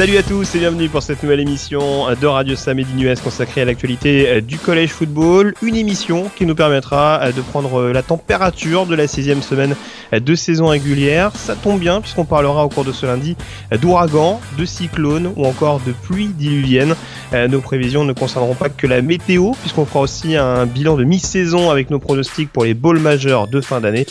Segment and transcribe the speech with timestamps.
[0.00, 3.60] Salut à tous et bienvenue pour cette nouvelle émission de Radio Sam et d'Inues consacrée
[3.60, 5.52] à l'actualité du collège football.
[5.60, 9.76] Une émission qui nous permettra de prendre la température de la sixième semaine
[10.10, 11.32] de saison régulière.
[11.34, 13.36] Ça tombe bien puisqu'on parlera au cours de ce lundi
[13.78, 16.94] d'ouragans, de cyclones ou encore de pluies diluviennes.
[17.34, 21.68] Nos prévisions ne concerneront pas que la météo puisqu'on fera aussi un bilan de mi-saison
[21.68, 24.06] avec nos pronostics pour les balls majeurs de fin d'année.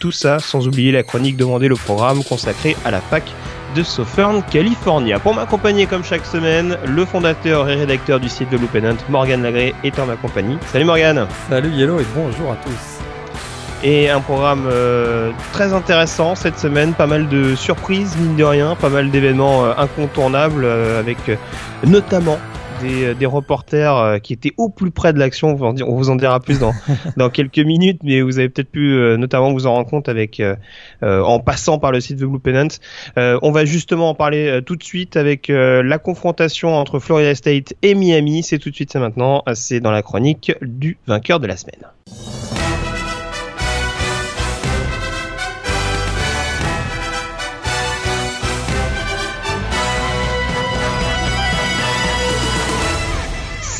[0.00, 3.24] Tout ça sans oublier la chronique demandée le programme consacré à la PAC
[3.74, 5.18] de Southern California.
[5.18, 9.74] Pour m'accompagner comme chaque semaine, le fondateur et rédacteur du site de Loopennant, Morgan Lagré,
[9.84, 10.58] est en ma compagnie.
[10.66, 13.00] Salut Morgan Salut Yellow et bonjour à tous
[13.82, 18.76] et un programme euh, très intéressant cette semaine, pas mal de surprises mine de rien,
[18.76, 21.18] pas mal d'événements euh, incontournables euh, avec
[21.86, 22.38] notamment
[22.82, 25.56] des, des, reporters qui étaient au plus près de l'action.
[25.60, 26.72] On vous en dira plus dans,
[27.16, 30.42] dans quelques minutes, mais vous avez peut-être pu notamment vous en rendre compte avec
[31.02, 32.68] en passant par le site de Blue Pennant.
[33.16, 37.94] on va justement en parler tout de suite avec la confrontation entre Florida State et
[37.94, 38.42] Miami.
[38.42, 39.42] C'est tout de suite, c'est maintenant.
[39.54, 42.59] C'est dans la chronique du vainqueur de la semaine.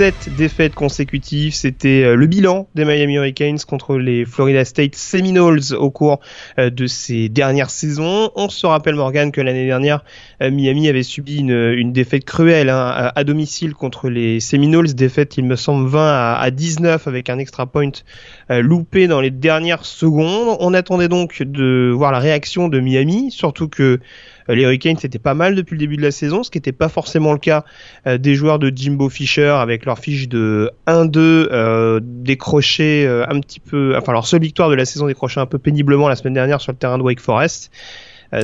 [0.00, 5.90] Sept défaites consécutives, c'était le bilan des Miami Hurricanes contre les Florida State Seminoles au
[5.90, 6.20] cours
[6.56, 8.30] de ces dernières saisons.
[8.34, 10.02] On se rappelle Morgan que l'année dernière,
[10.40, 15.56] Miami avait subi une, défaite cruelle hein, à, domicile contre les Seminoles, défaite il me
[15.56, 17.90] semble 20 à, à 19 avec un extra point
[18.48, 20.56] loupé dans les dernières secondes.
[20.60, 24.00] On attendait donc de voir la réaction de Miami, surtout que
[24.54, 26.88] les Hurricanes c'était pas mal depuis le début de la saison, ce qui n'était pas
[26.88, 27.64] forcément le cas
[28.06, 33.40] euh, des joueurs de Jimbo Fisher avec leur fiche de 1-2 euh, décrochée euh, un
[33.40, 36.34] petit peu, enfin leur seule victoire de la saison décrochée un peu péniblement la semaine
[36.34, 37.70] dernière sur le terrain de Wake Forest.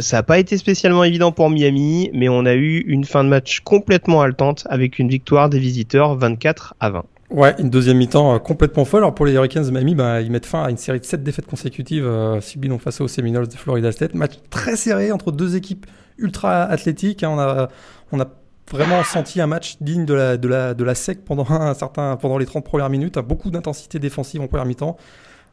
[0.00, 3.28] ça n'a pas été spécialement évident pour Miami, mais on a eu une fin de
[3.28, 7.04] match complètement haletante avec une victoire des visiteurs 24 à 20.
[7.30, 9.00] Ouais, une deuxième mi-temps complètement folle.
[9.00, 11.24] Alors pour les Hurricanes de Miami, bah, ils mettent fin à une série de 7
[11.24, 14.14] défaites consécutives euh, subies donc face aux Seminoles de Florida State.
[14.14, 15.86] Match très serré entre deux équipes
[16.18, 17.24] ultra athlétiques.
[17.24, 17.30] Hein.
[17.30, 17.68] On, a,
[18.12, 18.28] on a
[18.70, 22.16] vraiment senti un match digne de la, de la, de la SEC pendant, un certain,
[22.16, 23.18] pendant les 30 premières minutes.
[23.18, 24.96] Beaucoup d'intensité défensive en première mi-temps.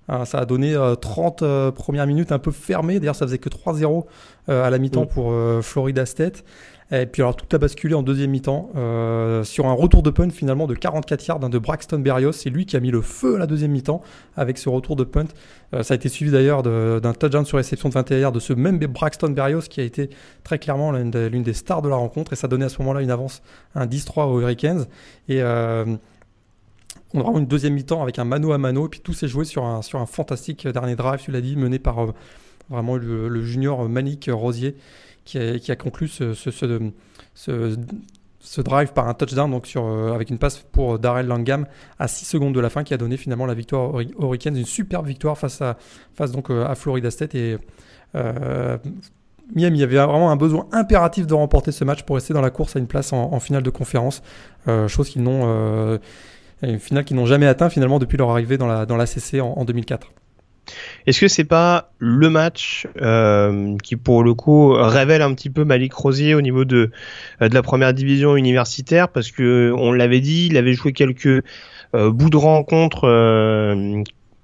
[0.10, 3.00] Euh, ça a donné 30 euh, premières minutes un peu fermées.
[3.00, 4.06] D'ailleurs, ça faisait que 3-0
[4.50, 6.44] à la mi-temps pour Florida State.
[6.94, 10.30] Et puis alors tout a basculé en deuxième mi-temps euh, sur un retour de punt
[10.30, 12.34] finalement de 44 yards de Braxton Berrios.
[12.34, 14.04] C'est lui qui a mis le feu à la deuxième mi-temps
[14.38, 15.26] avec ce retour de punt.
[15.74, 18.54] Euh, ça a été suivi d'ailleurs d'un touchdown sur réception de 21 yards de ce
[18.54, 20.12] même Braxton Berrios qui a été
[20.44, 23.12] très clairement l'une des stars de la rencontre et ça donnait à ce moment-là une
[23.12, 23.42] avance,
[23.74, 24.86] un 10-3 aux Hurricanes.
[25.30, 25.86] Et euh,
[27.14, 29.46] on aura une deuxième mi-temps avec un mano à mano et puis tout s'est joué
[29.46, 32.14] sur un, fantastique dernier drive, tu l'as dit, mené par
[32.70, 34.76] vraiment le, junior Manic Rosier
[35.26, 36.32] qui a, conclu ce,
[38.62, 41.66] drive par un touchdown donc euh, avec une passe pour Darrell Langham
[41.98, 44.66] à 6 secondes de la fin qui a donné finalement la victoire aux Hurricanes, une
[44.66, 45.78] superbe victoire face à,
[46.28, 47.58] donc, euh, à Florida State et
[48.16, 48.78] euh,
[49.56, 52.76] Miami avait vraiment un besoin impératif de remporter ce match pour rester dans la course
[52.76, 54.24] à une place en, finale de conférence,
[54.88, 56.00] chose qu'ils n'ont
[56.64, 59.42] une finale qu'ils n'ont jamais atteint finalement depuis leur arrivée dans la, dans la CC
[59.42, 60.10] en, en 2004.
[61.06, 65.66] Est-ce que c'est pas le match euh, qui pour le coup révèle un petit peu
[65.66, 66.92] Malik Rosier au niveau de
[67.42, 69.10] euh, de la première division universitaire?
[69.10, 71.44] Parce que on l'avait dit, il avait joué quelques
[71.96, 73.08] euh, bouts de rencontre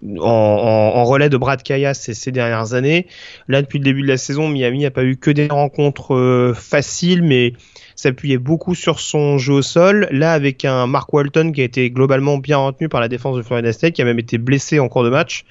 [0.02, 3.08] en, en, relais de Brad Kaya ces, ces, dernières années.
[3.48, 7.24] Là, depuis le début de la saison, Miami n'a pas eu que des rencontres faciles,
[7.24, 7.54] mais
[8.00, 10.08] s'appuyait beaucoup sur son jeu au sol.
[10.12, 13.42] Là, avec un Mark Walton qui a été globalement bien retenu par la défense de
[13.42, 15.46] Florida State, qui a même été blessé en cours de match.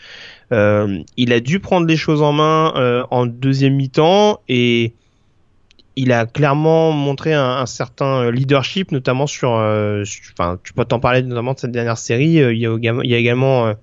[0.52, 4.94] Euh, il a dû prendre les choses en main euh, en deuxième mi-temps et
[5.98, 11.00] il a clairement montré un, un certain leadership, notamment sur, euh, enfin, tu peux t'en
[11.00, 12.40] parler notamment de cette dernière série.
[12.40, 13.74] Euh, il, y a, il y a également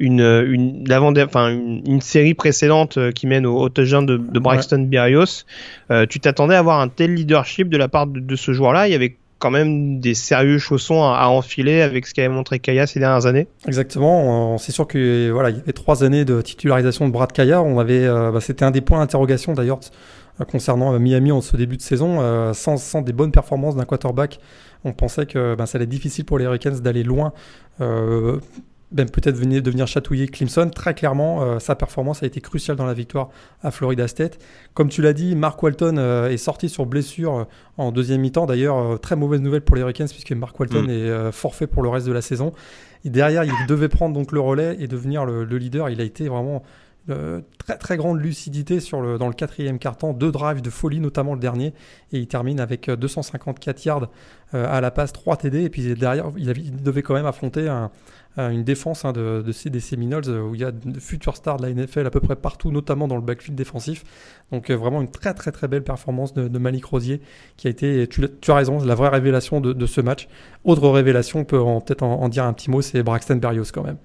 [0.00, 0.84] une, une,
[1.24, 4.86] enfin, une, une, série précédente qui mène au, au touchdown de, de Braxton ouais.
[4.86, 5.44] Berrios.
[6.10, 8.88] tu t'attendais à avoir un tel leadership de la part de, de ce joueur-là?
[8.88, 12.60] Il y avait quand même des sérieux chaussons à, à enfiler avec ce qu'avait montré
[12.60, 13.48] Kaya ces dernières années?
[13.66, 14.56] Exactement.
[14.58, 17.60] C'est sûr que voilà, il y avait trois années de titularisation de Brad Kaya.
[17.60, 21.40] On avait, euh, bah, c'était un des points d'interrogation d'ailleurs euh, concernant euh, Miami en
[21.40, 22.20] ce début de saison.
[22.20, 24.40] Euh, sans, sans, des bonnes performances d'un quarterback,
[24.84, 27.32] on pensait que bah, ça allait être difficile pour les Hurricanes d'aller loin.
[28.92, 30.70] ben, peut-être venir, de venir chatouiller Clemson.
[30.70, 33.30] Très clairement, euh, sa performance a été cruciale dans la victoire
[33.62, 34.38] à Florida State.
[34.74, 37.44] Comme tu l'as dit, Mark Walton euh, est sorti sur blessure euh,
[37.78, 38.46] en deuxième mi-temps.
[38.46, 40.90] D'ailleurs, très mauvaise nouvelle pour les Hurricanes puisque Mark Walton mm.
[40.90, 42.52] est forfait pour le reste de la saison.
[43.04, 45.88] Et derrière, il devait prendre donc le relais et devenir le, le leader.
[45.88, 46.62] Il a été vraiment
[47.58, 51.74] très très grande lucidité dans le quatrième carton, deux drives de folie, notamment le dernier,
[52.12, 54.08] et il termine avec 254 yards
[54.52, 57.90] à la passe, 3 TD, et puis derrière, il, devait quand même affronter un,
[58.38, 61.36] euh, une défense hein, de, de, des Seminoles euh, où il y a de futurs
[61.36, 64.04] stars de la NFL à peu près partout, notamment dans le backfield défensif.
[64.52, 67.20] Donc euh, vraiment une très très très belle performance de, Malik Rosier
[67.58, 70.28] qui a été, tu, as raison, la vraie révélation de, ce match.
[70.64, 73.98] Autre révélation, on peut peut-être en, dire un petit mot, c'est Braxton Berrios quand même.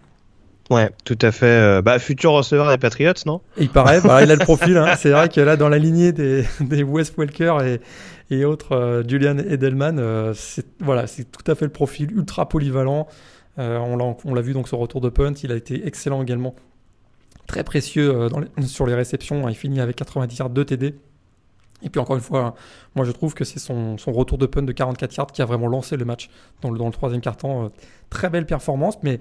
[0.70, 1.82] Ouais, tout à fait.
[1.82, 3.42] Bah, futur receveur des Patriots, non?
[3.58, 4.78] Il paraît, bah, il a le profil.
[4.78, 4.96] Hein.
[4.98, 9.38] C'est vrai que là, dans la lignée des, des Wes Welker et, et autres, Julian
[9.38, 13.08] Edelman, c'est voilà, c'est tout à fait le profil ultra polyvalent.
[13.60, 16.56] Euh, on l'a vu donc sur retour de punt, il a été excellent également.
[17.48, 18.30] Très précieux euh,
[18.66, 20.96] sur les réceptions, il finit avec 90 yards, 2 TD.
[21.84, 22.56] Et puis encore une fois,
[22.96, 25.68] moi je trouve que c'est son, retour de punt de 44 yards qui a vraiment
[25.68, 26.30] lancé le match
[26.62, 27.66] dans le, dans le troisième quart-temps.
[27.66, 27.70] Euh,
[28.10, 29.20] très belle performance, mais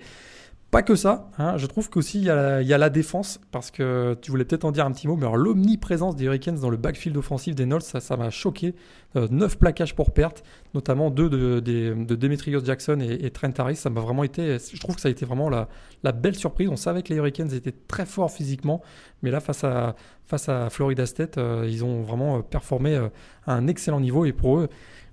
[0.71, 1.57] pas que ça, hein.
[1.57, 4.85] je trouve qu'aussi il y, a la, défense, parce que tu voulais peut-être en dire
[4.85, 8.31] un petit mot, mais l'omniprésence des Hurricanes dans le backfield offensif des Knolls, ça m'a
[8.31, 8.75] choqué.
[9.15, 10.43] Euh, 9 plaquages pour perte,
[10.75, 14.97] notamment deux de, de, Demetrius Jackson et, Trent Harris, ça m'a vraiment été, je trouve
[14.97, 16.69] que ça a été vraiment la, belle surprise.
[16.69, 18.83] On savait que les Hurricanes étaient très forts physiquement,
[19.23, 19.95] mais là face à,
[20.27, 23.09] face à Florida State, euh, ils ont vraiment performé euh,
[23.47, 24.69] à un excellent niveau, et pour eux,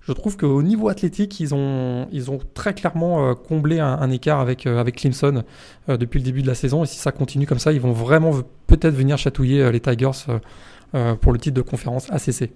[0.06, 4.40] je trouve qu'au niveau athlétique, ils ont, ils ont très clairement euh, comblé un, écart
[4.40, 5.44] avec, euh, avec Clemson
[5.88, 6.84] euh, depuis le début de la saison.
[6.84, 8.32] Et si ça continue comme ça, ils vont vraiment
[8.66, 10.10] peut-être venir chatouiller les Tigers
[11.20, 12.50] pour le titre de conférence ACC.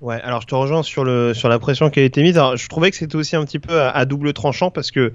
[0.00, 2.40] Ouais, alors je te rejoins sur, le, sur la pression qui a été mise.
[2.54, 5.12] Je trouvais que c'était aussi un petit peu à double tranchant parce que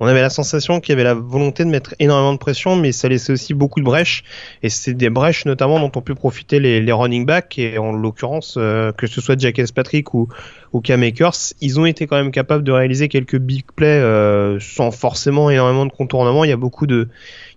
[0.00, 2.90] on avait la sensation qu'il y avait la volonté de mettre énormément de pression, mais
[2.90, 4.24] ça laissait aussi beaucoup de brèches.
[4.62, 7.58] Et c'est des brèches notamment dont ont pu profiter les, running backs.
[7.58, 10.28] Et en l'occurrence, euh, que ce soit Jack Patrick ou,
[10.72, 14.58] ou Cam Akers, ils ont été quand même capables de réaliser quelques big plays euh,
[14.58, 16.44] sans forcément énormément de contournement.
[16.44, 17.08] Il y a beaucoup de,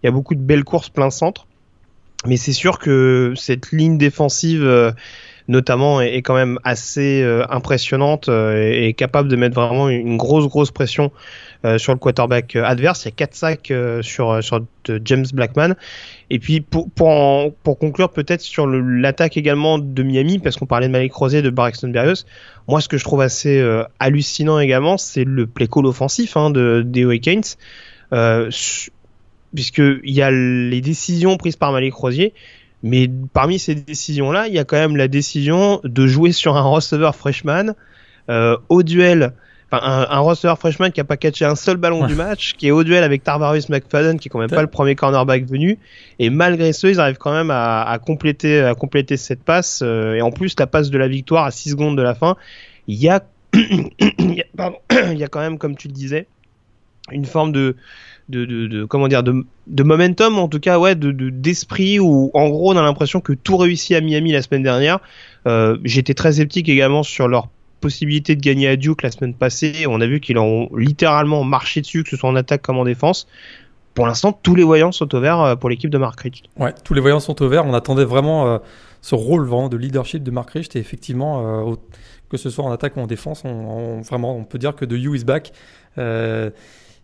[0.03, 1.47] il y a beaucoup de belles courses plein centre.
[2.25, 4.91] Mais c'est sûr que cette ligne défensive euh,
[5.47, 10.47] notamment est, quand même assez euh, impressionnante et, et, capable de mettre vraiment une grosse
[10.47, 11.11] grosse pression
[11.65, 13.05] euh, sur le quarterback euh, adverse.
[13.05, 14.59] Il y a 4 sacs euh, sur, sur
[15.05, 15.75] James Blackman.
[16.29, 20.87] Et puis pour, pour, pour conclure peut-être sur l'attaque également de Miami, parce qu'on parlait
[20.87, 22.25] de Malik Rosé, de Braxton Berrios,
[22.67, 23.65] moi ce que je trouve assez
[23.99, 27.43] hallucinant également, c'est le play call offensif hein, de, des Hurricanes.
[28.11, 28.49] Euh,
[29.55, 32.33] puisqu'il y a les décisions prises par Malik Rosier,
[32.83, 36.61] mais parmi ces décisions-là, il y a quand même la décision de jouer sur un
[36.61, 37.73] receveur freshman
[38.29, 39.33] euh, au duel
[39.81, 42.71] un, un receveur freshman qui a pas catché un seul ballon du match, qui est
[42.71, 45.79] au duel avec Tarvarius McFadden, qui est quand même pas le premier cornerback venu,
[46.19, 50.21] et malgré ce, ils arrivent quand même à, compléter, à compléter cette passe, euh, et
[50.21, 52.35] en plus la passe de la victoire à 6 secondes de la fin,
[52.87, 54.43] il y a, il
[55.17, 56.27] y a quand même, comme tu le disais,
[57.11, 57.75] une forme de,
[58.29, 62.73] de, comment dire de, de, momentum en tout cas ouais de d'esprit où en gros
[62.73, 64.99] on a l'impression que tout réussit à Miami la semaine dernière
[65.47, 67.49] euh, j'étais très sceptique également sur leur
[67.81, 69.85] possibilité de gagner à Duke la semaine passée.
[69.89, 72.85] On a vu qu'ils ont littéralement marché dessus, que ce soit en attaque comme en
[72.85, 73.27] défense.
[73.93, 76.45] Pour l'instant, tous les voyants sont au vert euh, pour l'équipe de Mark Richt.
[76.57, 77.65] Ouais, tous les voyants sont au vert.
[77.65, 78.57] On attendait vraiment euh,
[79.01, 81.75] ce rôle vraiment de leadership de Mark Richt et effectivement,
[82.29, 84.95] que ce soit en attaque ou en défense, on, vraiment, on peut dire que de
[84.95, 85.51] You is back.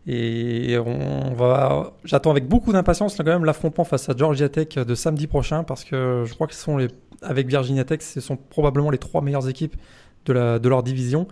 [0.07, 5.63] Et on va, j'attends avec beaucoup d'impatience l'affrontement face à Georgia Tech de samedi prochain
[5.63, 6.87] parce que je crois que ce sont les,
[7.21, 9.75] avec Virginia Tech, ce sont probablement les trois meilleures équipes
[10.25, 11.27] de, leur division.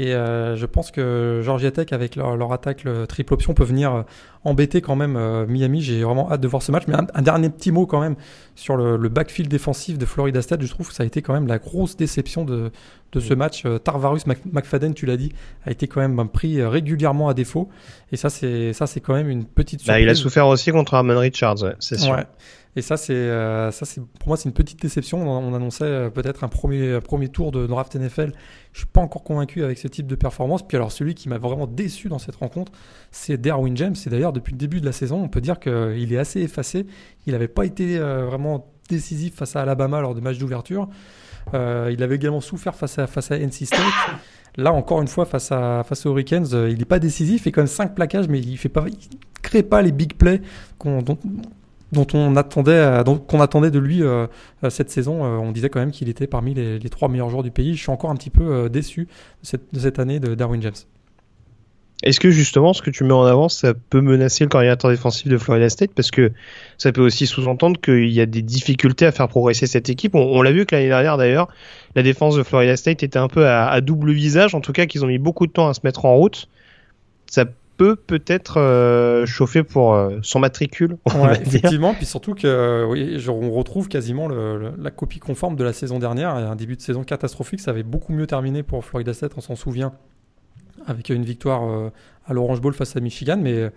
[0.00, 3.94] Et euh, je pense que Georgia Tech, avec leur, attaque le triple option, peut venir
[3.94, 4.02] euh,
[4.44, 5.82] embêter quand même euh, Miami.
[5.82, 6.84] J'ai vraiment hâte de voir ce match.
[6.88, 8.16] Mais un, dernier petit mot quand même
[8.54, 10.62] sur le, backfield défensif de Florida State.
[10.62, 12.72] Je trouve que ça a été quand même la grosse déception de,
[13.14, 13.66] ce match.
[13.84, 15.34] Tarvarus McFadden, tu l'as dit,
[15.66, 17.68] a été quand même pris régulièrement à défaut.
[18.10, 19.96] Et ça, c'est ça, c'est quand même une petite surprise.
[19.96, 22.16] Bah, il a souffert aussi contre Armand Richards, c'est sûr.
[22.76, 25.28] Et euh, ça, c'est pour moi, c'est une petite déception.
[25.28, 28.32] On, annonçait euh, peut-être un premier, premier tour de draft NFL.
[28.72, 30.66] Je suis pas encore convaincu avec ce type de performance.
[30.66, 32.70] Puis alors, celui qui m'a vraiment déçu dans cette rencontre,
[33.10, 33.96] c'est Derwin James.
[34.06, 36.86] Et d'ailleurs, depuis le début de la saison, on peut dire qu'il est assez effacé.
[37.26, 40.88] Il n'avait pas été euh, vraiment décisif face à Alabama lors de match d'ouverture.
[41.52, 43.80] il avait également souffert face à, face à NC State.
[44.56, 47.40] Là, encore une fois, face, à, face aux Hurricanes, il n'est pas décisif.
[47.40, 48.90] Il fait quand même 5 plaquages, mais il ne
[49.42, 50.40] crée pas les big plays
[51.92, 54.26] dont on attendait, euh, qu'on attendait de lui euh,
[54.64, 55.22] euh, cette saison.
[55.22, 57.74] on disait quand même qu'il était parmi les, trois meilleurs joueurs du pays.
[57.74, 59.08] Je suis encore un petit peu déçu
[59.52, 60.72] de cette, année de Darwin James.
[62.02, 65.28] Est-ce que justement ce que tu mets en avant, ça peut menacer le coordinateur défensif
[65.28, 65.90] de Florida State?
[65.94, 66.32] Parce que
[66.78, 70.14] ça peut aussi sous-entendre qu'il y a des difficultés à faire progresser cette équipe.
[70.14, 71.48] On, l'a vu que l'année dernière d'ailleurs,
[71.94, 75.04] la défense de Florida State était un peu à, double visage, en tout cas qu'ils
[75.04, 76.48] ont mis beaucoup de temps à se mettre en route.
[77.26, 77.44] Ça
[77.80, 80.98] peut peut-être euh, chauffer pour euh, son matricule.
[81.40, 86.34] effectivement, puis surtout que oui, on retrouve quasiment la copie conforme de la saison dernière.
[86.34, 89.56] Un début de saison catastrophique, ça avait beaucoup mieux terminé pour Florida State, on s'en
[89.56, 89.92] souvient
[90.86, 91.90] avec une victoire euh,
[92.26, 93.38] à l'Orange Bowl face à Michigan.
[93.40, 93.70] Mais euh,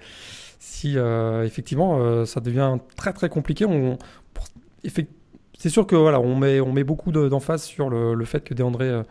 [0.59, 3.97] si euh, effectivement ça devient très très compliqué, on,
[5.57, 9.03] c'est sûr que voilà, on met, on met beaucoup d'emphase sur le, fait que DeAndré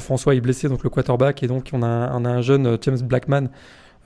[0.00, 3.02] François est blessé, donc le quarterback, et donc on a, on a un jeune James
[3.02, 3.48] Blackman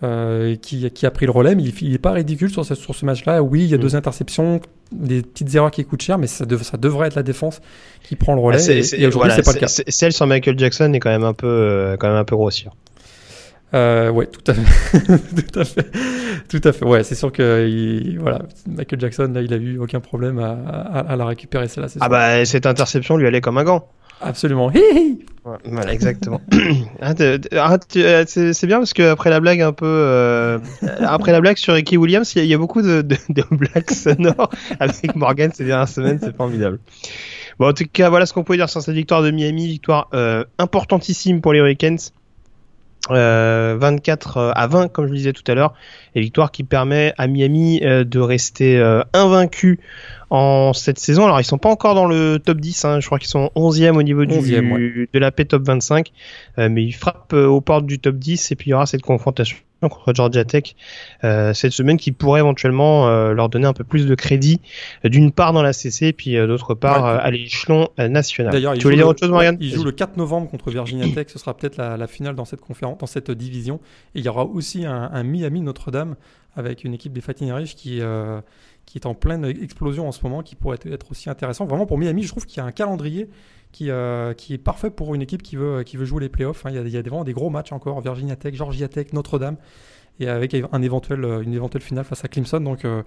[0.00, 3.04] qui, qui, a pris le relais, mais il n'est pas ridicule sur ce, sur ce
[3.04, 3.42] match-là.
[3.42, 3.96] Oui, il y a deux mm.
[3.96, 4.60] interceptions,
[4.92, 7.60] des petites erreurs qui coûtent cher, mais ça, ça devrait être la défense
[8.02, 8.62] qui prend le relais.
[8.64, 9.68] et, aujourd'hui, c'est pas le cas.
[9.68, 12.72] Celle sur Michael Jackson est quand même un peu, quand même un peu grossière.
[13.74, 14.98] Euh, ouais, tout à fait,
[15.52, 15.90] tout à fait,
[16.48, 16.84] tout à fait.
[16.86, 21.16] Ouais, c'est sûr que voilà, Michael Jackson là, il a eu aucun problème à, à,
[21.16, 21.88] la récupérer celle-là.
[22.00, 23.86] Ah bah cette interception lui allait comme un gant.
[24.20, 24.72] Absolument.
[25.64, 26.40] voilà, exactement.
[27.00, 30.58] Ah, euh, c'est bien parce que après la blague un peu, euh,
[31.00, 34.50] après la blague sur Ricky Williams, il y, a beaucoup de, de, de blagues sonores
[34.80, 36.80] avec Morgan ces dernières semaines, c'est formidable.
[37.58, 40.08] Bon, en tout cas, voilà ce qu'on pouvait dire sur cette victoire de Miami, victoire
[40.14, 41.98] euh, importantissime pour les Hurricanes.
[43.10, 45.72] 24 euh, euh, à 20 comme je le disais tout à l'heure
[46.14, 48.78] et victoire qui permet à Miami euh, de rester
[49.12, 49.80] invaincu
[50.30, 51.24] en cette saison.
[51.24, 53.00] Alors ils sont pas encore dans le top 10, hein.
[53.00, 56.12] je crois qu'ils sont 11e au niveau du, de la P top 25,
[56.58, 59.56] mais ils frappent aux portes du top 10 et puis il y aura cette confrontation
[59.80, 60.74] contre Georgia Tech
[61.22, 64.60] euh, cette semaine qui pourrait éventuellement euh, leur donner un peu plus de crédit
[65.04, 68.52] euh, d'une part dans la CC puis d'autre part à l'échelon national.
[68.52, 71.26] D'ailleurs, tu voulais dire autre chose Morgan Il joue le 4 novembre contre Virginia Tech,
[71.28, 73.80] ce sera peut-être la, finale dans cette conférence, dans cette division
[74.14, 75.97] et il y aura aussi un, Miami Notre-Dame
[76.56, 78.00] avec une équipe des Fighting Irish qui
[78.88, 81.66] qui est en pleine explosion en ce moment, qui pourrait être aussi intéressant.
[81.66, 83.28] Vraiment pour Miami, je trouve qu'il y a un calendrier
[83.70, 86.64] qui, euh, qui est parfait pour une équipe qui veut, qui veut jouer les playoffs.
[86.64, 86.70] Hein.
[86.70, 89.56] Il, y a, vraiment des gros matchs encore, Virginia Tech, Georgia Tech, Notre-Dame,
[90.20, 92.60] et avec un éventuel, euh, une éventuelle finale face à Clemson.
[92.60, 93.02] Donc euh,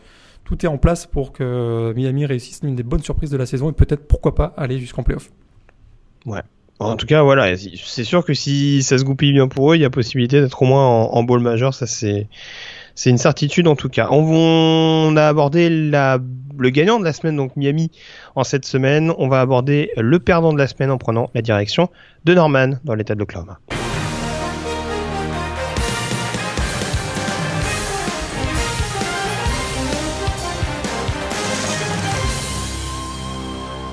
[0.45, 3.71] tout est en place pour que Miami réussisse une des bonnes surprises de la saison
[3.71, 5.31] et peut-être, pourquoi pas, aller jusqu'en playoff.
[6.27, 6.41] Ouais.
[6.77, 9.81] En tout cas, voilà, c'est sûr que si ça se goupille bien pour eux, il
[9.81, 11.75] y a possibilité d'être au moins en, en bowl majeur.
[11.75, 12.27] Ça, c'est
[12.95, 14.07] c'est une certitude en tout cas.
[14.11, 16.19] On, a abordé la,
[16.57, 17.91] le gagnant de la semaine, donc Miami,
[18.35, 19.13] en cette semaine.
[19.17, 21.89] On va aborder le perdant de la semaine en prenant la direction
[22.25, 23.59] de Norman dans l'état de l'Oklahoma.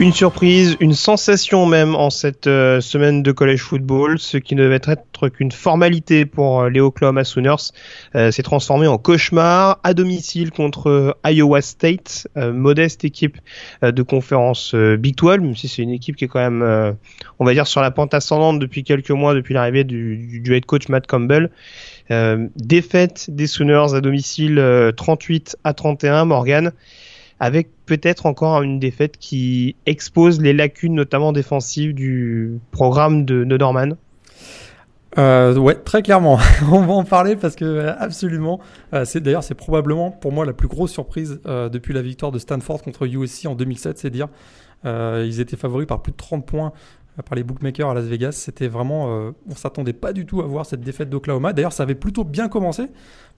[0.01, 4.63] Une surprise, une sensation même en cette euh, semaine de college football, ce qui ne
[4.63, 7.73] devait être qu'une formalité pour euh, les Oklahoma Sooners
[8.15, 13.39] euh, s'est transformé en cauchemar à domicile contre Iowa State, modeste équipe
[13.83, 16.97] de conférence Big 12, même si c'est une équipe qui est quand même,
[17.41, 20.65] on va dire, sur la pente ascendante depuis quelques mois, depuis l'arrivée du, du, head
[20.65, 21.51] coach Matt Campbell.
[22.57, 26.73] défaite des Sooners à domicile 38 à 31, Morgan
[27.41, 33.91] avec peut-être encore une défaite qui expose les lacunes notamment défensives du programme de, Norman.
[35.17, 36.39] Euh, ouais, très clairement.
[36.71, 38.61] On va en parler parce que euh, absolument.
[38.93, 42.39] Euh, c'est d'ailleurs c'est probablement pour moi la plus grosse surprise depuis la victoire de
[42.39, 44.29] Stanford contre USC en 2007, c'est dire.
[44.85, 46.73] ils étaient favoris par plus de 30 points
[47.23, 48.33] par les bookmakers à Las Vegas.
[48.33, 51.53] C'était vraiment, euh, on s'attendait pas du tout à voir cette défaite d'Oklahoma.
[51.53, 52.89] D'ailleurs, ça avait plutôt bien commencé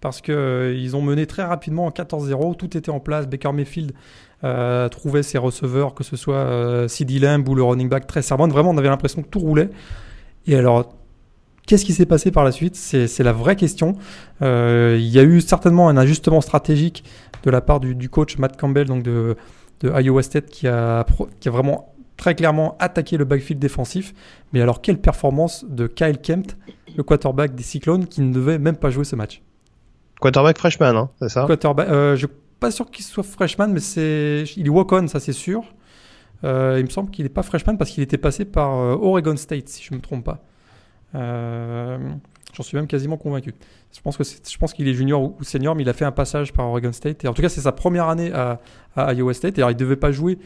[0.00, 2.56] parce que euh, ils ont mené très rapidement en 14-0.
[2.56, 3.26] Tout était en place.
[3.26, 3.92] Baker Mayfield
[4.44, 8.22] euh, trouvait ses receveurs, que ce soit euh, CD Lamb ou le running back très
[8.22, 8.48] servant.
[8.48, 9.70] Vraiment, on avait l'impression que tout roulait.
[10.46, 10.94] Et alors,
[11.66, 12.74] Qu'est-ce qui s'est passé par la suite?
[12.74, 13.94] C'est la vraie question.
[14.40, 17.04] il y a eu certainement un ajustement stratégique
[17.44, 19.36] de la part du, du coach Matt Campbell, donc de,
[19.78, 21.06] de Iowa State, qui a,
[21.38, 24.12] qui a vraiment très clairement attaquer le backfield défensif.
[24.52, 26.56] Mais alors, quelle performance de Kyle Kempt,
[26.94, 29.42] le quarterback des Cyclones, qui ne devait même pas jouer ce match
[30.20, 31.44] Quarterback freshman, hein, c'est ça?
[31.46, 35.08] Quarterback, euh, Je ne suis pas sûr qu'il soit freshman, mais c'est, il est walk-on,
[35.08, 35.64] ça c'est sûr.
[36.44, 39.36] Euh, il me semble qu'il n'est pas freshman parce qu'il était passé par euh, Oregon
[39.36, 40.44] State, si je ne me trompe pas.
[41.14, 43.54] J'en suis même quasiment convaincu.
[43.94, 46.12] Je pense que je pense qu'il est junior ou, senior, mais il a fait un
[46.12, 47.24] passage par Oregon State.
[47.24, 48.60] Et en tout cas, c'est sa première année à,
[48.94, 49.56] à Iowa State.
[49.56, 50.38] Et alors, il devait pas jouer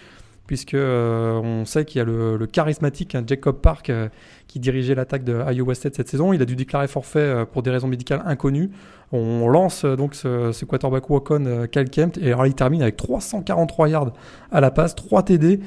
[0.47, 4.09] puisque euh, on sait qu'il y a le, charismatique hein, Jacob Park euh,
[4.47, 6.33] qui dirigeait l'attaque de Iowa State cette saison.
[6.33, 8.71] Il a dû déclarer forfait euh, pour des raisons médicales inconnues.
[9.13, 14.13] On lance donc ce, quarterback walk-on Kempt et alors il termine avec 343 yards
[14.51, 15.61] à la passe, 3 TD.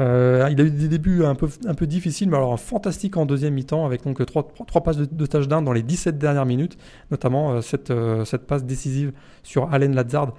[0.00, 4.04] Il a eu des débuts un peu, difficiles, mais alors fantastique en deuxième mi-temps, avec
[4.04, 6.76] donc trois, trois passes de, de touchdown dans les 17 dernières minutes,
[7.12, 7.92] notamment cette,
[8.24, 9.12] cette passe décisive
[9.44, 10.34] sur Allen Lazard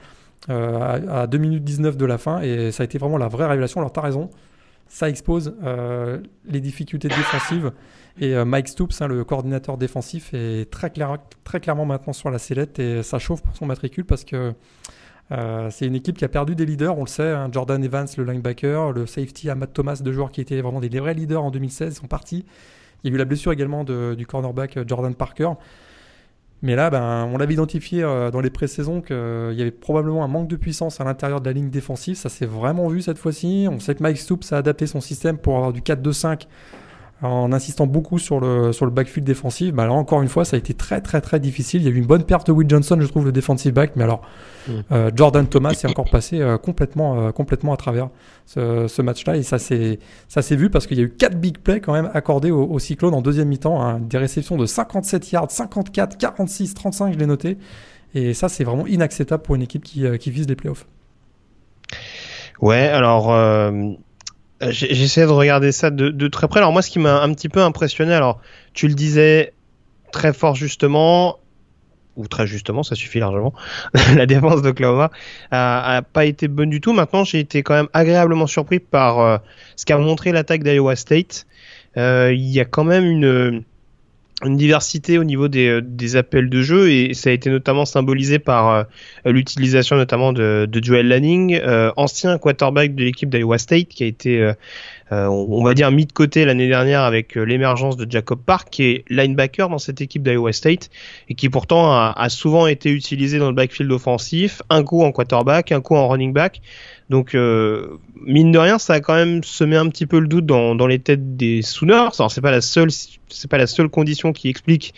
[0.48, 3.48] à, à 2 minutes 19 de la fin, et ça a été vraiment la vraie
[3.48, 3.82] révélation.
[3.82, 4.30] Alors, tu as raison,
[4.90, 7.72] ça expose euh, les difficultés défensives.
[8.20, 12.32] Et euh, Mike Stoops, hein, le coordinateur défensif, est très, clair, très clairement maintenant sur
[12.32, 14.54] la sellette et ça chauffe pour son matricule parce que
[15.32, 17.30] euh, c'est une équipe qui a perdu des leaders, on le sait.
[17.30, 20.90] hein, Jordan Evans, le linebacker, le safety, Ahmad Thomas, deux joueurs qui étaient vraiment des,
[21.00, 22.46] vrais leaders en 2016, sont partis.
[23.04, 25.52] Il y a eu la blessure également du cornerback euh, Jordan Parker.
[26.62, 30.28] Mais là, ben, on l'avait identifié euh, dans les pré-saisons qu'il y avait probablement un
[30.28, 32.16] manque de puissance à l'intérieur de la ligne défensive.
[32.16, 33.68] Ça s'est vraiment vu cette fois-ci.
[33.72, 36.48] On sait que Mike Stoops a adapté son système pour avoir du 4-2-5
[37.22, 39.74] en insistant beaucoup sur le, sur le backfield défensif.
[39.74, 41.82] Bah, là, encore une fois, ça a été très très très difficile.
[41.82, 43.92] Il y a eu une bonne perte de Will Johnson, je trouve, le defensive back.
[43.96, 44.22] Mais alors,
[44.68, 44.72] Mm.
[44.92, 48.10] euh, Jordan Thomas est encore passé euh, complètement, euh, complètement à travers
[48.46, 49.38] ce, ce match-là.
[49.38, 51.94] Et ça s'est ça s'est vu parce qu'il y a eu 4 big plays quand
[51.94, 53.82] même accordés au, au Cyclone en deuxième mi-temps.
[53.82, 54.00] hein.
[54.00, 57.58] Des réceptions de 57 yards, 54, 46, 35, je l'ai noté.
[58.14, 60.86] Et ça, c'est vraiment inacceptable pour une équipe qui, euh, qui vise les playoffs.
[62.62, 63.72] Ouais, alors euh,
[64.62, 66.60] j'essaie de regarder ça de, de très près.
[66.60, 68.42] Alors moi, ce qui m'a un petit peu impressionné, alors
[68.74, 69.54] tu le disais
[70.12, 71.40] très fort justement,
[72.16, 73.54] ou très justement, ça suffit largement,
[74.16, 75.12] la défense d'Oklahoma
[75.52, 76.94] a, a pas été bonne du tout.
[76.94, 79.38] Maintenant, j'ai été quand même agréablement surpris par euh,
[79.76, 81.46] ce qu'a montré l'attaque d'Iowa State.
[81.98, 83.64] Euh, Il y a quand même une
[84.46, 87.86] une diversité au niveau des, euh, des appels de jeu et ça a été notamment
[87.86, 88.84] symbolisé par euh,
[89.26, 94.08] l'utilisation notamment de, de Joel Lanning, euh, ancien quarterback de l'équipe d'Iowa State qui a
[94.08, 94.54] été,
[95.12, 99.06] on va dire, mis de côté l'année dernière avec l'émergence de Jacob Park qui est
[99.10, 100.90] linebacker dans cette équipe d'Iowa State
[101.28, 105.72] et qui pourtant a souvent été utilisé dans le backfield offensif, un coup en quarterback,
[105.72, 106.62] un coup en running back.
[107.10, 110.46] Donc, euh, mine de rien, ça a quand même semé un petit peu le doute
[110.46, 112.10] dans, les têtes des Sooners.
[112.20, 114.94] Alors, c'est pas la seule, c'est pas la seule condition qui explique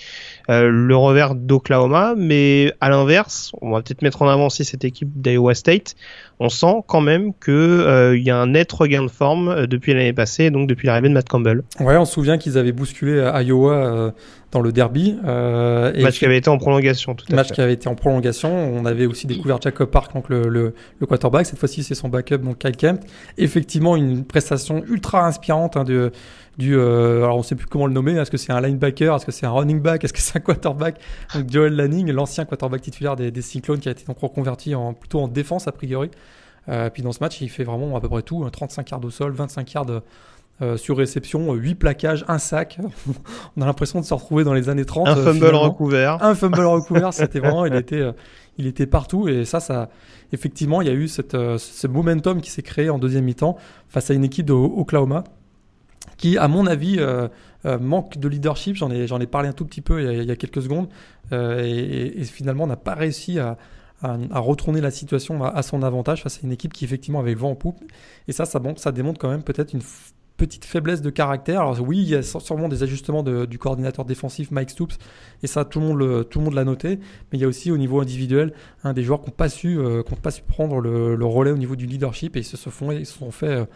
[0.51, 4.83] euh, le revers d'Oklahoma, mais à l'inverse, on va peut-être mettre en avant aussi cette
[4.83, 5.95] équipe d'Iowa State.
[6.39, 9.93] On sent quand même que euh, y a un net regain de forme euh, depuis
[9.93, 11.61] l'année passée, donc depuis l'arrivée de Matt Campbell.
[11.79, 14.11] Ouais, on se souvient qu'ils avaient bousculé Iowa euh,
[14.51, 15.15] dans le derby.
[15.21, 17.53] Et match qui avait été en prolongation, tout à match fait.
[17.53, 18.49] qui avait été en prolongation.
[18.75, 21.45] On avait aussi découvert Jacob Park, donc le, le, le quarterback.
[21.45, 23.01] Cette fois-ci, c'est son backup, donc Kyle Kemp.
[23.37, 26.11] Effectivement, une prestation ultra inspirante hein, de,
[26.57, 26.75] du.
[26.77, 28.13] euh, alors, on sait plus comment le nommer.
[28.13, 29.15] Est-ce que c'est un linebacker?
[29.15, 30.03] Est-ce que c'est un running back?
[30.03, 30.99] Est-ce que c'est un quarterback?
[31.33, 34.93] Donc, Joel Lanning, l'ancien quarterback titulaire des, des Cyclones, qui a été donc reconverti en,
[34.93, 36.11] plutôt en défense, a priori.
[36.69, 38.43] Euh, puis dans ce match, il fait vraiment à peu près tout.
[38.45, 40.01] hein, 35 yards au sol, 25 yards
[40.61, 42.77] euh, sur réception, 8 plaquages, un sac.
[43.57, 45.07] On a l'impression de se retrouver dans les années 30.
[45.07, 46.23] Un fumble finalement recouvert.
[46.23, 48.03] un fumble recouvert, c'était vraiment, il était,
[48.59, 49.89] il était partout et ça, ça,
[50.33, 53.57] effectivement, il y a eu cette, ce momentum qui s'est créé en deuxième mi-temps
[53.89, 55.23] face à une équipe de Oklahoma
[56.21, 57.27] qui, à mon avis, euh,
[57.65, 58.75] euh, manque de leadership.
[58.75, 60.87] J'en ai, j'en ai parlé un tout petit peu il y a, quelques secondes
[61.31, 63.57] euh, et, et finalement n'a pas réussi à,
[64.03, 67.51] à, retourner la situation à, son avantage face à une équipe qui effectivement avait vent
[67.51, 67.79] en poupe.
[68.27, 69.81] Et ça, ça, ça démontre quand même peut-être une
[70.37, 71.61] petite faiblesse de caractère.
[71.61, 74.97] Alors oui, il y a sûrement des ajustements de- du coordinateur défensif Mike Stoops,
[75.41, 76.97] et ça tout le monde tout le monde l'a noté.
[77.31, 78.53] Mais il y a aussi au niveau individuel
[78.85, 81.75] des joueurs qui n'ont pas su, qui pas su prendre le, le relais au niveau
[81.75, 83.67] du leadership et ils se, se font, ils se sont fait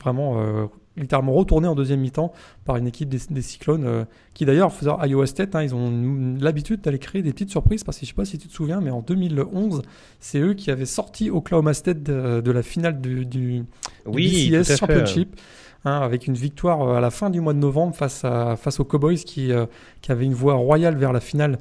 [0.00, 2.32] vraiment littéralement retourner en deuxième mi-temps
[2.64, 6.36] par une équipe des, des Cyclones euh, qui d'ailleurs faisant Iowa State, hein, ils ont
[6.40, 8.80] l'habitude d'aller créer des petites surprises parce que je sais pas si tu te souviens,
[8.80, 9.82] mais en 2011,
[10.20, 13.64] c'est eux qui avaient sorti Oklahoma State de, de la finale du, du,
[14.06, 14.76] BCS.
[14.76, 15.36] Championship.
[15.84, 18.80] hein, avec une victoire euh, à la fin du mois de novembre face, à, face
[18.80, 19.66] aux Cowboys qui, euh,
[20.00, 21.58] qui avaient une voie royale vers la finale,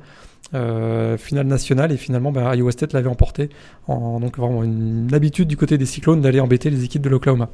[0.53, 3.49] euh, finale nationale et finalement ben, Iowa State l'avait emporté.
[3.87, 7.49] En, donc vraiment une habitude du côté des Cyclones d'aller embêter les équipes de l'Oklahoma.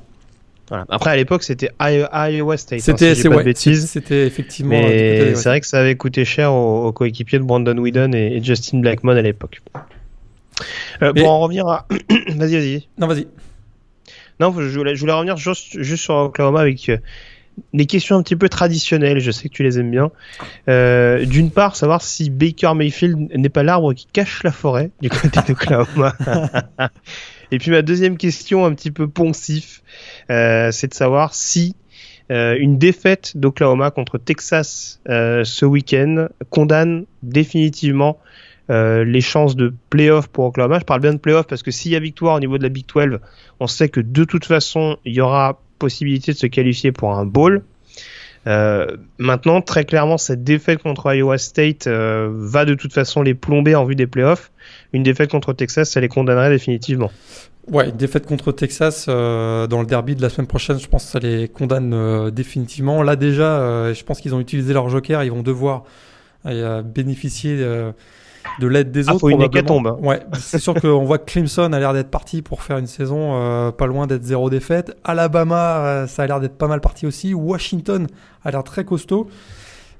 [0.69, 0.85] Voilà.
[0.89, 2.79] Après, à l'époque, c'était Iowa State.
[2.79, 4.71] hein, C'était si ouais, c'était effectivement.
[4.79, 8.37] Mais c'est vrai que ça avait coûté cher aux, aux coéquipiers de Brandon Whedon et,
[8.37, 9.61] et Justin Blackmon à l'époque.
[11.01, 11.87] Euh, Mais- Pour en revenir à...
[12.35, 12.87] vas-y, vas-y.
[12.97, 13.27] Non, vas-y.
[14.39, 16.97] Non, je voulais, je voulais revenir juste, juste sur Oklahoma avec euh,
[17.73, 19.19] des questions un petit peu traditionnelles.
[19.19, 20.11] Je sais que tu les aimes bien.
[20.69, 25.09] Euh, D'une part, savoir si Baker Mayfield n'est pas l'arbre qui cache la forêt du
[25.09, 26.13] côté d'Oklahoma.
[27.51, 29.81] Et puis ma deuxième question, un petit peu poncif,
[30.29, 31.75] euh, c'est de savoir si
[32.31, 38.19] euh, une défaite d'Oklahoma contre Texas euh, ce week-end condamne définitivement
[38.71, 40.77] les chances de playoff pour Oklahoma.
[40.77, 42.69] Je parle bien de playoff parce que s'il y a victoire au niveau de la
[42.69, 43.17] Big 12,
[43.59, 47.25] on sait que de toute façon, il y aura possibilité de se qualifier pour un
[47.25, 47.63] bowl.
[48.47, 53.33] Euh, maintenant, très clairement, cette défaite contre Iowa State euh, va de toute façon les
[53.33, 54.51] plomber en vue des playoffs.
[54.93, 57.11] Une défaite contre Texas, ça les condamnerait définitivement.
[57.71, 61.11] Ouais, défaite contre Texas euh, dans le derby de la semaine prochaine, je pense que
[61.11, 63.03] ça les condamne euh, définitivement.
[63.03, 65.83] Là déjà, euh, je pense qu'ils ont utilisé leur joker, ils vont devoir
[66.85, 67.61] bénéficier
[68.59, 69.21] de l'aide des ah, autres.
[69.21, 69.87] Faut une hécatombe.
[69.87, 69.97] Hein.
[70.01, 73.71] Ouais, c'est sûr qu'on voit que Clemson a l'air d'être parti pour faire une saison
[73.71, 74.95] pas loin d'être zéro défaite.
[75.03, 77.33] Alabama, ça a l'air d'être pas mal parti aussi.
[77.33, 78.07] Washington
[78.43, 79.29] a l'air très costaud.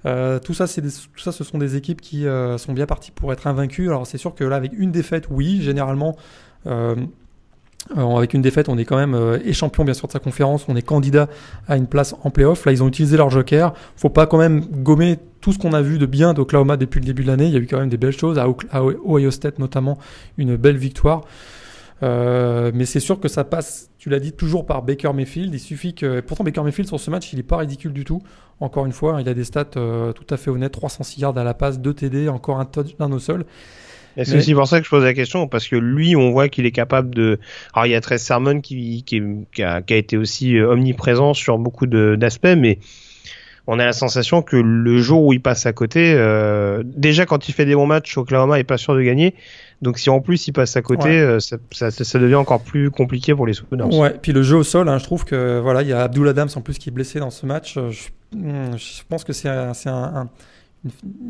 [0.04, 2.26] tout ça, c'est tout ça, ce sont des équipes qui
[2.58, 3.88] sont bien parties pour être invaincues.
[3.88, 6.16] Alors c'est sûr que là, avec une défaite, oui, généralement,
[7.98, 10.76] euh, avec une défaite, on est quand même euh, bien sûr de sa conférence, on
[10.76, 11.28] est candidat
[11.68, 12.66] à une place en playoff.
[12.66, 13.74] Là, ils ont utilisé leur joker.
[13.96, 17.06] Faut pas quand même gommer tout ce qu'on a vu de bien d'Oklahoma depuis le
[17.06, 17.48] début de l'année.
[17.48, 19.98] Il y a eu quand même des belles choses, à, Ohio State notamment,
[20.38, 21.22] une belle victoire.
[22.02, 25.54] Euh, mais c'est sûr que ça passe, tu l'as dit, toujours par Baker Mayfield.
[25.54, 26.20] Il suffit que.
[26.20, 28.22] Pourtant, Baker Mayfield sur ce match, il n'est pas ridicule du tout.
[28.60, 31.54] Encore une fois, il a des stats tout à fait honnêtes 306 yards à la
[31.54, 33.46] passe, 2 TD, encore un touchdown au sol.
[34.18, 36.66] C'est aussi pour ça que je pose la question, parce que lui, on voit qu'il
[36.66, 37.40] est capable de.
[37.74, 39.22] Alors, il y a Trey Sermon qui, qui,
[39.64, 42.80] a, qui, a, été aussi euh, omniprésent sur beaucoup d'aspects, mais
[43.72, 47.48] on a la sensation que le jour où il passe à côté, euh, déjà quand
[47.48, 49.36] il fait des bons matchs, Oklahoma est pas sûr de gagner.
[49.84, 52.90] Donc si en plus il passe à côté, euh, ça, ça, ça, devient encore plus
[52.90, 53.96] compliqué pour les Sooners.
[53.96, 56.28] Ouais, puis le jeu au sol, hein, je trouve que voilà, il y a Abdul
[56.28, 57.76] Adams en plus qui est blessé dans ce match.
[57.76, 60.30] Je, je pense que c'est un, un,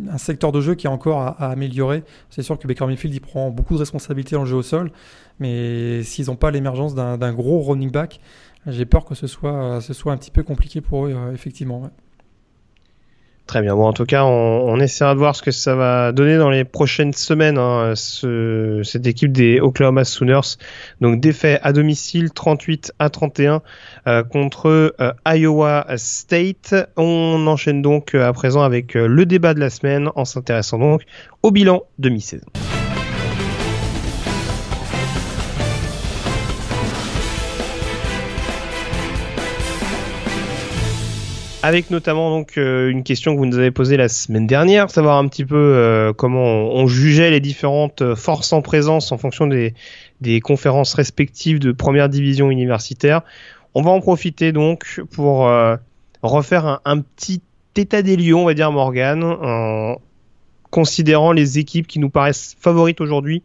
[0.09, 2.03] un secteur de jeu qui est encore à, améliorer.
[2.29, 4.91] C'est sûr que Baker Mayfield il prend beaucoup de responsabilités en jeu au sol,
[5.39, 8.19] mais s'ils n'ont pas l'émergence d'un gros running back,
[8.67, 11.89] j'ai peur que ce soit, soit un petit peu compliqué pour eux, euh, effectivement.
[13.49, 13.75] Très bien.
[13.75, 16.65] Bon, en tout cas, on, essaiera de voir ce que ça va donner dans les
[16.65, 17.57] prochaines semaines.
[17.57, 20.57] Hein, ce, cette équipe des Oklahoma Sooners.
[21.01, 23.63] Donc défait à domicile 38 à 31
[24.05, 26.75] euh, contre euh, Iowa State.
[26.95, 31.01] On enchaîne donc euh, à présent avec le débat de la semaine en s'intéressant donc
[31.41, 32.09] au bilan de
[41.61, 45.17] avec notamment donc euh, une question que vous nous avez posée la semaine dernière, savoir
[45.17, 46.43] un petit peu euh, comment
[46.73, 49.73] on, jugeait les différentes euh, forces en présence en fonction des,
[50.21, 53.21] des conférences respectives de première division universitaire.
[53.75, 55.47] On va en profiter donc pour
[56.23, 57.41] refaire un, un, petit
[57.75, 59.97] état des lieux, on va dire Morgan, en
[60.71, 63.43] considérant les équipes qui nous paraissent favorites aujourd'hui,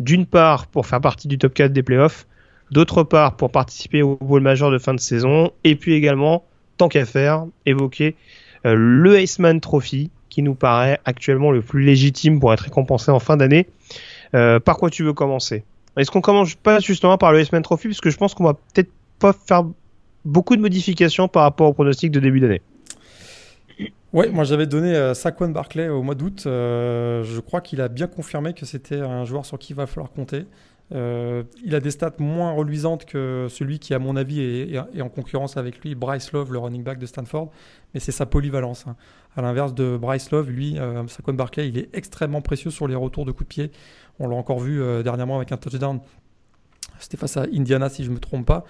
[0.00, 2.26] d'une part pour faire partie du top 4 des playoffs,
[2.70, 6.42] d'autre part pour participer au bowl majeur de fin de saison, et puis également
[6.76, 8.16] tant qu'à faire, évoquer
[8.64, 13.18] euh, le Iceman Trophy, qui nous paraît actuellement le plus légitime pour être récompensé en
[13.18, 13.66] fin d'année.
[14.34, 15.64] Euh, par quoi tu veux commencer?
[15.96, 17.88] Est-ce qu'on commence pas justement par le Iceman Trophy?
[17.88, 19.64] Parce que je pense qu'on va peut-être pas faire
[20.24, 22.60] beaucoup de modifications par rapport au pronostic de début d'année.
[24.12, 26.42] Oui, moi j'avais donné euh, Saquon Barclay au mois d'août.
[26.44, 30.10] je crois qu'il a bien confirmé que c'était un joueur sur qui il va falloir
[30.10, 30.46] compter.
[30.92, 35.08] Euh, il a des stats moins reluisantes que celui qui, à mon avis, est, en
[35.08, 37.50] concurrence avec lui, Bryce Love, le running back de Stanford,
[37.92, 38.86] mais c'est sa polyvalence.
[38.86, 38.96] Hein.
[39.36, 42.94] À l'inverse de Bryce Love, lui, euh, Saquon Barclay, il est extrêmement précieux sur les
[42.94, 43.70] retours de coups de pied.
[44.18, 46.00] On l'a encore vu euh, dernièrement avec un touchdown.
[46.98, 48.64] C'était face à Indiana, si je ne me trompe pas.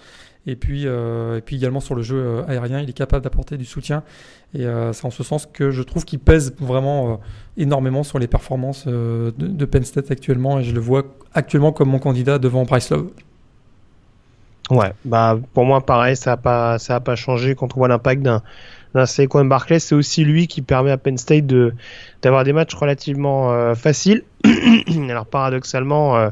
[0.47, 3.57] Et puis, euh, et puis également sur le jeu euh, aérien, il est capable d'apporter
[3.57, 4.03] du soutien.
[4.53, 7.19] Et euh, c'est en ce sens que je trouve qu'il pèse vraiment
[7.57, 10.59] énormément sur les performances de, Penn State actuellement.
[10.59, 13.09] Et je le vois actuellement comme mon candidat devant Bryce Love.
[14.69, 18.41] Ouais, bah pour moi pareil, ça n'a pas pas changé quand on voit l'impact d'un
[18.93, 21.45] d'un Saquon Barclay, c'est aussi lui qui permet à Penn State
[22.21, 24.23] d'avoir des matchs relativement faciles.
[25.09, 26.31] Alors paradoxalement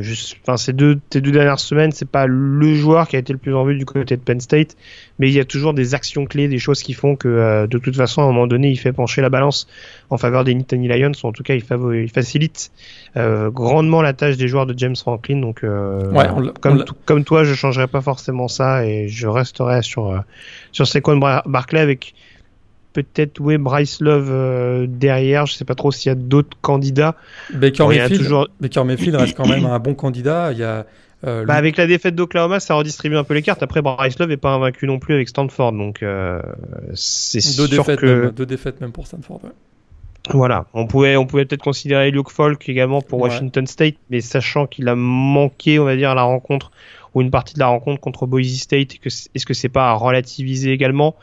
[0.00, 3.38] juste, enfin, ces deux, deux dernières semaines, c'est pas le joueur qui a été le
[3.38, 4.76] plus en vue du côté de Penn State,
[5.18, 7.78] mais il y a toujours des actions clés, des choses qui font que euh, de
[7.78, 9.66] toute façon, à un moment donné, il fait pencher la balance
[10.10, 11.64] en faveur des Nittany Lions, ou en tout cas, il,
[11.94, 12.72] il facilite
[13.16, 15.38] euh, grandement la tâche des joueurs de James Franklin.
[15.40, 16.26] Donc, ouais,
[16.60, 20.22] comme, comme toi, je changerai pas forcément ça et je resterai sur
[20.72, 21.16] sur Saquon
[21.46, 22.14] Barclay avec
[22.92, 25.46] peut-être ouais, Bryce Love euh, derrière.
[25.46, 27.16] Je sais pas trop s'il y a d'autres candidats.
[27.52, 28.48] Baker, Mayfield, toujours...
[28.60, 30.52] Baker Mayfield reste quand même un bon candidat.
[30.52, 30.86] Il y a,
[31.26, 33.62] euh, bah, avec la défaite d'Oklahoma, ça redistribue un peu les cartes.
[33.62, 35.72] Après, Bryce Love n'est pas invaincu non plus avec Stanford.
[35.72, 36.40] Donc, euh,
[36.94, 38.06] c'est sûr défaites que...
[38.06, 39.40] Même, deux défaites même pour Stanford.
[40.28, 44.66] Voilà, on pouvait, on pouvait peut-être considérer Luke Falk également pour Washington State, mais sachant
[44.66, 46.72] qu'il a manqué, on va dire, la rencontre
[47.14, 50.72] ou une partie de la rencontre contre Boise State, est-ce que c'est pas à relativiser
[50.72, 51.16] également?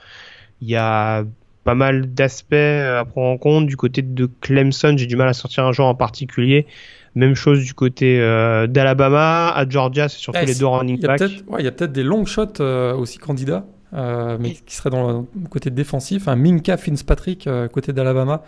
[0.62, 1.24] Il y a
[1.68, 3.68] pas mal d'aspects à prendre en compte.
[3.68, 6.66] Du côté de Clemson, j'ai du mal à sortir un joueur en particulier.
[7.14, 11.24] Même chose du côté euh, d'Alabama, à Georgia, c'est surtout les deux running backs.
[11.60, 15.28] Il y a peut-être des long shots euh, aussi candidats, euh, mais qui seraient dans
[15.36, 16.30] le côté défensif.
[16.30, 18.44] Un Minka Fitzpatrick côté d'Alabama.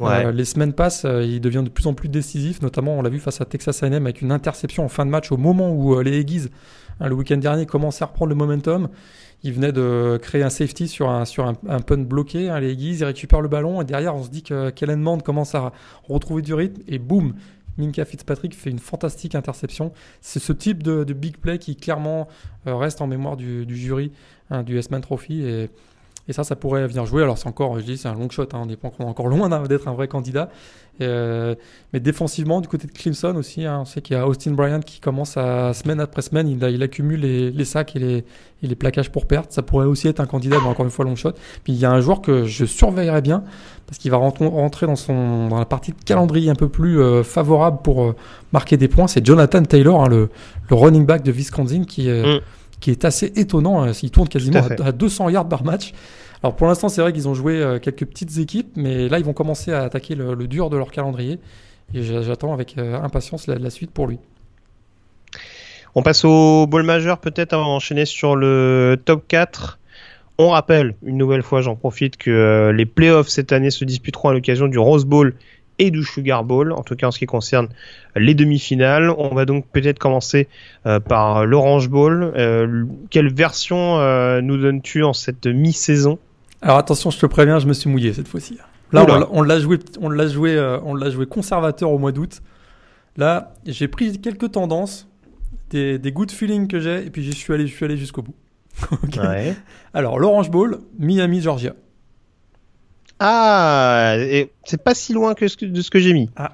[0.00, 3.08] Euh, les semaines passent, euh, il devient de plus en plus décisif, notamment on l'a
[3.08, 5.98] vu face à Texas A&M avec une interception en fin de match au moment où
[6.00, 6.48] les Aggies,
[7.00, 8.88] hein, le week-end dernier, commençaient à reprendre le momentum.
[9.42, 12.98] Il venait de créer un safety sur un, sur un, punt bloqué, hein, les Aggies,
[13.00, 15.72] il le ballon et derrière on se dit que Kellen Mond commence à
[16.08, 17.34] retrouver du rythme et boum,
[17.78, 19.92] Minka Fitzpatrick fait une fantastique interception.
[20.20, 22.26] C'est ce type de, big play qui clairement
[22.64, 24.10] reste en mémoire du, jury
[24.50, 25.70] hein, du S-Man Trophy et
[26.28, 27.22] et ça, ça pourrait venir jouer.
[27.22, 28.48] Alors, c'est encore, je dis, c'est un long shot.
[28.52, 30.50] Hein, on est encore loin d'être un vrai candidat.
[31.00, 31.54] Euh,
[31.92, 34.80] mais défensivement, du côté de Clemson aussi, hein, on sait qu'il y a Austin Bryant
[34.80, 38.24] qui commence à, semaine après semaine, il, il accumule les, les, sacs et les,
[38.62, 39.52] et les plaquages pour perte.
[39.52, 41.32] Ça pourrait aussi être un candidat, mais encore une fois, long shot.
[41.64, 43.44] Puis il y a un joueur que je surveillerais bien
[43.86, 47.22] parce qu'il va rentrer dans, son, dans la partie de calendrier un peu plus euh,
[47.22, 48.16] favorable pour euh,
[48.52, 49.06] marquer des points.
[49.06, 50.30] C'est Jonathan Taylor, hein, le,
[50.68, 52.22] le, running back de Wisconsin, qui est.
[52.22, 52.40] Mm
[52.80, 53.82] qui est assez étonnant.
[53.82, 53.92] Hein.
[54.02, 55.92] Il tourne quasiment à, 200 yards par match.
[56.42, 59.24] Alors pour l'instant, c'est vrai qu'ils ont joué euh, quelques petites équipes, mais là, ils
[59.24, 61.38] vont commencer à attaquer le, dur de leur calendrier.
[61.94, 64.18] Et j'attends avec euh, impatience la, suite pour lui.
[65.94, 69.78] On passe au ball majeur, peut-être avant d'enchaîner sur le top 4.
[70.38, 74.28] On rappelle, une nouvelle fois, j'en profite, que euh, les playoffs cette année se disputeront
[74.30, 75.34] à l'occasion du Rose Bowl
[75.78, 77.68] et du Sugar Bowl, en tout cas en ce qui concerne
[78.14, 79.10] les demi-finales.
[79.10, 80.48] On va donc peut-être commencer
[80.86, 82.32] euh, par l'Orange Bowl.
[82.36, 86.18] Euh, quelle version euh, nous donnes-tu en cette mi-saison?
[86.62, 88.58] Alors attention, je te préviens, je me suis mouillé cette fois-ci.
[88.92, 92.40] Là, on, l'a joué, on l'a joué, on l'a joué conservateur au mois d'août.
[93.16, 95.08] Là, j'ai pris quelques tendances,
[95.70, 98.22] des, des good feelings que j'ai, et puis je suis allé, je suis allé jusqu'au
[98.22, 98.34] bout.
[99.94, 101.72] Alors, l'Orange Bowl, Miami, Georgia.
[103.18, 104.16] Ah,
[104.64, 106.28] c'est pas si loin que ce de ce que j'ai mis.
[106.36, 106.52] Ah.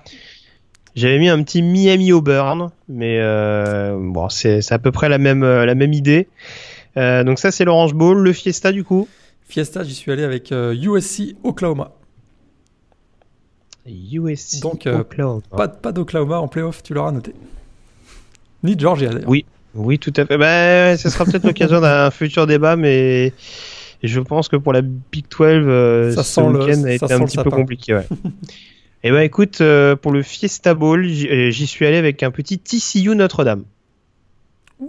[0.95, 5.43] J'avais mis un petit Miami Auburn, mais euh, bon, c'est à peu près la même,
[5.43, 6.29] euh, la même idée.
[6.99, 8.19] Euh, donc ça, c'est l'Orange Bowl.
[8.19, 9.09] Le Fiesta, du coup
[9.49, 11.93] Fiesta, j'y suis allé avec USC Oklahoma.
[13.87, 15.41] USC donc, Oklahoma.
[15.51, 17.35] Pas, pas d'Oklahoma en playoff, tu l'auras noté.
[18.63, 19.29] Ni Georgia, d'ailleurs.
[19.29, 20.37] Oui, oui, tout à fait.
[20.37, 23.33] Bah, ce sera peut-être l'occasion d'un futur débat, mais
[24.03, 27.39] et je pense que pour la Big 12, euh, ce week-end a été un petit
[27.39, 27.95] peu compliqué.
[27.95, 28.07] Ouais.
[29.05, 32.61] Et bah écoute, euh, pour le Fiesta Bowl, euh, j'y suis allé avec un petit
[32.61, 33.65] TCU Notre-Dame.
[34.81, 34.87] Et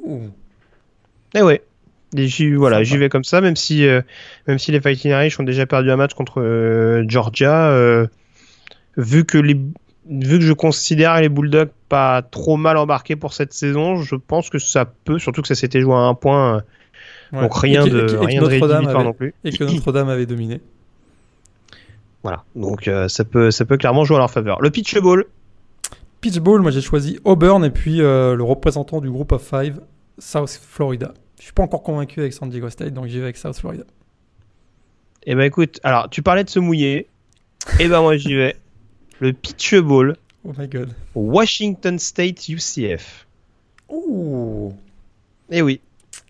[1.39, 1.63] eh ouais.
[2.15, 3.87] j'y voilà, j'y vais comme ça, même si
[4.47, 8.05] même si les Fighting Irish ont déjà perdu un match contre Georgia,
[8.97, 9.59] vu que les
[10.07, 14.51] vu que je considère les Bulldogs pas trop mal embarqués pour cette saison, je pense
[14.51, 16.61] que ça peut, surtout que ça s'était joué à un point
[17.41, 19.33] donc rien de, rien de non plus.
[19.43, 20.61] Et que Notre-Dame avait dominé.
[22.21, 24.61] Voilà, donc euh, ça, peut, ça peut clairement jouer à leur faveur.
[24.61, 25.25] Le Pitch Bowl.
[26.21, 29.81] Pitch Bowl, moi j'ai choisi Auburn et puis euh, le représentant du groupe of five,
[30.19, 31.13] South Florida.
[31.37, 33.83] Je suis pas encore convaincu avec San Diego State, donc j'y vais avec South Florida.
[35.25, 37.07] Eh ben écoute, alors tu parlais de se mouiller.
[37.79, 38.55] Eh ben moi j'y vais.
[39.19, 40.15] Le Pitch Bowl.
[40.45, 40.93] Oh my god.
[41.15, 43.25] Washington State UCF.
[43.89, 44.73] Ouh.
[45.49, 45.81] Eh oui.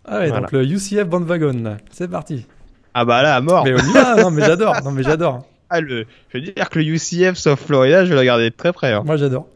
[0.05, 2.45] Ah ouais, donc le UCF Bandwagon, c'est parti.
[2.93, 3.63] Ah bah là, à mort.
[3.65, 5.45] Mais on y va, non mais j'adore, non mais j'adore.
[5.75, 8.55] Ah le, je veux dire que le UCF sauf Florida, je vais le regarder de
[8.55, 8.93] très près.
[8.93, 9.01] Hein.
[9.03, 9.47] Moi j'adore.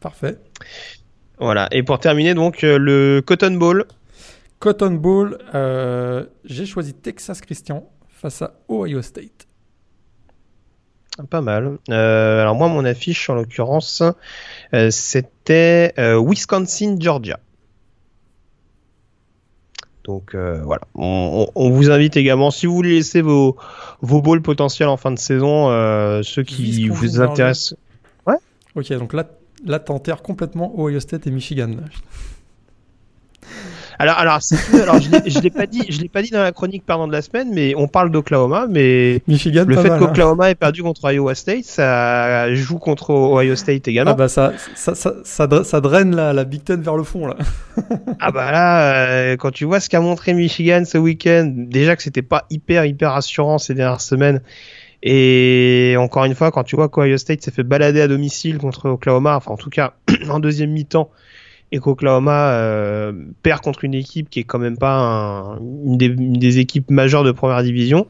[0.00, 0.36] Parfait.
[1.38, 3.86] Voilà, et pour terminer donc euh, le Cotton Bowl.
[4.58, 9.46] Cotton Bowl, euh, j'ai choisi Texas Christian face à Ohio State.
[11.30, 11.78] Pas mal.
[11.90, 14.02] Euh, alors moi, mon affiche, en l'occurrence,
[14.90, 17.38] c'était Wisconsin, Georgia.
[20.04, 23.56] Donc euh, voilà, on, vous invite également, si vous voulez laisser vos,
[24.00, 27.76] vos balls potentiels en fin de saison, euh, ceux qui vous intéressent.
[28.26, 28.34] Ouais.
[28.74, 29.28] Ok, donc là,
[29.64, 31.76] là t'enterres complètement Ohio State et Michigan.
[34.02, 34.40] Alors, alors,
[34.82, 37.22] alors je l'ai pas dit, je l'ai pas dit dans la chronique pardon de la
[37.22, 39.98] semaine, mais on parle d'Oklahoma, mais Michigan, le fait hein.
[40.00, 44.10] qu'Oklahoma ait perdu contre Iowa State, ça joue contre Ohio State également.
[44.10, 47.36] Ah bah ça, ça, ça, ça, draine la, la, Big Ten vers le fond là.
[48.18, 52.02] ah bah là, euh, quand tu vois ce qu'a montré Michigan ce week-end, déjà que
[52.02, 54.40] c'était pas hyper hyper rassurant ces dernières semaines.
[55.04, 58.88] Et encore une fois, quand tu vois qu'Ohio State s'est fait balader à domicile contre
[58.88, 59.94] Oklahoma, enfin en tout cas
[60.28, 61.08] en deuxième mi-temps,
[61.72, 66.90] et qu'Oklahoma euh, perd contre une équipe qui est quand même pas une, des, équipes
[66.90, 68.06] majeures de première division,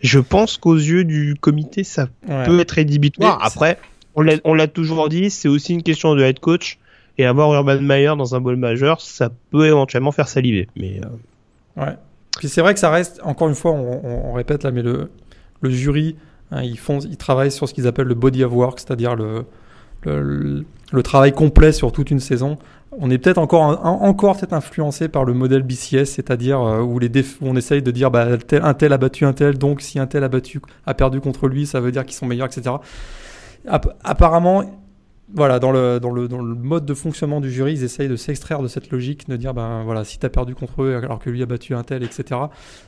[0.00, 2.08] je pense qu'aux yeux du comité, ça
[2.46, 3.38] peut être rédhibitoire.
[3.42, 3.78] Après,
[4.16, 6.78] on l'a toujours dit, c'est aussi une question de head coach.
[7.16, 10.66] Et avoir Urban Meyer dans un bol majeur, ça peut éventuellement faire saliver.
[10.74, 11.94] Mais euh, ouais.
[12.38, 15.10] Puis c'est vrai que ça reste, encore une fois, on, répète là, mais le,
[15.60, 16.16] le jury,
[16.50, 19.44] hein, ils font, ils travaillent sur ce qu'ils appellent le body of work, c'est-à-dire le,
[20.02, 22.58] le, le, travail complet sur toute une saison
[22.98, 27.10] on est peut-être encore, encore peut-être influencé par le modèle BCS, c'est-à-dire euh, où, les
[27.40, 30.06] on essaye de dire bah, tel, un tel a battu un tel, donc si un
[30.06, 30.30] tel a
[30.86, 32.76] a perdu contre lui, ça veut dire qu'ils sont meilleurs, etc.
[34.02, 34.64] apparemment,
[35.32, 38.16] voilà, dans le, dans, le, dans le mode de fonctionnement du jury, ils essayent de
[38.16, 41.18] s'extraire de cette logique, de dire, ben voilà, si tu as perdu contre eux alors
[41.18, 42.40] que lui a battu un tel, etc.,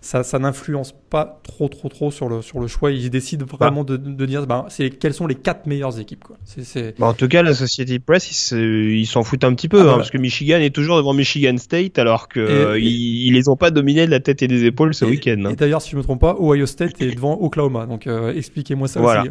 [0.03, 2.91] ça, ça n'influence pas trop, trop, trop sur le, sur le choix.
[2.91, 6.25] Ils décident vraiment de, de, dire, ben, c'est, quelles sont les quatre meilleures équipes.
[6.25, 6.37] Quoi.
[6.45, 9.97] C'est, en tout cas, la Society Press, ils, s'en foutent un petit peu, ah, hein,
[9.97, 13.71] parce que Michigan est toujours devant Michigan State, alors que euh, ils, les ont pas
[13.71, 15.43] dominés de la tête et des épaules ce week-end.
[15.47, 15.51] Hein.
[15.51, 18.89] Et d'ailleurs, si je me trompe pas, Ohio State est devant Oklahoma, donc euh, expliquez-moi
[18.89, 19.23] ça voilà.
[19.23, 19.31] aussi.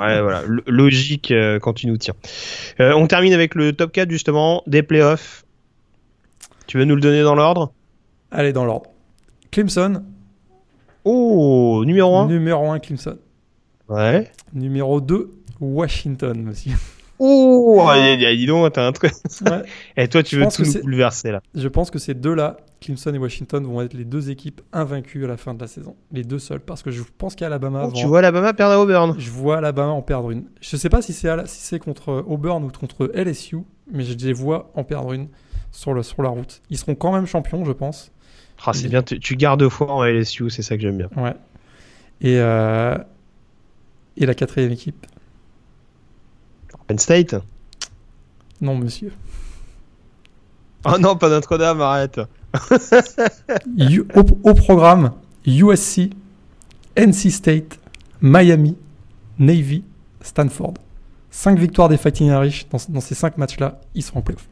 [0.00, 2.14] Ouais, voilà, logique euh, quand tu nous tiens.
[2.78, 5.44] On termine avec le top 4 justement des playoffs.
[6.66, 7.72] Tu veux nous le donner dans l'ordre?
[8.30, 8.90] Allez, dans l'ordre.
[9.50, 10.04] Clemson.
[11.04, 13.18] Oh, numéro 1 Numéro 1, Clemson.
[13.88, 14.30] Ouais.
[14.52, 16.74] Numéro 2, Washington, monsieur.
[17.22, 19.12] Oh, dis donc, t'as un truc.
[19.96, 21.42] Et toi, tu veux tout nous bouleverser là.
[21.54, 25.28] Je pense que ces deux-là, Clemson et Washington, vont être les deux équipes invaincues à
[25.28, 25.96] la fin de la saison.
[26.12, 26.60] Les deux seuls.
[26.60, 27.84] Parce que je pense qu'Alabama.
[27.88, 30.44] Oh, tu vois Alabama perdre à Auburn Je vois Alabama en perdre une.
[30.62, 33.58] Je sais pas si c'est si contre Auburn ou contre LSU,
[33.92, 35.28] mais je les vois en perdre une
[35.72, 36.62] sur, le, sur la route.
[36.70, 38.12] Ils seront quand même champions, je pense.
[38.64, 41.08] Ah, c'est bien, tu, gardes foi en LSU, c'est ça que j'aime bien.
[41.16, 41.34] Ouais.
[42.20, 42.96] Et, euh,
[44.16, 45.06] et la quatrième équipe
[46.90, 47.36] Penn State
[48.60, 49.12] Non, monsieur.
[50.84, 52.20] Oh non, pas Notre-Dame, arrête.
[54.42, 55.12] au, programme,
[55.46, 56.10] USC,
[56.96, 57.78] NC State,
[58.20, 58.76] Miami,
[59.38, 59.84] Navy,
[60.20, 60.74] Stanford.
[61.30, 64.48] Cinq victoires des Fighting Irish dans, ces cinq matchs-là, ils sont en playoff.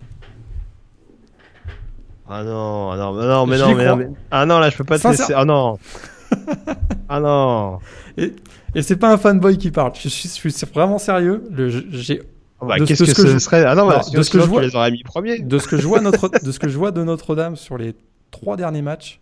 [2.28, 5.00] Ah non, ah non, non, mais non, mais non, ah non, là je peux pas
[5.00, 5.32] te laisser.
[5.34, 5.76] Ah non.
[7.08, 7.80] ah non.
[8.16, 8.32] Et,
[8.78, 9.92] et c'est pas un fanboy qui parle.
[10.00, 11.42] Je suis, je suis vraiment sérieux.
[11.90, 12.22] J'ai
[12.60, 13.64] bah, qu'est-ce que, ce serait?
[13.64, 15.40] Ah non, de ce que je vois, les aurais mis premier.
[15.40, 17.94] De ce que je vois notre, de ce que je vois de Notre-Dame sur les
[18.30, 19.20] trois derniers matchs,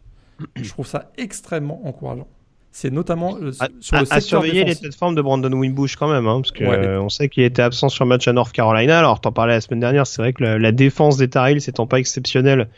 [0.57, 2.29] je trouve ça extrêmement encourageant.
[2.73, 6.27] C'est notamment euh, sur le secteur à surveiller les plateformes de Brandon Wimbush quand même,
[6.27, 8.99] hein, parce que euh, on sait qu'il était absent sur le match à North Carolina.
[8.99, 11.87] Alors t'en parlais la semaine dernière, c'est vrai que la, défense des Tar Heels étant
[11.87, 12.69] pas exceptionnelle,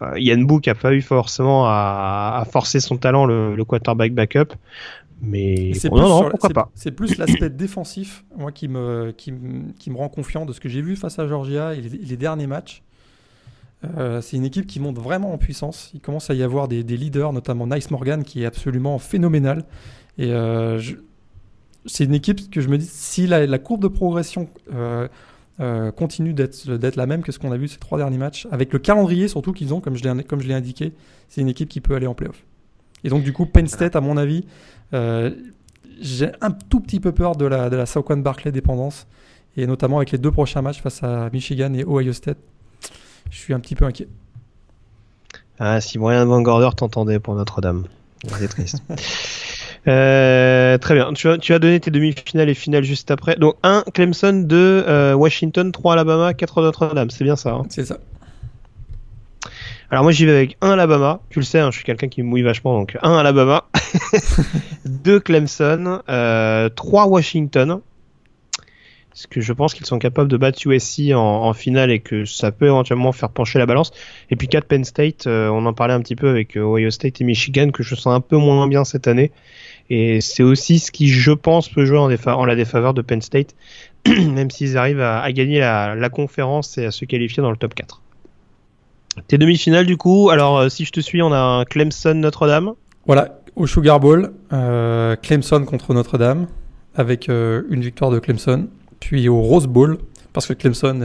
[0.00, 4.12] euh, Yann Book a pas eu forcément à, à forcer son talent le, le quarterback
[4.12, 4.54] backup.
[5.24, 9.32] Mais c'est non, pourquoi pas C'est plus l'aspect défensif, moi, qui me, qui,
[9.78, 12.48] qui, me rend confiant de ce que j'ai vu face à Georgia et les, derniers
[12.48, 12.82] matchs.
[13.96, 15.92] Euh, c'est une équipe qui monte vraiment en puissance.
[15.94, 19.64] Il commence à y avoir des, des leaders, notamment Nice Morgan, qui est absolument phénoménal.
[20.18, 20.80] Et euh,
[21.86, 25.08] c'est une équipe que je me dis, si la, la courbe de progression euh
[25.94, 28.80] continue d'être la même que ce qu'on a vu ces trois derniers matchs, avec le
[28.80, 30.02] calendrier surtout qu'ils ont, comme je
[30.48, 30.92] l'ai indiqué,
[31.28, 32.42] c'est une équipe qui peut aller en playoff.
[33.04, 34.44] Et donc, du coup, Penn State, à mon avis,
[34.94, 35.30] euh,
[36.00, 39.06] j'ai un tout petit peu peur de la, de la Saquon Barclay dépendance.
[39.56, 42.38] Et notamment avec les deux prochains matchs face à Michigan et Ohio State,
[43.30, 44.08] je suis un petit peu inquiet.
[45.58, 47.84] Ah, si Brian Van Gorder t'entendait pour Notre-Dame.
[48.38, 48.82] C'est triste.
[49.88, 51.12] Euh, très bien.
[51.12, 53.34] Tu as, tu as donné tes demi-finales et finales juste après.
[53.34, 57.10] Donc 1 Clemson, 2 euh, Washington, 3 Alabama, 4 Notre-Dame.
[57.10, 57.54] C'est bien ça.
[57.54, 57.62] Hein?
[57.68, 57.98] C'est ça.
[59.92, 62.22] Alors moi j'y vais avec un Alabama, tu le sais, hein, je suis quelqu'un qui
[62.22, 63.66] me mouille vachement, donc un Alabama,
[64.86, 67.82] deux Clemson, euh, trois Washington,
[69.10, 72.52] parce que je pense qu'ils sont capables de battre USC en, finale et que ça
[72.52, 73.92] peut éventuellement faire pencher la balance.
[74.30, 76.90] Et puis 4 Penn State, euh, on en parlait un petit peu avec euh, Ohio
[76.90, 79.30] State et Michigan, que je sens un peu moins bien cette année.
[79.90, 83.54] Et c'est aussi ce qui, je pense, peut jouer en, la défaveur de Penn State,
[84.06, 87.74] même s'ils arrivent à, gagner la, la conférence et à se qualifier dans le top
[87.74, 88.01] 4.
[89.28, 92.72] Tes demi-finales du coup, alors euh, si je te suis, on a un Clemson Notre-Dame.
[93.06, 96.46] Voilà, au Sugar Bowl, euh, Clemson contre Notre-Dame,
[96.94, 98.68] avec euh, une victoire de Clemson.
[99.00, 99.98] Puis au Rose Bowl,
[100.32, 101.00] parce que Clemson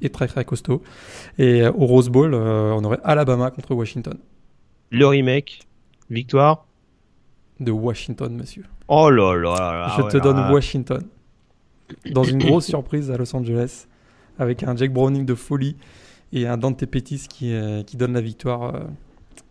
[0.00, 0.82] est très très costaud.
[1.36, 4.16] Et au Rose Bowl, on aurait Alabama contre Washington.
[4.90, 5.66] Le remake,
[6.10, 6.66] victoire
[7.58, 8.64] De Washington, monsieur.
[8.86, 11.02] Oh là là là Je te donne Washington.
[12.12, 13.86] Dans une grosse surprise à Los Angeles,
[14.38, 15.76] avec un Jack Browning de folie
[16.32, 18.80] et un Dante Pettis qui, euh, qui donne la victoire euh,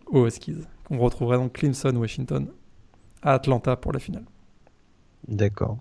[0.06, 0.56] aux Huskies.
[0.90, 2.46] On retrouverait donc Clemson, Washington
[3.22, 4.24] à Atlanta pour la finale.
[5.26, 5.78] D'accord.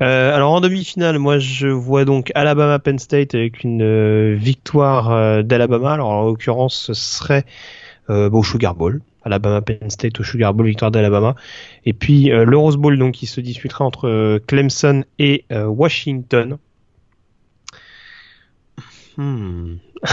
[0.00, 5.94] Euh, alors en demi-finale, moi je vois donc Alabama Penn State avec une victoire d'Alabama.
[5.94, 7.44] Alors en l'occurrence, ce serait
[8.08, 9.02] au Sugar Bowl.
[9.22, 11.34] Alabama Penn State au Sugar Bowl, victoire d'Alabama.
[11.84, 16.56] Et puis le Rose Bowl donc qui se disputera entre Clemson et Washington.
[19.20, 19.76] Hmm.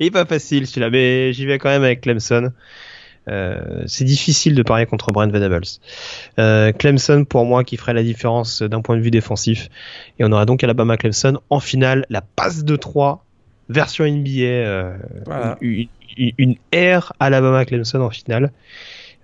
[0.00, 2.50] Il est pas facile celui-là, mais j'y vais quand même avec Clemson.
[3.28, 5.62] Euh, c'est difficile de parier contre Brent Venables.
[6.40, 9.68] Euh, Clemson pour moi qui ferait la différence d'un point de vue défensif.
[10.18, 13.24] Et on aura donc Alabama Clemson en finale, la passe de 3
[13.68, 14.96] version NBA, euh,
[15.60, 15.86] une,
[16.36, 16.56] une,
[17.20, 18.50] Alabama Clemson en finale.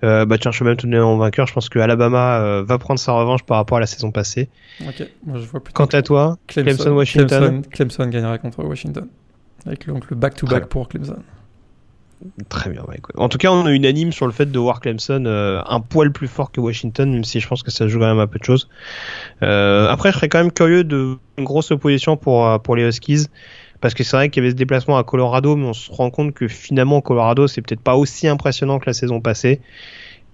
[0.04, 1.46] Euh, bah tiens, je vais même te donner en vainqueur.
[1.46, 4.48] Je pense que Alabama euh, va prendre sa revanche par rapport à la saison passée.
[4.80, 7.62] Ok, moi je vois Quant à toi, Clemson, Clemson, Washington.
[7.62, 9.06] Clemson, Clemson gagnerait contre Washington.
[9.66, 11.18] Avec le, donc le back-to-back pour Clemson.
[12.48, 12.82] Très bien.
[12.86, 12.94] bah.
[13.16, 16.12] En tout cas, on est unanime sur le fait de voir Clemson euh, un poil
[16.12, 18.38] plus fort que Washington, même si je pense que ça joue quand même un peu
[18.38, 18.68] de choses.
[19.42, 23.26] Euh, après, je serais quand même curieux de une grosse opposition pour pour les Huskies.
[23.82, 26.10] Parce que c'est vrai qu'il y avait ce déplacement à Colorado, mais on se rend
[26.10, 29.60] compte que finalement Colorado c'est peut-être pas aussi impressionnant que la saison passée.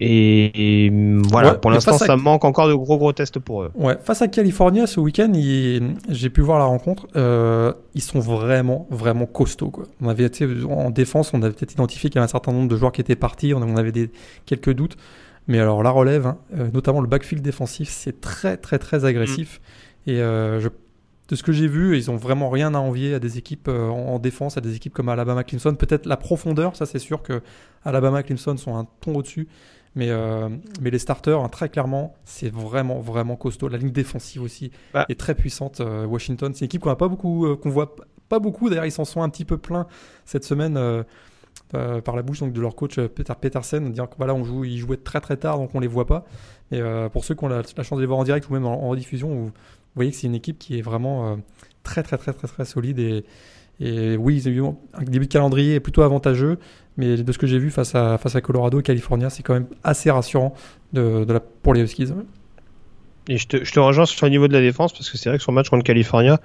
[0.01, 0.89] Et, et,
[1.27, 3.71] voilà, Ouais, pour l'instant à- ça manque encore de gros gros tests pour eux.
[3.75, 7.07] Ouais, face à California ce week-end, il- j'ai pu voir la rencontre.
[7.17, 9.71] euh, ils sont vraiment, vraiment costauds.
[9.71, 9.85] Quoi.
[10.01, 12.69] On avait été en défense, on avait peut-être identifié qu'il y avait un certain nombre
[12.69, 14.09] de joueurs qui étaient partis, on avait des,
[14.45, 14.95] quelques doutes.
[15.47, 19.59] Mais alors la relève, hein, euh, notamment le backfield défensif, c'est très, très, très agressif.
[20.07, 20.69] Et euh, je-
[21.29, 23.87] de ce que j'ai vu, ils ont vraiment rien à envier à des équipes euh,
[23.87, 25.75] en, en défense, à des équipes comme Alabama, Clemson.
[25.75, 27.41] Peut-être la profondeur, ça c'est sûr que
[27.85, 29.47] Alabama, Clemson sont un ton au-dessus.
[29.95, 30.49] Mais, euh,
[30.81, 33.67] mais les starters, hein, très clairement, c'est vraiment, vraiment costaud.
[33.69, 35.05] La ligne défensive aussi Bah.
[35.09, 35.81] est très puissante.
[35.81, 37.95] euh, Washington, c'est une équipe qu'on a pas beaucoup, euh, qu'on voit
[38.29, 38.69] pas beaucoup.
[38.69, 39.87] D'ailleurs, ils s'en sont un petit peu pleins
[40.25, 41.03] cette semaine euh,
[42.01, 44.63] par la bouche donc, de leur coach Peter Petersen, en disant que voilà, on joue,
[44.63, 46.23] ils jouaient très très tard, donc on les voit pas.
[46.71, 48.53] Et euh, pour ceux qui ont la, la chance de les voir en direct ou
[48.53, 49.51] même en, vous,
[49.89, 51.35] vous voyez que c'est une équipe qui est vraiment euh,
[51.83, 54.61] très très très très très solide et, oui, ils ont eu
[54.93, 56.59] un début de calendrier plutôt avantageux,
[56.97, 59.53] mais de ce que j'ai vu face à, face à Colorado et California, c'est quand
[59.53, 60.53] même assez rassurant
[61.63, 62.11] pour les Huskies.
[63.29, 65.29] Et je te, je te rejoins sur le niveau de la défense parce que c'est
[65.29, 66.39] vrai que sur le match contre California,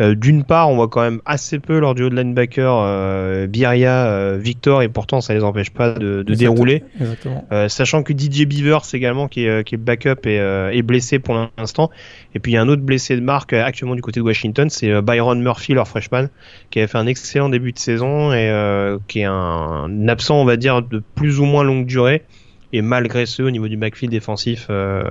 [0.00, 4.06] euh, d'une part, on voit quand même assez peu leur duo de linebacker euh, Biria,
[4.06, 6.84] euh, Victor, et pourtant ça les empêche pas de, de dérouler.
[6.98, 7.46] Exactement.
[7.52, 10.80] Euh, sachant que DJ Beavers également qui est, euh, qui est backup et euh, est
[10.80, 11.90] blessé pour l'instant.
[12.34, 14.70] Et puis il y a un autre blessé de marque actuellement du côté de Washington,
[14.70, 16.28] c'est Byron Murphy, leur freshman,
[16.70, 20.40] qui avait fait un excellent début de saison et euh, qui est un, un absent,
[20.40, 22.22] on va dire, de plus ou moins longue durée.
[22.72, 25.02] Et malgré ce, au niveau du backfield défensif, euh,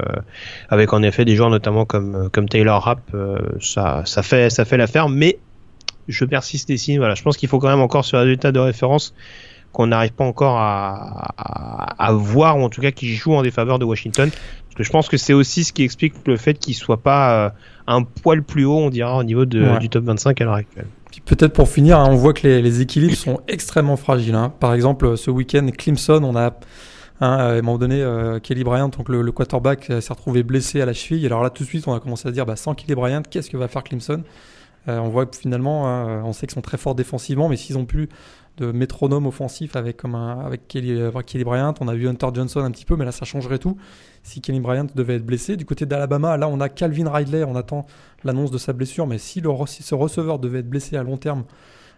[0.69, 4.65] avec en effet des joueurs notamment comme comme Taylor Rapp, euh, ça ça fait ça
[4.65, 5.09] fait l'affaire.
[5.09, 5.37] Mais
[6.07, 6.97] je persiste ici.
[6.97, 9.13] Voilà, je pense qu'il faut quand même encore sur le résultat de référence
[9.71, 13.41] qu'on n'arrive pas encore à, à, à voir, ou en tout cas qui joue en
[13.41, 14.29] défaveur de Washington.
[14.29, 17.45] Parce que je pense que c'est aussi ce qui explique le fait qu'il soit pas
[17.45, 17.49] euh,
[17.87, 19.79] un poil plus haut, on dira, au niveau de, Ouais.
[19.79, 20.87] du top 25 à l'heure actuelle.
[21.25, 24.35] Peut-être pour finir, hein, on voit que les, les équilibres sont extrêmement fragiles.
[24.35, 24.51] hein.
[24.59, 26.53] Par exemple, ce week-end, Clemson, on a
[27.21, 30.81] hein, à un moment donné, euh, Kelly Bryant, donc le, quarterback, euh, s'est retrouvé blessé
[30.81, 31.25] à la cheville.
[31.25, 33.49] Alors là, tout de suite, on a commencé à dire, bah, sans Kelly Bryant, qu'est-ce
[33.49, 34.23] que va faire Clemson?
[34.87, 37.77] Euh, On voit que finalement, hein, on sait qu'ils sont très forts défensivement, mais s'ils
[37.77, 38.09] ont plus
[38.57, 40.03] de métronome offensif avec
[40.67, 43.59] Kelly, Kelly Bryant, on a vu Hunter Johnson un petit peu, mais là, ça changerait
[43.59, 43.77] tout.
[44.23, 47.55] Si Kelly Bryant devait être blessé, du côté d'Alabama, là, on a Calvin Ridley, on
[47.55, 47.85] attend
[48.23, 51.17] l'annonce de sa blessure, mais si, le, si ce receveur devait être blessé à long
[51.17, 51.45] terme,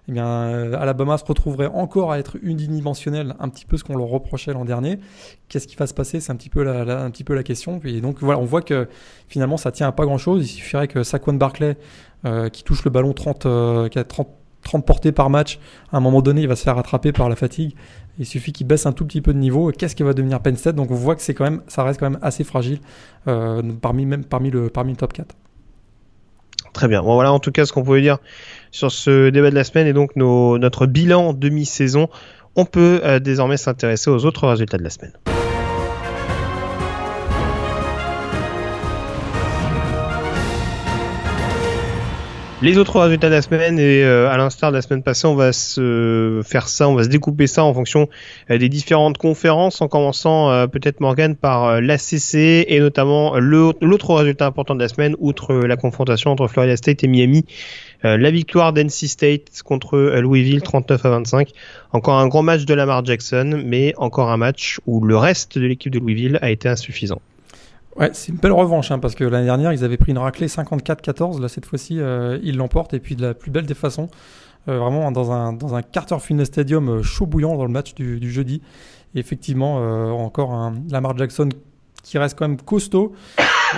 [0.09, 3.95] eh bien, euh, Alabama se retrouverait encore à être unidimensionnel, un petit peu ce qu'on
[3.95, 4.99] leur reprochait l'an dernier.
[5.47, 6.19] Qu'est-ce qui va se passer?
[6.19, 7.79] C'est un petit peu la, question.
[7.85, 8.87] Et donc voilà, on voit que
[9.27, 10.43] finalement ça tient à pas grand-chose.
[10.43, 11.77] Il suffirait que Saquon Barclay,
[12.25, 14.27] euh, qui touche le ballon 30, euh, qui a 30,
[14.63, 15.59] 30 portées par match,
[15.91, 17.73] à un moment donné, il va se faire rattraper par la fatigue.
[18.19, 19.71] Il suffit qu'il baisse un tout petit peu de niveau.
[19.71, 20.75] Qu'est-ce qui va devenir Penn State?
[20.75, 22.79] Donc on voit que c'est quand même, ça reste quand même assez fragile
[23.81, 25.33] parmi même parmi le parmi le top 4.
[26.73, 27.01] Très bien.
[27.01, 28.17] Bon, voilà en tout cas ce qu'on pouvait dire
[28.71, 32.09] sur ce débat de la semaine et donc nos, notre bilan demi-saison.
[32.55, 35.13] On peut euh, désormais s'intéresser aux autres résultats de la semaine.
[42.63, 45.35] Les autres résultats de la semaine et euh, à l'instar de la semaine passée, on
[45.35, 48.07] va se faire ça, on va se découper ça en fonction
[48.49, 52.35] euh, des différentes conférences, en commençant euh, peut-être Morgan par euh, l'ACC
[52.69, 56.77] et notamment le- l'autre résultat important de la semaine, outre euh, la confrontation entre Florida
[56.77, 57.43] State et Miami,
[58.05, 61.49] euh, la victoire d'NC State contre euh, Louisville 39 à 25.
[61.91, 65.65] Encore un grand match de Lamar Jackson, mais encore un match où le reste de
[65.65, 67.19] l'équipe de Louisville a été insuffisant.
[67.95, 70.47] Ouais, c'est une belle revanche, hein, parce que l'année dernière, ils avaient pris une raclée
[70.47, 71.39] 54-14.
[71.39, 74.09] Là, cette fois-ci, euh, ils l'emportent, et puis de la plus belle des façons.
[74.69, 77.93] Euh, vraiment dans un, dans un Carter Field Stadium euh, chaud bouillant dans le match
[77.93, 78.61] du, du jeudi.
[79.13, 79.75] Effectivement,
[80.25, 81.49] encore un Lamar Jackson
[82.01, 83.13] qui reste quand même costaud,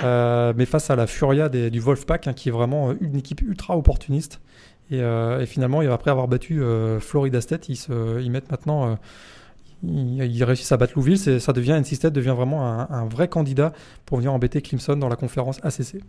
[0.01, 4.39] mais face à la Furia du Wolfpack, hein, qui est vraiment une équipe ultra opportuniste.
[4.91, 6.61] Et, et finalement, après avoir battu
[7.01, 8.97] Florida State, ils, se, ils mettent maintenant.
[9.87, 13.73] Ils, réussissent à battre Louisville, c'est- ça devient NC State devient vraiment un, vrai candidat
[14.05, 16.01] pour venir embêter Clemson dans la conférence ACC.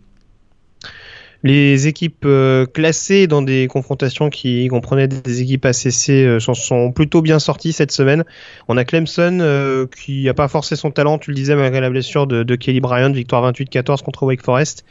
[1.43, 7.21] Les équipes euh, classées dans des confrontations qui comprenaient des équipes ACC euh, sont plutôt
[7.21, 8.23] bien sorties cette semaine.
[8.67, 11.91] On a Clemson euh, qui n'a pas forcé son talent, tu le disais, malgré la
[11.91, 14.83] blessure de, de Kelly Bryant, victoire 28-14 contre Wake Forest.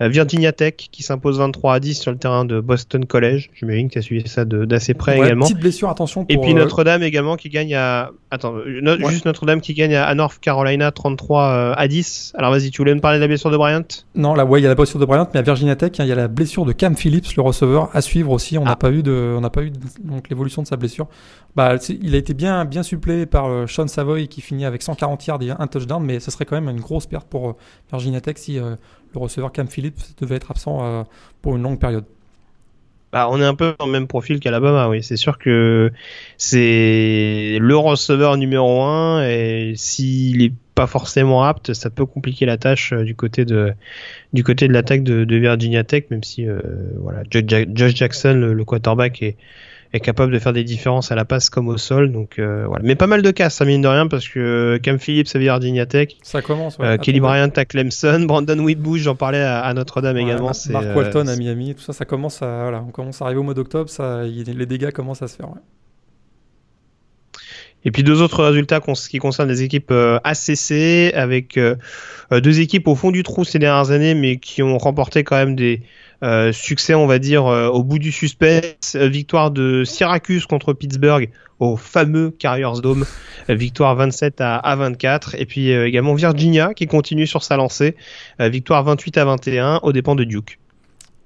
[0.00, 3.50] Virginia Tech qui s'impose 23 à 10 sur le terrain de Boston College.
[3.54, 5.44] J'imagine que tu as suivi ça d'assez près également.
[5.44, 6.24] Petite blessure, attention.
[6.28, 8.10] et puis Notre-Dame également qui gagne à.
[8.30, 8.54] Attends,
[9.08, 12.34] juste Notre-Dame qui gagne à North Carolina 33 à 10.
[12.36, 13.82] Alors vas-y, tu voulais me parler de la blessure de Bryant?
[14.14, 16.04] Non, là, ouais, il y a la blessure de Bryant, mais à Virginia Tech, hein,
[16.04, 18.58] il y a la blessure de Cam Phillips, le receveur, à suivre aussi.
[18.58, 18.76] On n'a ah.
[18.76, 19.72] pas eu de, on n'a pas eu
[20.04, 21.08] donc l'évolution de sa blessure.
[21.56, 25.42] Bah, il a été bien, bien suppléé par Sean Savoy qui finit avec 140 yards
[25.42, 27.56] et un touchdown, mais ce serait quand même une grosse perte pour
[27.90, 28.60] Virginia Tech si
[29.14, 31.02] le receveur Cam Phillips devait être absent euh,
[31.42, 32.04] pour une longue période.
[33.12, 35.02] Bah, on est un peu dans le même profil qu'Alabama, oui.
[35.02, 35.90] C'est sûr que
[36.36, 42.58] c'est le receveur numéro un et s'il est pas forcément apte, ça peut compliquer la
[42.58, 43.72] tâche euh, du côté de
[44.32, 46.60] du côté de l'attaque de, Virginia Tech, même si euh,
[47.00, 49.36] voilà, Josh Jackson, le quarterback, est,
[49.92, 52.12] est capable de faire des différences à la passe comme au sol.
[52.12, 52.82] Donc euh, voilà.
[52.84, 56.08] Mais pas mal de cas, ça mine de rien, parce que Cam Phillips à Tech,
[56.22, 56.76] ça commence.
[56.80, 60.52] Euh, Kelly Bryant à Clemson, Brandon Whitbush, j'en parlais à, Notre-Dame également.
[60.70, 63.40] Mark euh, Walton à Miami, tout ça, ça commence à, voilà, on commence à arriver
[63.40, 65.48] au mois d'octobre, ça, les dégâts commencent à se faire.
[67.84, 71.58] Et puis deux autres résultats qui concernent les équipes ACC, avec
[72.30, 75.54] deux équipes au fond du trou ces dernières années, mais qui ont remporté quand même
[75.54, 75.82] des,
[76.24, 78.96] euh, succès, on va dire, euh, au bout du suspense.
[78.96, 83.04] Euh, victoire de Syracuse contre Pittsburgh au fameux Carriers Dome.
[83.48, 85.36] victoire 27 à, 24.
[85.36, 87.96] Et puis également Virginia qui continue sur sa lancée.
[88.38, 90.58] victoire 28 à 21 aux dépens de Duke.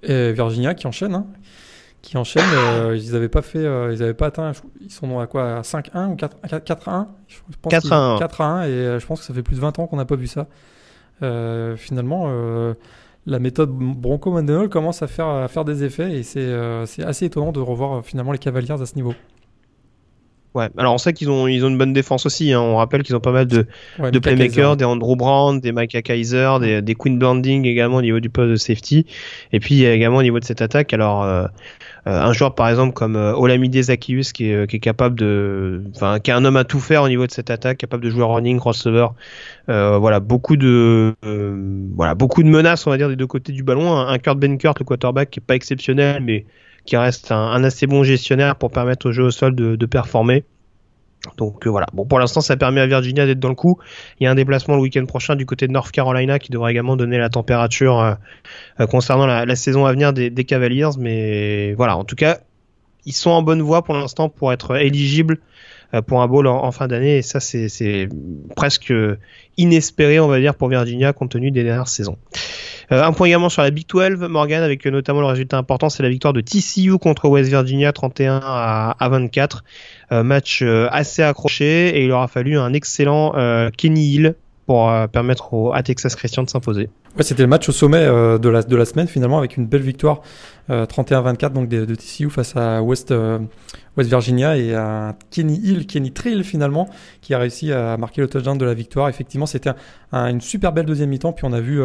[0.03, 1.27] Et Virginia qui enchaîne, hein
[2.01, 2.45] qui enchaîne.
[2.95, 4.53] ils n'avaient pas fait, ils avaient pas atteint.
[4.81, 7.07] Ils sont à quoi, 5-1 ou 4-1
[7.69, 8.19] 4-1.
[8.19, 10.29] 4-1 et je pense que ça fait plus de 20 ans qu'on n'a pas vu
[10.29, 10.47] ça.
[11.77, 12.75] finalement,
[13.27, 17.27] la méthode Bronco Mandenol commence à faire, à faire des effets et c'est euh, assez
[17.27, 19.15] étonnant de revoir euh, finalement les Cavaliers à ce niveau.
[20.55, 22.53] Ouais, alors on sait qu'ils ont, ils ont une bonne défense aussi.
[22.53, 22.61] Hein.
[22.61, 23.67] On rappelle qu'ils ont pas mal de,
[23.99, 28.21] de playmakers, des Andrew Brand, des Micah Kaiser, des, des Queen Blanding également au niveau
[28.21, 29.07] du poste de safety.
[29.53, 30.93] Et puis également au niveau de cette attaque.
[30.93, 31.47] Alors euh,
[32.05, 36.31] un joueur par exemple comme euh, Olamide qui est, qui est capable de, enfin qui
[36.31, 38.59] est un homme à tout faire au niveau de cette attaque, capable de jouer running,
[38.59, 39.09] crossover.
[39.69, 41.15] Euh, voilà, beaucoup de,
[41.95, 43.97] voilà, beaucoup de menaces on va dire des deux côtés du ballon.
[43.97, 46.45] Un, Kurt Benkert, le quarterback, qui est pas exceptionnel mais
[46.85, 50.45] qui reste un, assez bon gestionnaire pour permettre au jeu au sol de performer.
[51.37, 51.87] Donc euh, voilà.
[51.93, 53.79] Bon, pour l'instant, ça permet à Virginia d'être dans le coup.
[54.21, 56.73] Il y a un déplacement le week-end prochain du côté de North Carolina qui devrait
[56.73, 58.15] également donner la température euh,
[58.81, 60.91] euh, concernant la, saison à venir des, Cavaliers.
[60.99, 62.39] Mais voilà, en tout cas,
[63.05, 65.39] ils sont en bonne voie pour l'instant pour être éligibles
[66.07, 67.19] pour un bowl en, fin d'année.
[67.19, 68.09] Et ça, c'est
[68.57, 68.95] presque
[69.59, 72.17] inespéré, on va dire, pour Virginia compte tenu des dernières saisons.
[72.89, 76.09] un point également sur la Big 12, Morgan, avec notamment le résultat important, c'est la
[76.09, 79.65] victoire de TCU contre West Virginia 31 à, à 24.
[80.13, 84.35] Euh, match euh, assez accroché et il aura fallu un excellent euh, Kenny Hill
[84.67, 86.91] pour permettre au, à Texas Christian de s'imposer.
[87.17, 89.83] Ouais, c'était le match au sommet de, la, de la semaine finalement avec une belle
[89.83, 90.23] victoire
[90.71, 93.13] 31-24 donc de, de, TCU face à West,
[93.97, 96.89] West Virginia et un Kenny Hill, Kenny Trill finalement
[97.23, 99.09] qui a réussi à marquer le touchdown de la victoire.
[99.09, 99.73] Effectivement, c'était
[100.13, 101.83] une super belle deuxième mi-temps puis on a vu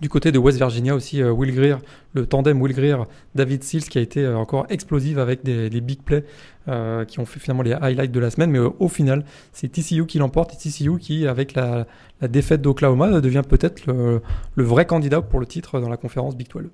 [0.00, 1.78] du côté de West Virginia aussi, euh, Will Greer,
[2.14, 6.02] le tandem Will Greer, David Seals qui a été euh, encore explosif avec des, big
[6.02, 6.24] plays
[6.68, 8.50] euh, qui ont fait finalement les highlights de la semaine.
[8.50, 11.86] Mais au final, c'est TCU qui l'emporte et TCU qui, avec la,
[12.22, 14.22] défaite d'Oklahoma, devient peut-être le,
[14.54, 16.64] le, vrai candidat pour le titre dans la conférence Big 12.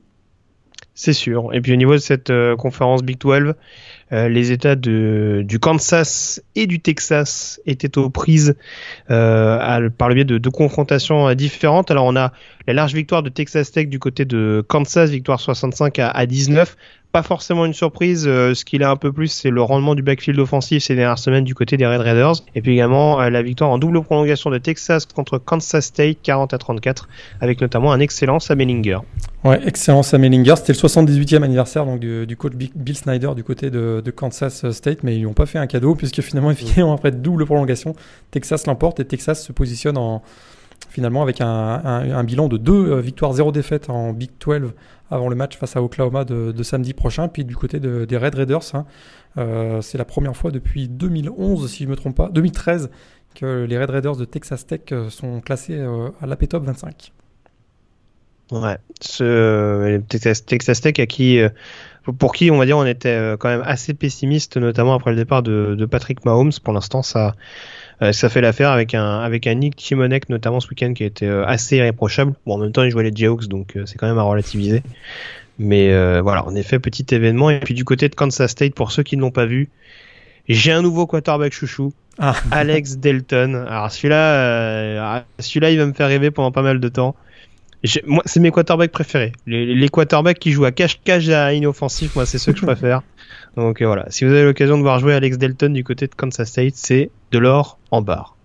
[0.95, 1.55] C'est sûr.
[1.55, 3.55] Et puis au niveau de cette conférence Big 12,
[4.13, 8.57] euh, les États du Kansas et du Texas étaient aux prises
[9.11, 11.91] euh, par le biais de deux confrontations euh, différentes.
[11.91, 12.33] Alors on a
[12.67, 16.77] la large victoire de Texas Tech du côté de Kansas, victoire 65 à, à 19,
[17.13, 18.25] pas forcément une surprise.
[18.27, 21.19] Euh, ce qu'il a un peu plus, c'est le rendement du backfield offensif ces dernières
[21.19, 22.37] semaines du côté des Red Raiders.
[22.55, 26.55] Et puis également euh, la victoire en double prolongation de Texas contre Kansas State 40
[26.55, 27.09] à 34,
[27.41, 28.99] avec notamment un excellent Sam Ellinger.
[29.45, 30.55] Ouais, excellent Sam Ellinger.
[30.57, 35.17] C'était le 78e anniversaire donc, du, coach Bill Snyder du côté de, Kansas State, mais
[35.17, 37.95] ils n'ont pas fait un cadeau puisque finalement, effectivement, après double prolongation,
[38.31, 40.23] Texas l'emporte et Texas se positionne en
[40.91, 44.73] finalement avec un, bilan de deux euh, victoires, zéro défaite en Big 12
[45.13, 47.29] avant le match face à Oklahoma de, samedi prochain.
[47.29, 48.87] Puis du côté des Red Raiders, hein,
[49.39, 52.91] euh, c'est la première fois depuis 2011, si je ne me trompe pas, 2013,
[53.35, 55.81] que les Red Raiders de Texas Tech euh, sont classés
[56.21, 57.13] à l'AP Top 25.
[58.51, 60.45] Ouais, ce, Texas,
[60.81, 61.41] Tech à qui,
[62.19, 65.43] pour qui on va dire on était quand même assez pessimiste, notamment après le départ
[65.43, 66.53] de, de Patrick Mahomes.
[66.63, 67.31] Pour l'instant, ça, euh,
[68.01, 71.27] ça fait l'affaire avec un, avec un Nick Timonek notamment ce week-end qui a été
[71.27, 72.35] euh, assez irréprochable.
[72.47, 74.83] Bon, en même temps, il jouait les Jayhawks, donc euh, c'est quand même à relativiser.
[75.59, 77.51] Mais voilà, en effet, petit événement.
[77.51, 79.69] Et puis du côté de Kansas State, pour ceux qui ne l'ont pas vu,
[80.49, 82.35] j'ai un nouveau quarterback chouchou, ah.
[82.51, 83.67] Alex Delton.
[83.69, 87.15] Alors celui-là, celui-là, il va me faire rêver pendant pas mal de temps.
[88.07, 89.33] Moi, c'est mes quarterbacks préférés.
[89.47, 93.03] Les, les, quarterbacks qui jouent à cache-cache à inoffensif, moi, c'est ceux que je préfère.
[93.57, 96.49] Donc voilà, si vous avez l'occasion de voir jouer Alex Delton du côté de Kansas
[96.49, 98.37] State, c'est de l'or en barre.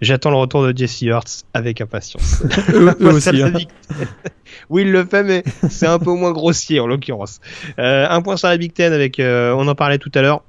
[0.00, 2.42] J'attends le retour de Jesse Hurts avec impatience.
[3.00, 3.52] aussi, hein.
[4.68, 7.40] oui, il le fait, mais c'est un peu moins grossier en l'occurrence.
[7.78, 10.42] Euh, un point sur la Big Ten avec, euh, on en parlait tout à l'heure,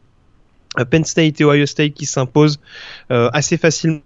[0.90, 2.60] Penn State et Ohio State qui s'imposent
[3.12, 4.02] euh, assez facilement.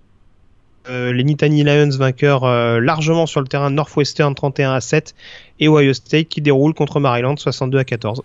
[0.89, 5.13] Euh, les Nittany Lions vainqueurs euh, largement sur le terrain Northwestern 31 à 7
[5.59, 8.21] et Ohio State qui déroule contre Maryland 62 à 14.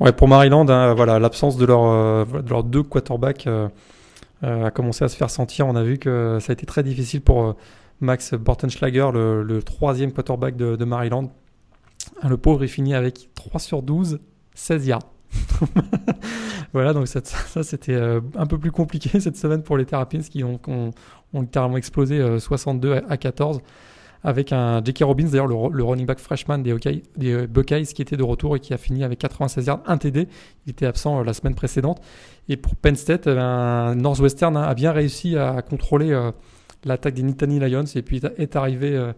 [0.00, 3.48] Ouais, pour Maryland, hein, voilà, l'absence de, leur, de leurs deux quarterbacks
[4.42, 5.68] a commencé à se faire sentir.
[5.68, 7.54] On a vu que ça a été très difficile pour
[8.02, 11.32] Max Bortenschlager, le, troisième quarterback de, Maryland.
[12.28, 14.18] Le pauvre est fini avec 3 sur 12,
[14.54, 15.08] 16 yards.
[16.72, 20.20] voilà, donc ça, ça c'était euh, un peu plus compliqué cette semaine pour les Terrapins
[20.20, 20.60] qui ont,
[21.32, 23.60] ont littéralement explosé 62 euh, à 14
[24.24, 25.02] avec un J.K.
[25.02, 28.72] Robbins, d'ailleurs le, running back freshman des, euh, Buckeyes qui était de retour et qui
[28.72, 30.28] a fini avec 96 yards, 1 TD.
[30.66, 32.00] Il était absent la semaine précédente.
[32.48, 36.30] Et pour Penn State, Northwestern a bien réussi à contrôler
[36.84, 39.12] l'attaque des Nittany Lions et puis est arrivé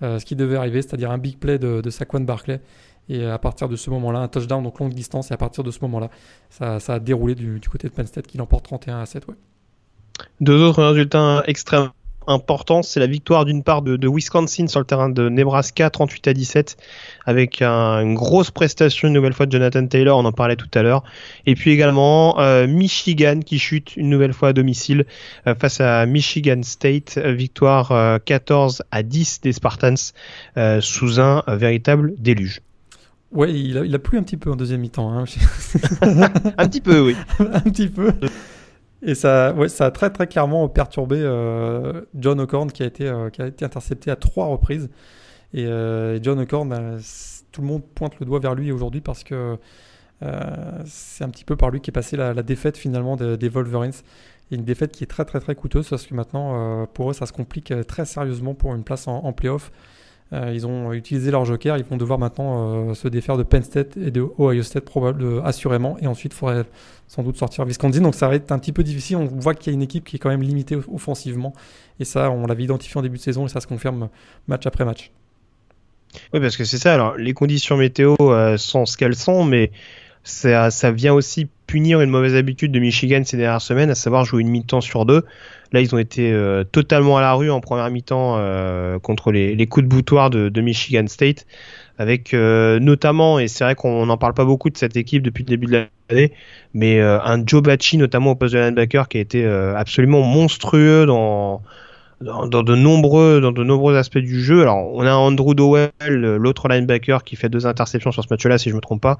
[0.00, 2.60] ce qui devait arriver, c'est-à-dire un big play de, Saquon Barclay
[3.08, 5.30] et à partir de ce moment-là, un touchdown donc longue distance.
[5.30, 6.10] Et à partir de ce moment-là,
[6.50, 9.26] ça, a déroulé du, côté de Penn State qui l'emporte 31 à 7.
[9.28, 9.34] Ouais.
[10.40, 11.92] Deux autres résultats extrêmement
[12.26, 16.28] importants, c'est la victoire d'une part de, de, Wisconsin sur le terrain de Nebraska 38
[16.28, 16.76] à 17
[17.24, 20.68] avec un, une grosse prestation une nouvelle fois de Jonathan Taylor, on en parlait tout
[20.74, 21.04] à l'heure.
[21.46, 25.06] Et puis également euh, Michigan qui chute une nouvelle fois à domicile
[25.46, 29.94] euh, face à Michigan State, victoire euh, 14 à 10 des Spartans
[30.56, 32.60] euh, sous un véritable déluge.
[33.32, 35.12] Ouais, il a, il a plu un petit peu en deuxième mi-temps.
[35.12, 35.24] Hein.
[36.58, 37.16] un petit peu, oui.
[37.40, 38.12] un petit peu.
[39.06, 43.30] Et ça, ça a très très clairement perturbé euh, John O'Corn qui a, été, euh,
[43.30, 44.90] qui a été intercepté à trois reprises.
[45.54, 46.80] Et euh, John O'Corn, bah,
[47.52, 49.56] tout le monde pointe le doigt vers lui aujourd'hui parce que
[50.86, 53.48] c'est un petit peu par lui qui est passé la, la défaite finalement de, des
[53.48, 53.92] Wolverines.
[54.50, 57.32] Une défaite qui est très très très coûteuse parce que maintenant pour eux ça se
[57.32, 59.70] complique très sérieusement pour une place en, en playoff.
[60.32, 63.62] Euh, ils ont utilisé leur joker, ils vont devoir maintenant euh, se défaire de Penn
[63.62, 66.64] State et de Ohio State probablement, assurément, et ensuite il faudrait
[67.06, 68.00] sans doute sortir Wisconsin.
[68.00, 69.18] Donc ça va être un petit peu difficile.
[69.18, 71.52] On voit qu'il y a une équipe qui est quand même limitée offensivement,
[72.00, 74.08] et ça on l'avait identifié en début de saison et ça se confirme
[74.48, 75.12] match après match.
[76.32, 76.94] Oui, parce que c'est ça.
[76.94, 79.70] Alors les conditions météo euh, sont ce qu'elles sont, mais
[80.26, 84.24] ça, ça vient aussi punir une mauvaise habitude de Michigan ces dernières semaines, à savoir
[84.24, 85.24] jouer une mi-temps sur deux.
[85.72, 89.54] Là, ils ont été euh, totalement à la rue en première mi-temps euh, contre les,
[89.54, 91.46] les, coups de boutoir de, de Michigan State,
[91.98, 95.44] avec euh, notamment, et c'est vrai qu'on n'en parle pas beaucoup de cette équipe depuis
[95.44, 96.32] le début de l'année,
[96.74, 100.22] mais euh, un Joe Bacci notamment au poste de linebacker qui a été euh, absolument
[100.22, 101.62] monstrueux dans
[102.20, 104.62] dans, dans, de nombreux dans de nombreux aspects du jeu.
[104.62, 108.70] Alors on a Andrew Dowell, l'autre linebacker qui fait deux interceptions sur ce match-là si
[108.70, 109.18] je me trompe pas.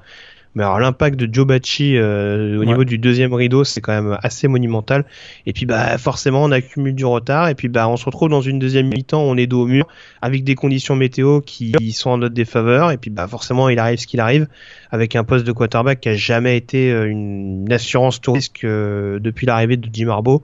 [0.55, 2.65] Mais alors l'impact de Joe Bacci euh, au ouais.
[2.65, 5.05] niveau du deuxième rideau, c'est quand même assez monumental.
[5.45, 8.41] Et puis bah forcément on accumule du retard et puis bah on se retrouve dans
[8.41, 9.87] une deuxième mi-temps, on est dos au mur
[10.21, 13.99] avec des conditions météo qui sont en notre défaveur et puis bah forcément il arrive
[13.99, 14.47] ce qu'il arrive
[14.89, 19.45] avec un poste de quarterback qui a jamais été une assurance tout risque euh, depuis
[19.45, 20.41] l'arrivée de Jim Harbaugh.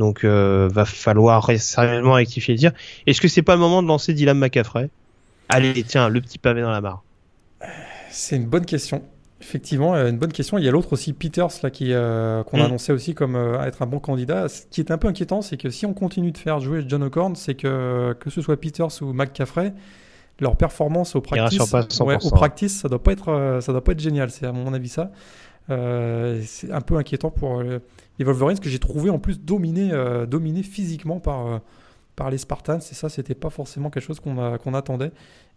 [0.00, 2.72] Donc euh, va falloir sérieusement rectifier le dire.
[3.06, 4.88] Est-ce que c'est pas le moment de lancer Dylan McCaffrey?
[5.50, 7.02] Allez, tiens, le petit pavé dans la mare.
[8.10, 9.02] C'est une bonne question.
[9.42, 10.56] Effectivement, une bonne question.
[10.58, 12.62] Il y a l'autre aussi, Peters, là, qui euh, qu'on mm.
[12.62, 14.48] annonçait aussi comme euh, être un bon candidat.
[14.48, 17.02] Ce qui est un peu inquiétant, c'est que si on continue de faire jouer John
[17.02, 19.74] O'Corn, c'est que que ce soit Peters ou McCaffrey,
[20.40, 21.60] leur performance au practice,
[22.00, 24.30] ouais, au practice, ça doit pas être, euh, ça doit pas être génial.
[24.30, 25.10] C'est à mon avis ça.
[25.70, 29.92] Euh, c'est un peu inquiétant pour les Wolverines que j'ai trouvé en plus dominé,
[30.28, 31.60] dominé physiquement par
[32.16, 32.78] par les Spartans.
[32.78, 35.12] Et ça, c'était pas forcément quelque chose qu'on attendait.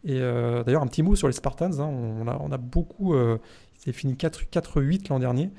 [0.06, 1.80] Et d'ailleurs, un petit mot sur les Spartans.
[1.80, 3.16] Hein, on, a, on a beaucoup
[3.84, 5.52] c'est fini 4-8 l'an dernier.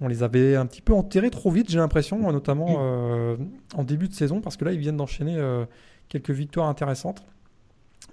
[0.00, 3.36] On les avait un petit peu enterrés trop vite, j'ai l'impression, notamment euh,
[3.74, 5.64] en début de saison, parce que là, ils viennent d'enchaîner euh,
[6.08, 7.22] quelques victoires intéressantes.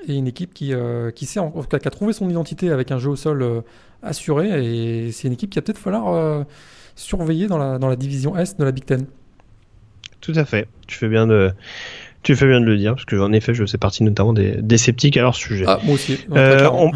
[0.08, 3.00] Et une équipe qui, euh, qui, sait, en, qui a trouvé son identité avec un
[3.00, 3.62] jeu au sol euh,
[4.02, 4.48] assuré.
[4.64, 6.44] Et c'est une équipe qui va peut-être falloir euh,
[6.96, 9.06] surveiller dans la, dans la division Est de la Big Ten.
[10.22, 10.68] Tout à fait.
[10.88, 11.52] Tu fais bien de,
[12.24, 14.62] tu fais bien de le dire, parce que en effet, je fais partie notamment des,
[14.62, 15.66] des sceptiques à leur sujet.
[15.68, 16.20] Ah, moi aussi.
[16.30, 16.92] on,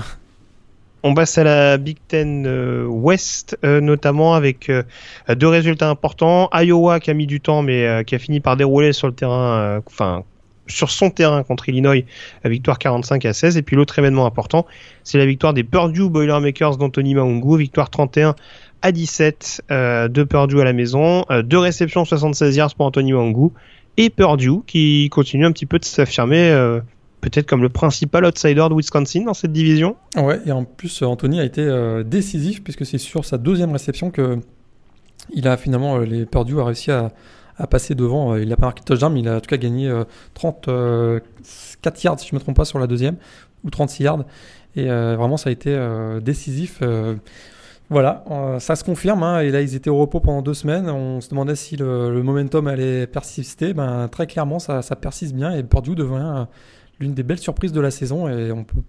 [1.04, 2.48] on passe à la Big Ten
[2.88, 4.72] West, notamment avec
[5.30, 6.50] deux résultats importants.
[6.54, 9.82] Iowa qui a mis du temps, mais qui a fini par dérouler sur le terrain,
[9.86, 10.24] enfin
[10.74, 12.05] sur son terrain contre Illinois,
[12.43, 13.57] la victoire 45 à 16.
[13.57, 14.65] Et puis l'autre événement important,
[15.03, 18.36] c'est la victoire des Purdue Boilermakers d'Anthony Maungu, victoire 31
[18.82, 23.49] à 17 de Purdue à la maison, deux réceptions 76 yards pour Anthony Maungu
[23.95, 26.80] et Purdue qui continue un petit peu de s'affirmer
[27.21, 29.95] peut-être comme le principal outsider de Wisconsin dans cette division.
[30.17, 31.65] Ouais, et en plus, Anthony a été
[32.05, 34.39] décisif puisque c'est sur sa deuxième réception que
[35.32, 37.11] il a finalement, les Purdue a réussi à,
[37.58, 38.36] à passer devant.
[38.36, 39.91] il n'a pas marqué touchdown, mais il a en tout cas gagné
[40.34, 43.18] 34 yards, si je ne me trompe pas, sur la deuxième,
[43.64, 44.26] ou 36 yards.
[44.76, 45.78] Et vraiment, ça a été
[46.22, 46.82] décisif.
[47.93, 49.24] Voilà, euh, ça se confirme.
[49.24, 50.89] Hein, et là, ils étaient au repos pendant deux semaines.
[50.89, 53.74] On se demandait si le, momentum allait persister.
[53.74, 55.51] Ben, très clairement, ça, persiste bien.
[55.51, 56.45] Et Purdue devient euh,
[56.99, 58.28] l'une des belles surprises de la saison.
[58.28, 58.82] Et on peut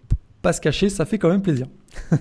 [0.43, 1.67] pas se cacher, ça fait quand même plaisir.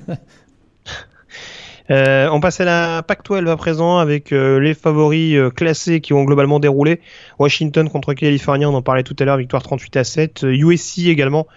[1.92, 6.14] Euh, on passe à la Pac-12 à présent avec euh, les favoris euh, classés qui
[6.14, 7.02] ont globalement déroulé.
[7.40, 10.44] Washington contre California, on en parlait tout à l'heure, victoire 38 à 7.
[10.44, 11.48] USC également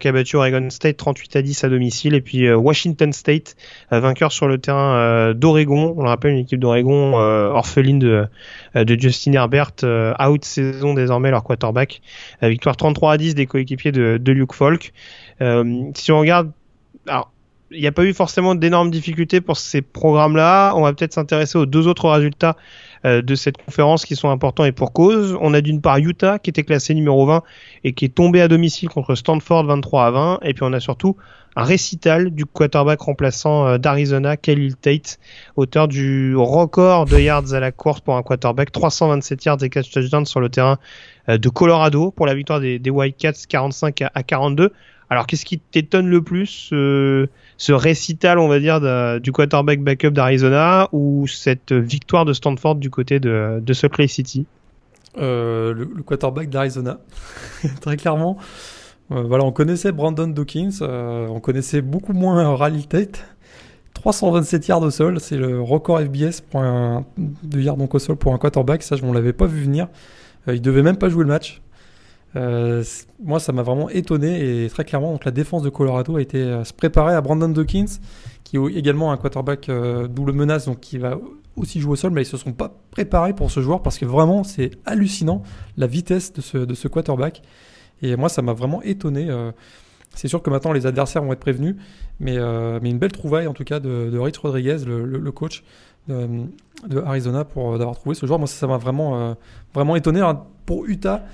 [0.00, 2.14] qui a battu Oregon State 38 à 10 à domicile.
[2.14, 3.56] Et puis Washington State,
[3.90, 5.94] vainqueur sur le terrain d'Oregon.
[5.96, 8.26] On le rappelle, une équipe d'Oregon orpheline de,
[8.74, 9.72] de Justin Herbert,
[10.20, 12.00] out saison désormais leur quarterback.
[12.42, 14.92] victoire 33 à 10 des coéquipiers de, de Luke Falk.
[15.94, 16.50] si on regarde...
[17.70, 20.74] il n'y a pas eu forcément d'énormes difficultés pour ces programmes-là.
[20.76, 22.56] On va peut-être s'intéresser aux deux autres résultats
[23.04, 25.36] euh, de cette conférence qui sont importants et pour cause.
[25.40, 27.42] On a d'une part Utah qui était classé numéro 20
[27.84, 30.38] et qui est tombé à domicile contre Stanford 23 à 20.
[30.42, 31.16] Et puis on a surtout
[31.56, 35.18] un récital du quarterback remplaçant euh, d'Arizona, Khalil Tate,
[35.56, 39.90] auteur du record de yards à la course pour un quarterback, 327 yards et 4
[39.90, 40.78] touchdowns sur le terrain
[41.28, 44.72] euh, de Colorado pour la victoire des, des Wildcats 45 à 42.
[45.08, 47.26] Alors, qu'est-ce qui t'étonne le plus euh,
[47.58, 48.80] Ce récital, on va dire,
[49.20, 54.10] du quarterback backup d'Arizona ou cette victoire de Stanford du côté de, de Salt Lake
[54.10, 54.46] City?
[55.18, 56.98] Euh, le, quarterback d'Arizona,
[57.80, 58.36] très clairement.
[59.12, 63.24] Euh, voilà, on connaissait Brandon Dawkins, on connaissait beaucoup moins Raleigh Tate.
[63.94, 66.42] 327 yards au sol, c'est le record FBS
[67.42, 68.82] de yards au sol pour un quarterback.
[68.82, 69.88] Ça, je ne l'avais pas vu venir.
[70.48, 71.62] il devait même pas jouer le match.
[72.36, 72.84] Euh,
[73.18, 76.38] moi, ça m'a vraiment étonné et très clairement, donc la défense de Colorado a été
[76.38, 77.86] euh, se préparer à Brandon Dawkins,
[78.44, 81.18] qui est également un quarterback euh, double menace, donc qui va
[81.56, 84.04] aussi jouer au sol, mais ils se sont pas préparés pour ce joueur parce que
[84.04, 85.42] vraiment, c'est hallucinant
[85.78, 86.42] la vitesse de
[86.74, 87.40] ce, quarterback.
[88.02, 89.30] Et moi, ça m'a vraiment étonné.
[90.14, 91.76] c'est sûr que maintenant, les adversaires vont être prévenus,
[92.20, 92.36] mais,
[92.82, 95.64] mais une belle trouvaille en tout cas de, Rich Rodriguez, le, coach
[96.08, 98.38] de, Arizona, pour d'avoir trouvé ce joueur.
[98.38, 99.34] Moi, ça m'a vraiment,
[99.72, 100.20] vraiment étonné.
[100.66, 101.24] pour Utah,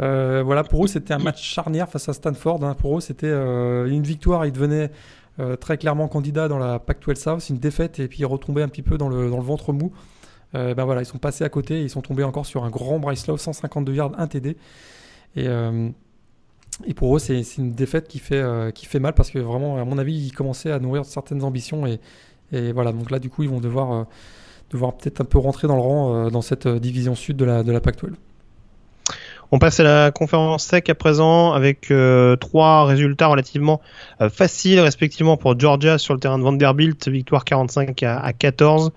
[0.00, 2.64] euh, voilà, pour eux, c'était un match charnière face à Stanford.
[2.64, 2.74] Hein.
[2.74, 4.46] Pour eux, c'était euh, une victoire.
[4.46, 4.90] Ils devenaient
[5.40, 7.48] euh, très clairement candidats dans la Pac-12 South.
[7.48, 9.92] Une défaite et puis ils retombaient un petit peu dans le, ventre mou.
[10.52, 11.82] ben voilà, ils sont passés à côté.
[11.82, 14.56] Ils sont tombés encore sur un grand Bryce Love, 152 yards, 1 TD.
[15.36, 18.42] Et, pour eux, c'est une défaite qui fait,
[19.00, 21.86] mal parce que vraiment, à mon avis, ils commençaient à nourrir certaines ambitions.
[21.86, 24.06] Et, voilà, donc là, du coup, ils vont devoir,
[24.70, 27.72] devoir peut-être un peu rentrer dans le rang dans cette division sud de la, de
[27.72, 28.12] la Pac-12.
[29.54, 33.82] On passe à la conférence sec à présent avec euh, trois résultats relativement
[34.22, 38.92] euh, faciles respectivement pour Georgia sur le terrain de Vanderbilt, victoire 45 à, 14.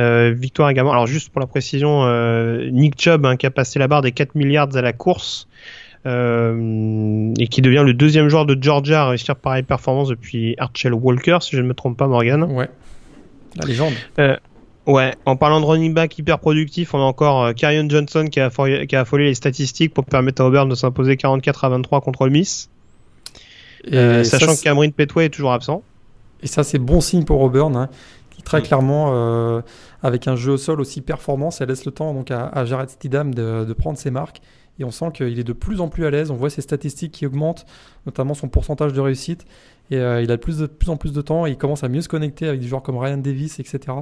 [0.00, 2.06] Euh, victoire également, alors juste pour la précision,
[2.70, 5.46] Nick Chubb hein, qui a passé la barre des 4 milliards à la course.
[6.06, 11.36] et qui devient le deuxième joueur de Georgia à réussir pareille performance depuis Archel Walker,
[11.42, 12.44] si je ne me trompe pas, Morgan.
[12.44, 12.70] Ouais,
[13.56, 13.92] la légende.
[14.88, 18.46] Ouais, en parlant de running back hyper productif, on a encore euh, Johnson qui a,
[18.46, 22.70] affolé, les statistiques pour permettre à Auburn de s'imposer 44 à 23 contre le Miss.
[23.92, 25.82] Euh, sachant que Cameron Petway est toujours absent.
[26.42, 27.90] Et ça, c'est bon signe pour Auburn, hein,
[28.30, 28.62] qui très mm.
[28.62, 29.60] clairement, euh,
[30.02, 33.34] avec un jeu au sol aussi performant, ça laisse le temps donc à, Jared Stidham
[33.34, 34.40] de, prendre ses marques.
[34.78, 36.30] Et on sent qu'il est de plus en plus à l'aise.
[36.30, 37.66] On voit ses statistiques qui augmentent,
[38.06, 39.44] notamment son pourcentage de réussite.
[39.90, 41.46] Et euh, il a de plus, en plus de temps.
[41.46, 43.96] Et il commence à mieux se connecter avec des joueurs comme Ryan Davis, etc.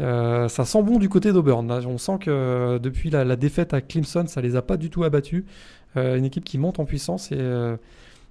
[0.00, 1.70] Euh, ça sent bon du côté d'Auburn.
[1.70, 5.04] On sent que euh, depuis la, défaite à Clemson, ça les a pas du tout
[5.04, 5.44] abattus.
[5.96, 7.32] une équipe qui monte en puissance.
[7.32, 7.76] Et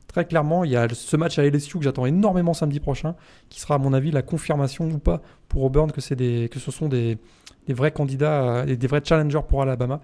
[0.07, 3.15] très clairement, il y a ce match à LSU que j'attends énormément samedi prochain,
[3.49, 6.89] qui sera à mon avis la confirmation ou pas pour Auburn que, que ce sont
[6.89, 7.17] des,
[7.67, 10.01] des vrais candidats et des vrais challengers pour Alabama.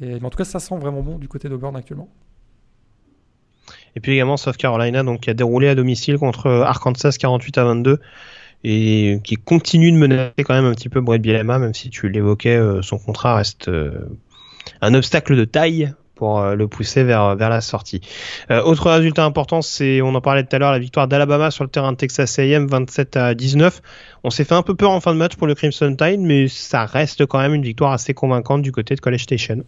[0.00, 2.08] Et, mais en tout cas, ça sent vraiment bon du côté d'Auburn actuellement.
[3.96, 7.64] Et puis également South Carolina, donc qui a déroulé à domicile contre Arkansas 48 à
[7.64, 8.00] 22
[8.64, 12.08] et qui continue de menacer quand même un petit peu Brett Bielema, même si tu
[12.08, 14.08] l'évoquais, euh, son contrat reste euh,
[14.80, 18.00] un obstacle de taille pour euh, le pousser vers, vers la sortie.
[18.48, 21.70] autre résultat important, c'est, on en parlait tout à l'heure, la victoire d'Alabama sur le
[21.70, 23.82] terrain de Texas A&M 27 à 19.
[24.22, 26.48] On s'est fait un peu peur en fin de match pour le Crimson Tide, mais
[26.48, 29.62] ça reste quand même une victoire assez convaincante du côté de College Station.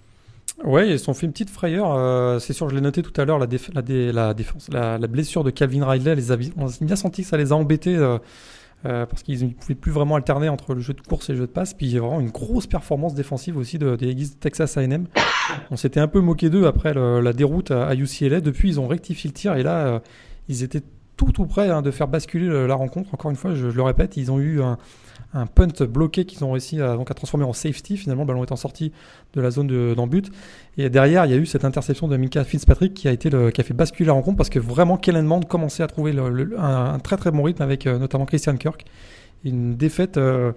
[0.64, 1.94] Ouais, fait une petite frayeur.
[1.94, 5.44] Euh, c'est sûr, je l'ai noté tout à l'heure, la, la, la, défense, la, blessure
[5.44, 8.18] de Calvin Riley, les a, on a bien senti que ça les a embêtés euh,
[8.82, 11.46] parce qu'ils ne pouvaient plus vraiment alterner entre le jeu de course et le jeu
[11.46, 11.74] de passe.
[11.74, 15.06] Puis il y a vraiment une grosse performance défensive aussi de, des de Texas A&M.
[15.70, 18.40] On s'était un peu moqué d'eux après la déroute à, UCLA.
[18.40, 20.00] Depuis, ils ont rectifié le tir et là,
[20.48, 20.82] ils étaient
[21.16, 23.12] tout tout près hein, de faire basculer la rencontre.
[23.12, 24.78] Encore une fois, je, je le répète, ils ont eu un,
[25.36, 28.44] un punt bloqué qu'ils ont réussi à, donc, à transformer en safety, finalement, le ballon
[28.44, 28.92] étant sorti
[29.34, 30.30] de la zone d'en but.
[30.78, 33.60] Et derrière, il y a eu cette interception de Mika Fitzpatrick qui a, été qui
[33.60, 36.14] a fait basculer la rencontre parce que vraiment, Kellen Mond commençait à trouver
[36.58, 38.84] un, très très bon rythme avec euh, notamment Christian Kirk.
[39.44, 40.52] Une défaite euh,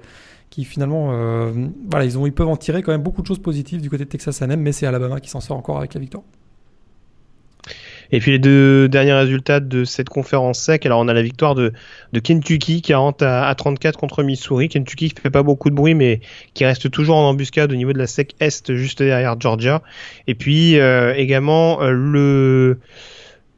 [0.49, 1.51] qui finalement, euh,
[1.89, 4.05] voilà, ils, ont, ils peuvent en tirer quand même beaucoup de choses positives du côté
[4.05, 6.23] de Texas A&M, mais c'est Alabama qui s'en sort encore avec la victoire.
[8.11, 11.55] Et puis les deux derniers résultats de cette conférence sec, alors on a la victoire
[11.55, 11.73] de,
[12.13, 14.69] de Kentucky 40 à, à 34 contre Missouri.
[14.69, 16.21] Kentucky qui fait pas beaucoup de bruit mais
[16.53, 19.81] qui reste toujours en embuscade au niveau de la sec est juste derrière Georgia.
[20.27, 22.79] Et puis euh, également euh, le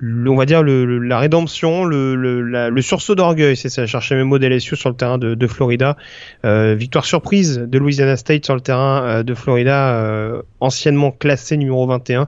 [0.02, 4.24] on va dire le, la rédemption, le, le, le sursaut d'orgueil, c'est ça, chercher mes
[4.24, 5.96] mots d'LSU sur le terrain de, de Florida.
[6.44, 11.56] Euh, victoire surprise de Louisiana State sur le terrain euh, de Florida, euh, anciennement classé
[11.58, 12.28] numéro 21.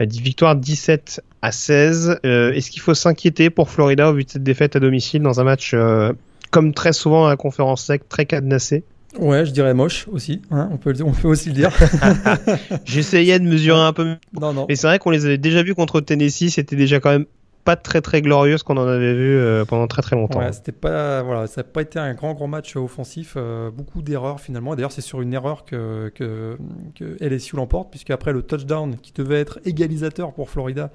[0.00, 2.20] victoire 17 à 16.
[2.24, 5.40] Euh, est-ce qu'il faut s'inquiéter pour Florida au vu de cette défaite à domicile dans
[5.40, 6.12] un match euh,
[6.50, 8.84] comme très souvent à la conférence sec, très cadenassé?
[9.18, 10.40] Ouais, je dirais moche aussi.
[10.50, 11.70] Hein, on, peut, on peut aussi le dire.
[12.84, 14.16] J'essayais de mesurer un peu.
[14.40, 14.66] Non, non.
[14.68, 16.50] Mais c'est vrai qu'on les avait déjà vus contre Tennessee.
[16.50, 17.26] C'était déjà quand même
[17.64, 20.38] pas très très glorieuse qu'on en avait vu euh, pendant très très longtemps.
[20.38, 24.02] Ouais, c'était pas voilà, ça n'a pas été un grand grand match offensif, euh, beaucoup
[24.02, 24.74] d'erreurs finalement.
[24.74, 26.56] D'ailleurs, c'est sur une erreur que, que,
[26.94, 30.90] que LSU l'emporte, puisque après le touchdown qui devait être égalisateur pour Florida,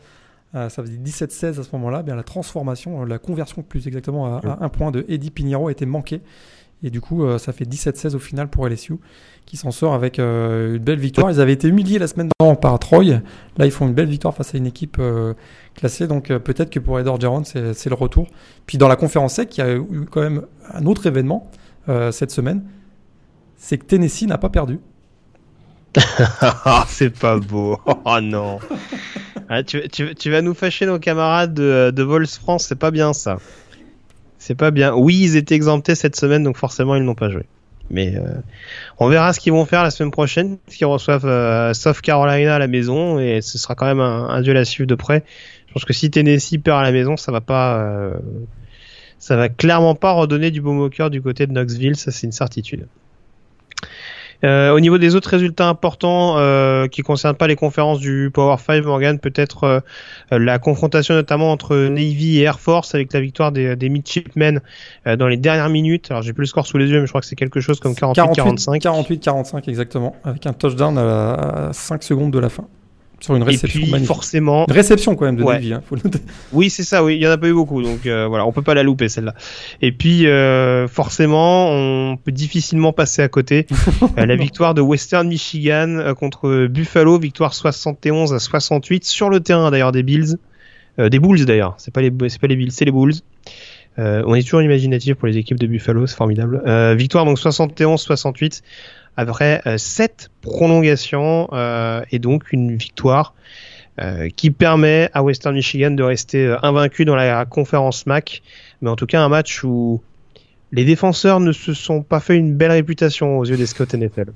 [0.70, 4.70] ça faisait 17-16 à ce moment-là, bien la transformation, la conversion plus exactement à, un
[4.70, 6.22] point de Eddie Pinheiro a été manquée.
[6.84, 8.96] Et du coup, ça fait 17-16 au final pour LSU,
[9.46, 11.32] qui s'en sort avec une belle victoire.
[11.32, 13.04] Ils avaient été humiliés la semaine d'avant par Troy.
[13.58, 15.02] Là, ils font une belle victoire face à une équipe
[15.76, 16.08] classé.
[16.08, 18.28] Donc euh, peut-être que pour Edward Orgeron, c'est le retour.
[18.66, 21.52] Puis dans la conférence sec, il y a eu quand même un autre événement
[21.90, 22.64] euh, cette semaine.
[23.58, 24.80] C'est que Tennessee n'a pas perdu.
[26.42, 27.80] Ah, c'est pas beau.
[27.86, 28.60] Oh non.
[29.50, 33.38] Ah, tu, vas nous fâcher nos camarades de, de Vols France, c'est pas bien ça.
[34.40, 34.94] C'est pas bien.
[34.94, 37.44] Oui, ils étaient exemptés cette semaine, donc forcément ils n'ont pas joué.
[37.92, 38.22] Mais euh,
[38.98, 42.68] on verra ce qu'ils vont faire la semaine prochaine, qu'ils reçoivent South Carolina à la
[42.68, 45.24] maison, et ce sera quand même un, un duel à suivre de près.
[45.76, 48.14] Je pense que si Tennessee perd à la maison, ça va pas, euh,
[49.20, 52.26] ça va clairement pas redonner du baume au cœur du côté de Knoxville, ça c'est
[52.26, 52.88] une certitude.
[54.44, 58.58] Euh, au niveau des autres résultats importants euh, qui concernent pas les conférences du Power
[58.58, 59.80] 5, Morgan, peut-être euh,
[60.32, 64.62] la confrontation notamment entre Navy et Air Force avec la victoire des, des midshipmen
[65.08, 66.12] euh, dans les dernières minutes.
[66.12, 67.80] Alors j'ai plus le score sous les yeux, mais je crois que c'est quelque chose
[67.80, 68.82] comme 48-45.
[68.82, 72.68] 48-45 exactement, avec un touchdown à, à 5 secondes de la fin
[73.20, 75.72] sur une réception et puis, forcément réception quand même de ouais.
[75.72, 75.98] hein, faut
[76.54, 78.52] oui c'est ça oui il y en a pas eu beaucoup donc euh, voilà on
[78.52, 79.34] peut pas la louper celle-là.
[79.82, 83.68] Et puis euh, forcément on peut difficilement passer à côté
[84.18, 89.40] euh, la victoire de Western Michigan euh, contre Buffalo victoire 71 à 68 sur le
[89.40, 90.38] terrain d'ailleurs des Bills.
[91.00, 93.16] Euh, des Bulls d'ailleurs c'est pas les c'est pas les Bills c'est les Bulls.
[93.98, 96.62] On est toujours imaginatif pour les équipes de Buffalo c'est formidable.
[96.98, 98.62] Victoire donc 71 68
[99.18, 103.34] après euh, sept prolongations euh, et donc une victoire
[104.02, 108.42] euh, qui permet à Western Michigan de rester invaincu dans la conférence MAC.
[108.82, 110.02] Mais en tout cas, un match où
[110.72, 114.32] les défenseurs ne se sont pas fait une belle réputation aux yeux des scouts NFL.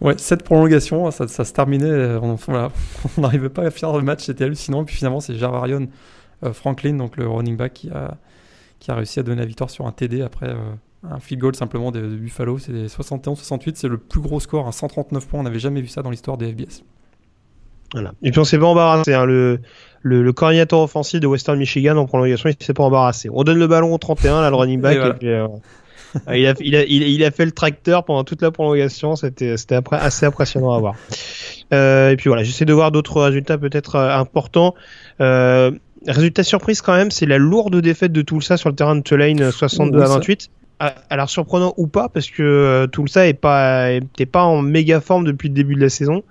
[0.00, 2.38] Ouais, cette prolongation, ça, se terminait, on
[3.20, 4.84] n'arrivait pas à faire le match, c'était hallucinant.
[4.84, 5.88] Puis finalement, c'est Javarion
[6.52, 7.90] Franklin, donc le running back, qui
[8.92, 10.54] a réussi à donner la victoire sur un TD après
[11.02, 15.26] un field goal simplement de, Buffalo, c'est 71-68, c'est le plus gros score, à 139
[15.26, 16.82] points, on n'avait jamais vu ça dans l'histoire des FBS.
[17.92, 18.12] Voilà.
[18.22, 19.60] Et puis on s'est pas embarrassé, hein, le,
[20.02, 23.30] le, coordinateur offensif de Western Michigan en prolongation, il s'est pas embarrassé.
[23.32, 25.46] On donne le ballon au 31, là, le running back, et, puis, euh,
[26.34, 29.54] il, a, il, a, il, a, fait le tracteur pendant toute la prolongation, c'était
[29.92, 30.94] assez impressionnant à voir.
[31.72, 34.74] Euh, et puis voilà, j'essaie de voir d'autres résultats peut-être euh, importants.
[35.20, 35.70] Euh,
[36.06, 39.50] résultat surprise quand même, c'est la lourde défaite de Tulsa sur le terrain de Tulane
[39.50, 40.50] 62 à 28.
[40.80, 45.00] Ah, alors surprenant ou pas parce que euh, Tulsa est pas était pas en méga
[45.00, 46.22] forme depuis le début de la saison.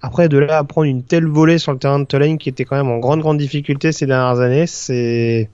[0.00, 2.64] Après de là à prendre une telle volée sur le terrain de Tulane qui était
[2.64, 5.50] quand même en grande grande difficulté ces dernières années, c'est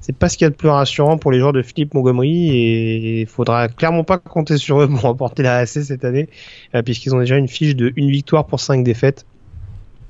[0.00, 2.50] c'est pas ce qu'il y a de plus rassurant pour les joueurs de Philippe Montgomery
[2.50, 6.28] et il faudra clairement pas compter sur eux pour remporter la AC cette année
[6.76, 9.26] euh, puisqu'ils ont déjà une fiche de une victoire pour cinq défaites.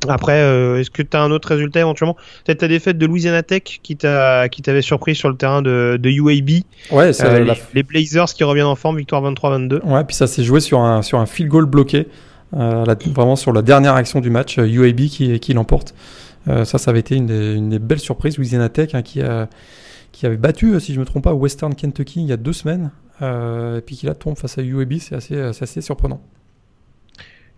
[0.08, 2.16] Après, euh, est-ce que tu as un autre résultat éventuellement?
[2.44, 5.98] Peut-être ta défaite de Louisiana Tech qui t'a qui t'avait surpris sur le terrain de,
[6.00, 6.62] de UAB.
[6.92, 9.82] Ouais, euh, les, Blazers qui reviennent en forme, victoire 23-22.
[9.84, 12.08] Ouais, puis ça s'est joué sur un sur un field goal bloqué,
[12.54, 12.84] euh,
[13.14, 15.94] vraiment sur la dernière action du match, UAB qui qui l'emporte.
[16.46, 18.36] ça, ça avait été une des, une des belles surprises.
[18.36, 19.48] Louisiana Tech hein, qui, a,
[20.12, 22.90] qui avait battu, si je me trompe pas, Western Kentucky il y a deux semaines,
[23.22, 26.20] et puis qui là tombe face à UAB, c'est assez, assez surprenant.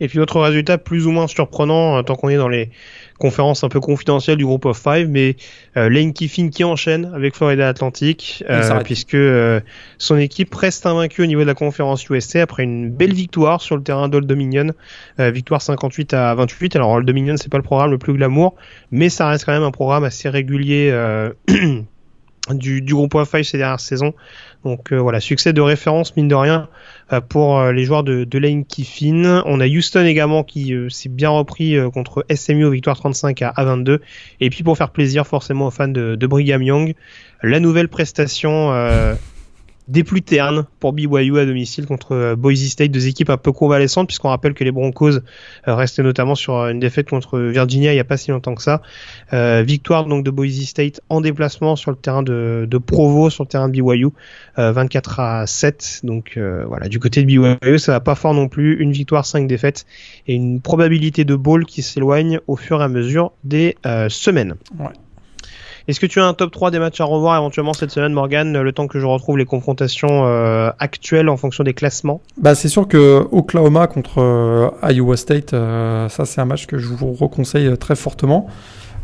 [0.00, 2.70] Et puis autre résultat plus ou moins surprenant, tant qu'on est dans les
[3.18, 5.36] conférence un peu confidentielle du groupe of five, mais
[5.76, 9.60] euh, Lane Kiffin qui enchaîne avec Florida Atlantic, euh, puisque euh,
[9.98, 13.76] son équipe reste invaincue au niveau de la conférence USA après une belle victoire sur
[13.76, 14.72] le terrain d'Old Dominion,
[15.18, 16.76] victoire 58 à 28.
[16.76, 18.54] Alors Old Dominion c'est pas le programme le plus glamour,
[18.90, 20.92] mais ça reste quand même un programme assez régulier
[22.50, 24.14] du, du groupe of five ces dernières saisons.
[24.64, 26.68] Donc voilà, succès de référence mine de rien
[27.12, 29.42] euh, pour euh, les joueurs de, de Lane Kiffin.
[29.46, 34.00] On a Houston également qui euh, s'est bien repris contre SMU victoire 35 à, 22.
[34.40, 36.94] Et puis pour faire plaisir forcément aux fans de, de Brigham Young,
[37.42, 38.72] la nouvelle prestation
[39.88, 43.52] des plus ternes pour BYU à domicile contre euh, Boise State, deux équipes un peu
[43.52, 45.20] convalescentes puisqu'on rappelle que les Broncos euh,
[45.66, 48.62] restaient notamment sur euh, une défaite contre Virginia il n'y a pas si longtemps que
[48.62, 48.82] ça.
[49.62, 53.68] victoire donc de Boise State en déplacement sur le terrain de, Provo, sur le terrain
[53.68, 54.08] de BYU,
[54.56, 56.00] 24 à 7.
[56.04, 58.80] Donc voilà, du côté de BYU, ça va pas fort non plus.
[58.80, 59.86] Une victoire, cinq défaites
[60.26, 63.76] et une probabilité de bowl qui s'éloigne au fur et à mesure des
[64.08, 64.54] semaines.
[65.88, 68.60] Est-ce que tu as un top 3 des matchs à revoir éventuellement cette semaine, Morgan,
[68.60, 72.20] le temps que je retrouve les confrontations euh, actuelles en fonction des classements?
[72.36, 76.76] Bah, C'est sûr que Oklahoma contre euh, Iowa State, euh, ça c'est un match que
[76.76, 78.48] je vous reconseille très fortement.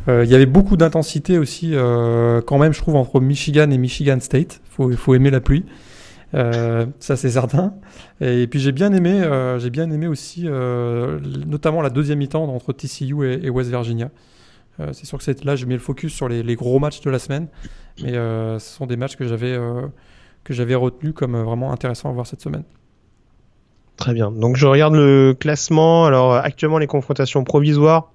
[0.07, 4.61] Il y avait beaucoup d'intensité aussi, quand même, je trouve, entre Michigan et Michigan State.
[4.63, 5.65] Il faut, faut, aimer la pluie.
[6.35, 7.73] ça c'est certain.
[8.21, 9.23] Et puis j'ai bien aimé,
[9.57, 14.11] j'ai bien aimé aussi, notamment la deuxième mi-temps entre TCU et West Virginia.
[14.81, 17.19] Euh, c'est sûr que là, j'ai mis le focus sur les, gros matchs de la
[17.19, 17.49] semaine,
[18.03, 22.27] mais euh, ce sont des matchs que j'avais euh, retenus comme vraiment intéressants à voir
[22.27, 22.65] cette semaine.
[23.97, 24.33] Très bien.
[24.33, 26.07] Donc je regarde le classement.
[26.07, 28.11] Alors actuellement les confrontations provisoires.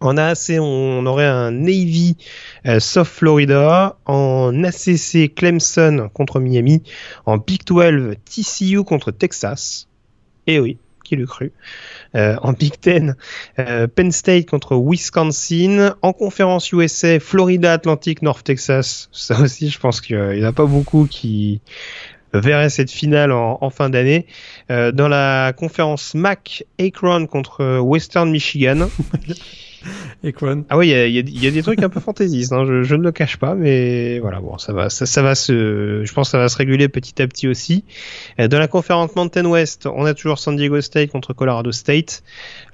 [0.00, 2.16] En AAC, on aurait un Navy
[2.78, 6.82] South Florida, en ACC Clemson contre Miami,
[7.26, 9.88] en Big 12 TCU contre Texas.
[10.46, 11.52] Et eh oui, qui l'eût cru?
[12.16, 13.14] Euh, en Big Ten,
[13.60, 19.08] euh, Penn State contre Wisconsin, en conférence USA, Florida Atlantic, North Texas.
[19.12, 21.60] Ça aussi, je pense qu'il n'y en a pas beaucoup qui
[22.32, 24.26] verraient cette finale en, fin d'année.
[24.70, 28.88] Euh, dans la conférence MAC, Akron contre Western Michigan.
[30.68, 33.36] Ah oui, il y, a, des trucs un peu fantaisistes, hein, je, ne le cache
[33.38, 36.56] pas, mais voilà, bon, ça va, ça, va se, je pense que ça va se
[36.56, 37.84] réguler petit à petit aussi.
[38.38, 42.22] Euh, dans la conférence Mountain West, on a toujours San Diego State contre Colorado State,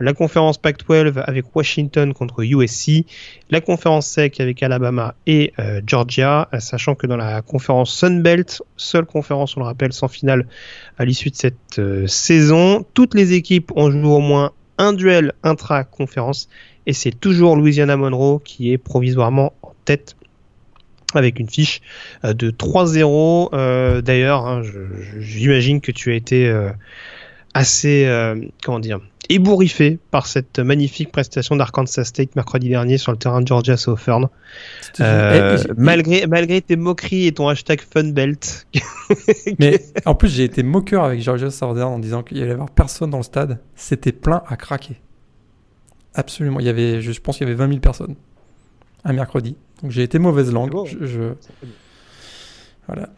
[0.01, 3.07] la conférence Pac-12 avec Washington contre USC,
[3.51, 8.23] la conférence SEC avec Alabama et euh, Georgia, euh, sachant que dans la conférence Sun
[8.23, 10.47] Belt, seule conférence, on le rappelle, sans finale
[10.99, 16.49] à l'issue de cette saison, toutes les équipes ont joué au moins un duel intra-conférence
[16.87, 20.17] et c'est toujours Louisiana Monroe qui est provisoirement en tête
[21.15, 21.81] avec une fiche
[22.25, 23.51] euh, de 3-0.
[23.53, 24.63] Euh, d'ailleurs, hein,
[25.19, 26.71] j'imagine que tu as été euh,
[27.55, 28.07] assez,
[28.63, 33.47] comment dire, ébouriffé par cette magnifique prestation d'Arkansas State mercredi dernier sur le terrain de
[33.47, 34.29] Georgia Southern.
[35.77, 38.67] malgré, malgré tes moqueries et ton hashtag Funbelt.
[39.59, 42.71] Mais en plus, j'ai été moqueur avec Georgia Southern en disant qu'il y allait avoir
[42.71, 43.59] personne dans le stade.
[43.75, 45.01] C'était plein à craquer.
[46.17, 46.59] Absolument.
[46.59, 48.17] Il y avait, je pense qu'il y avait 20 000 personnes
[49.07, 49.57] un mercredi.
[49.83, 50.73] Donc j'ai été mauvaise langue.
[50.87, 51.33] je,
[52.87, 53.09] Voilà.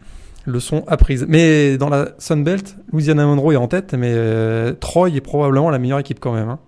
[0.47, 1.27] Leçon apprise.
[1.29, 5.79] Mais dans la Sunbelt, Louisiana Monroe est en tête, mais euh, Troy est probablement la
[5.79, 6.49] meilleure équipe quand même.
[6.49, 6.59] Hein.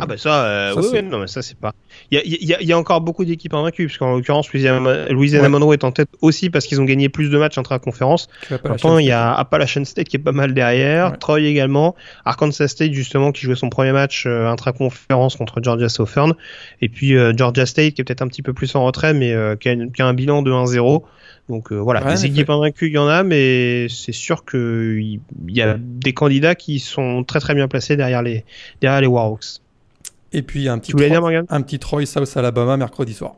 [0.00, 1.74] Ah bah ça, euh, oui, non mais ça c'est pas.
[2.10, 6.08] Il y a, encore beaucoup d'équipes invaincues, parce qu'en l'occurrence Louisiana, Monroe est en tête
[6.22, 8.28] aussi parce qu'ils ont gagné plus de matchs intra-conférence.
[8.62, 11.94] Pourtant il y a Appalachian State qui est pas mal derrière, Troy également,
[12.24, 16.34] Arkansas State justement qui jouait son premier match euh, intra-conférence contre Georgia Southern,
[16.80, 19.34] et puis euh, Georgia State qui est peut-être un petit peu plus en retrait mais
[19.60, 21.02] qui a, qui, a, un bilan de 1-0.
[21.50, 25.76] Donc voilà, les équipes invaincues, il y en a, mais c'est sûr qu'il y a
[25.78, 28.44] des candidats qui sont très très bien placés derrière les,
[28.80, 29.60] derrière les Warhawks.
[30.32, 33.34] Et puis un petit, Troy, un petit Troy South Alabama mercredi soir.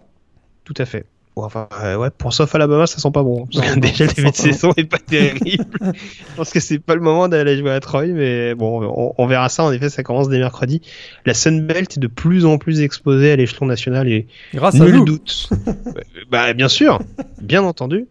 [0.64, 1.06] Tout à fait.
[1.34, 3.46] Enfin, euh, ouais, pour South Alabama, ça sent pas bon.
[3.46, 5.64] Parce que déjà, le début de saison est pas terrible.
[5.80, 9.48] je pense que c'est pas le moment d'aller jouer à Troy, mais bon, on, verra
[9.48, 9.64] ça.
[9.64, 10.82] En effet, ça commence dès mercredi.
[11.24, 15.04] La Sunbelt est de plus en plus exposée à l'échelon national et grâce à nous.
[15.04, 15.48] doute.
[16.30, 17.00] bah, bien sûr,
[17.40, 18.06] bien entendu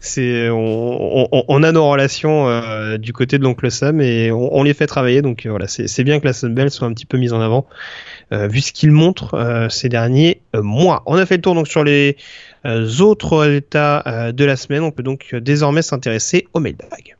[0.00, 4.86] c'est on, a nos relations euh, du côté de l'oncle Sam et on, les fait
[4.86, 5.22] travailler.
[5.22, 7.66] Donc euh, voilà, c'est bien que la Sunbelt soit un petit peu mise en avant
[8.30, 11.02] vu ce qu'il montre ces derniers mois.
[11.06, 12.16] On a fait le tour donc sur les
[13.00, 14.82] autres résultats de la semaine.
[14.82, 17.16] On peut donc désormais s'intéresser au mailbag.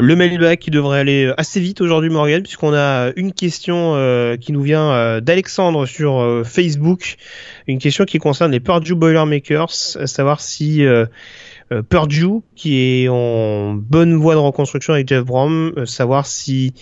[0.00, 4.52] Le mailbag qui devrait aller assez vite aujourd'hui, Morgan, puisqu'on a une question euh, qui
[4.52, 7.16] nous vient euh, d'Alexandre sur euh, Facebook.
[7.66, 10.84] Une question qui concerne les Purdue Boilermakers, à savoir si
[11.88, 16.72] Purdue, qui est en bonne voie de reconstruction avec Jeff Brom, savoir si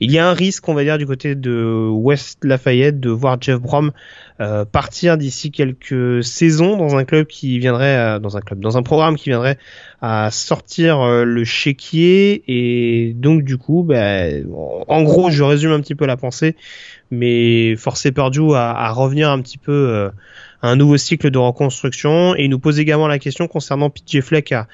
[0.00, 3.38] il y a un risque, on va dire, du côté de West Lafayette de voir
[3.40, 3.92] Jeff Brom
[4.40, 8.82] euh, partir d'ici quelques saisons dans un club qui viendrait, dans un club, dans un
[8.82, 9.58] programme qui viendrait
[10.02, 12.42] à sortir euh, le chéquier.
[12.48, 14.26] Et donc du coup, bah,
[14.88, 16.56] en gros, je résume un petit peu la pensée,
[17.10, 20.10] mais forcer Purdue à, à revenir un petit peu euh,
[20.68, 24.52] un nouveau cycle de reconstruction et il nous pose également la question concernant PJ Fleck
[24.52, 24.66] à,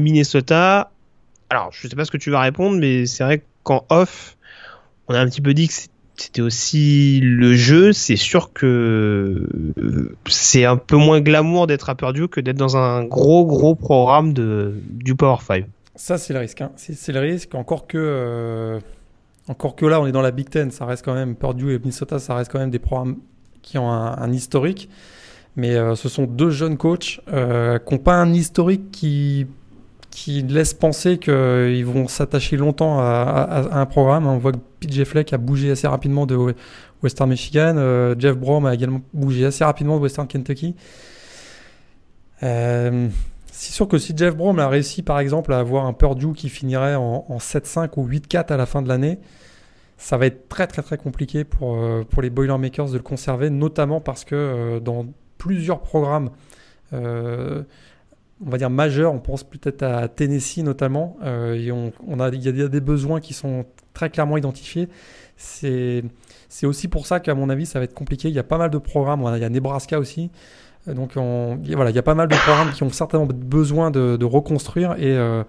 [0.00, 0.90] Minnesota.
[1.50, 4.36] Alors, je sais pas ce que tu vas répondre, mais c'est vrai qu'en off,
[5.06, 5.74] on a un petit peu dit que
[6.16, 7.92] c'était aussi le jeu.
[7.92, 9.46] C'est sûr que
[10.26, 14.32] c'est un peu moins glamour d'être à Purdue que d'être dans un gros gros programme
[14.32, 15.66] de, du Power 5.
[15.94, 16.60] Ça, c'est le risque.
[16.60, 16.72] Hein.
[16.74, 17.54] C'est le risque.
[17.54, 18.80] Encore que, euh,
[19.46, 20.72] encore que là, on est dans la Big Ten.
[20.72, 22.18] Ça reste quand même Purdue et Minnesota.
[22.18, 23.18] Ça reste quand même des programmes
[23.64, 24.88] qui ont un, historique.
[25.56, 29.46] Mais euh, ce sont deux jeunes coachs qui n'ont pas un historique qui
[30.14, 34.28] qui laisse penser qu'ils vont s'attacher longtemps à, un programme.
[34.28, 36.54] On voit que PJ Fleck a bougé assez rapidement de
[37.02, 37.74] Western Michigan.
[37.76, 40.76] Euh, Jeff Brom a également bougé assez rapidement de Western Kentucky.
[42.44, 43.08] Euh,
[43.50, 46.48] c'est sûr que si Jeff Brom a réussi par exemple à avoir un Purdue qui
[46.48, 49.18] finirait en, 7-5 ou 8-4 à la fin de l'année,
[50.04, 53.50] ça va être très très très compliqué pour, euh, pour les Boilermakers de le conserver,
[53.50, 55.06] notamment parce que dans
[55.38, 56.30] plusieurs programmes,
[58.44, 59.12] on va dire majeur.
[59.12, 61.16] On pense peut-être à Tennessee notamment.
[61.22, 64.88] Euh, il y a des besoins qui sont très clairement identifiés.
[65.36, 66.04] C'est,
[66.62, 68.28] aussi pour ça qu'à mon avis, ça va être compliqué.
[68.28, 69.24] Il y a pas mal de programmes.
[69.36, 70.30] Il y a Nebraska aussi.
[70.88, 73.90] Euh, donc on, voilà, il y a pas mal de programmes qui ont certainement besoin
[73.90, 74.92] de, reconstruire.
[74.98, 75.42] Et, euh,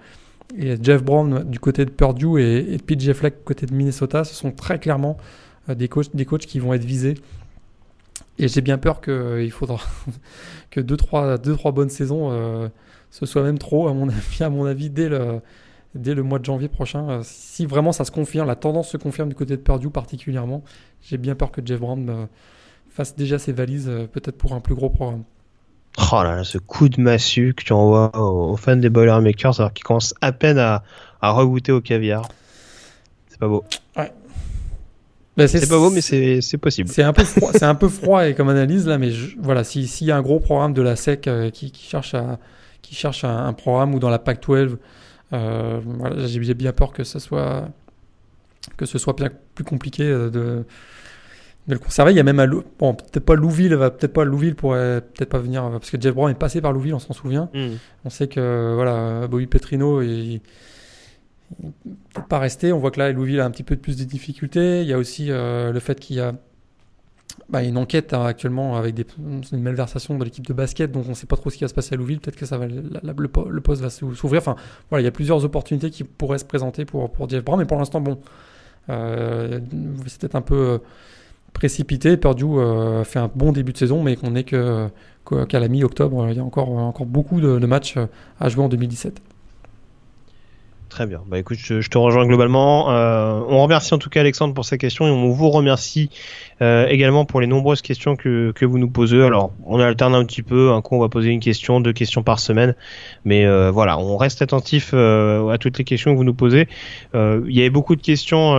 [0.57, 4.23] et, Jeff Brown du côté de Purdue et, et PJ Fleck du côté de Minnesota,
[4.23, 5.17] ce sont très clairement
[5.67, 7.15] des coachs, des coachs qui vont être visés
[8.37, 9.79] et j'ai bien peur qu'il euh, faudra
[10.71, 12.67] que 2-3 deux, trois, bonnes saisons, euh,
[13.11, 14.09] ce soit même trop, à mon
[14.65, 17.09] avis, dès, le, mois de janvier prochain.
[17.09, 20.63] Euh, si vraiment ça se confirme, la tendance se confirme du côté de Purdue particulièrement,
[21.01, 22.27] j'ai bien peur que Jeff Brown
[22.89, 25.23] fasse déjà ses valises, peut-être pour un plus gros programme.
[25.97, 29.73] Oh là là, ce coup de massue que tu envoies aux, fans des Boilermakers alors
[29.73, 30.83] qu'ils commencent à peine à,
[31.21, 32.27] à regoûter au caviar.
[33.29, 33.63] C'est pas beau.
[33.95, 34.11] Ouais,
[35.37, 36.89] bah, c'est pas beau, mais c'est possible.
[36.89, 40.07] C'est un peu froid, c'est un peu froid et comme analyse là, mais voilà, s'il
[40.07, 42.39] y a un gros programme de la SEC euh, qui, qui, cherche à
[42.81, 44.77] qui cherche un, programme ou dans la PAC-12,
[45.33, 47.67] euh, voilà, j'ai bien peur que ce soit
[48.77, 50.65] que ce soit bien plus compliqué euh, de,
[51.68, 52.11] de le conserver.
[52.11, 55.30] Il y a même à bon, peut-être pas Louville, va peut-être pas Louville pourrait peut-être
[55.30, 57.49] pas venir parce que Jeff Brown est passé par Louville, on s'en souvient.
[57.53, 57.76] Hmm.
[58.03, 60.41] On sait que voilà, Bobby Petrino et
[62.13, 62.74] peut-être pas rester.
[62.74, 64.82] On voit que là, Louisville a un petit peu plus de difficultés.
[64.82, 66.34] Il y a aussi euh, le fait qu'il y a
[67.49, 71.09] bah, une enquête hein, actuellement avec des, une malversation de l'équipe de basket, donc on
[71.09, 72.20] ne sait pas trop ce qui va se passer à Louisville.
[72.20, 74.41] Peut-être que ça va, le, poste va s'ouvrir.
[74.41, 74.55] Enfin,
[74.89, 77.66] voilà, il y a plusieurs opportunités qui pourraient se présenter pour, pour Jeff Brown, mais
[77.66, 78.20] pour l'instant, bon,
[78.89, 79.59] euh,
[80.07, 80.78] c'est peut-être un peu euh,
[81.56, 82.18] précipité.
[82.18, 84.88] Purdue euh, fait un bon début de saison, mais qu'on est que
[85.49, 87.97] qu'à la mi-octobre, il y a encore, encore beaucoup de, de matchs
[88.39, 89.20] à jouer en 2017.
[90.95, 91.21] Très bien.
[91.27, 92.89] Bah écoute, je, te rejoins globalement.
[92.89, 96.09] Euh, on remercie en tout cas Alexandre pour sa question et on vous remercie
[96.61, 99.21] euh, également pour les nombreuses questions que, que vous nous posez.
[99.21, 100.71] Alors, on alterne un petit peu.
[100.71, 102.75] Un coup, on va poser une question, deux questions par semaine.
[103.25, 106.69] Mais euh, voilà, on reste attentif à toutes les questions que vous nous posez.
[107.13, 108.53] Il y avait beaucoup de questions,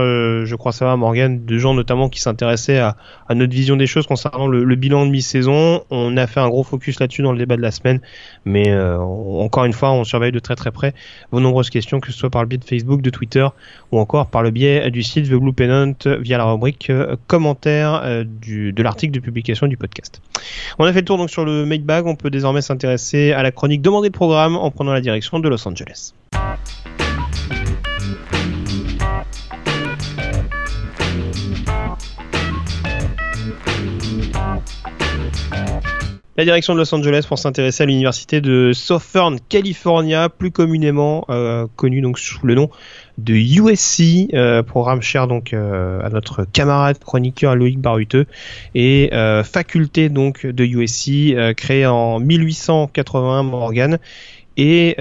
[0.45, 3.87] je crois ça va, Morgan, de gens notamment qui s'intéressaient à, à, notre vision des
[3.87, 5.83] choses concernant le, le bilan de mi-saison.
[5.89, 7.99] On a fait un gros focus là-dessus dans le débat de la semaine.
[8.45, 10.93] Mais encore une fois, on surveille de très très près
[11.31, 13.47] vos nombreuses questions, que ce soit par le biais de Facebook, de Twitter
[13.91, 16.91] ou encore par le biais du site The Blue Pennant via la rubrique
[17.27, 20.21] commentaires euh, du, de l'article de publication du podcast.
[20.79, 23.43] On a fait le tour donc sur le make bag, on peut désormais s'intéresser à
[23.43, 26.13] la chronique demandée de programme en prenant la direction de Los Angeles.
[36.37, 41.65] La direction de Los Angeles pour s'intéresser à l'université de Southern California, plus communément euh,
[41.75, 42.69] connue donc sous le nom
[43.17, 48.27] de USC, euh, programme cher donc euh, à notre camarade chroniqueur Loïc Baruteux
[48.75, 49.09] et
[49.43, 53.97] faculté donc de USC créée en 1881 Morgan
[54.57, 54.95] et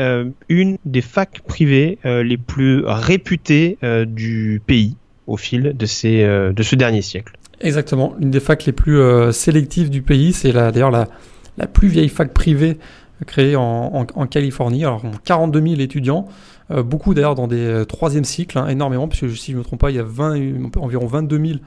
[0.48, 4.96] une des facs privées les plus réputées du pays
[5.26, 7.32] au fil de ces de ce dernier siècle.
[7.60, 9.00] Exactement, une des facs les plus
[9.32, 11.08] sélectives du pays, c'est d'ailleurs la,
[11.56, 12.78] la plus vieille fac privée
[13.26, 14.84] créé en, Californie.
[14.84, 16.26] Alors 42 000 étudiants,
[16.70, 19.90] beaucoup d'ailleurs dans des troisième cycles, hein, énormément, puisque si je ne me trompe pas,
[19.90, 21.58] il y a 20, environ 22 000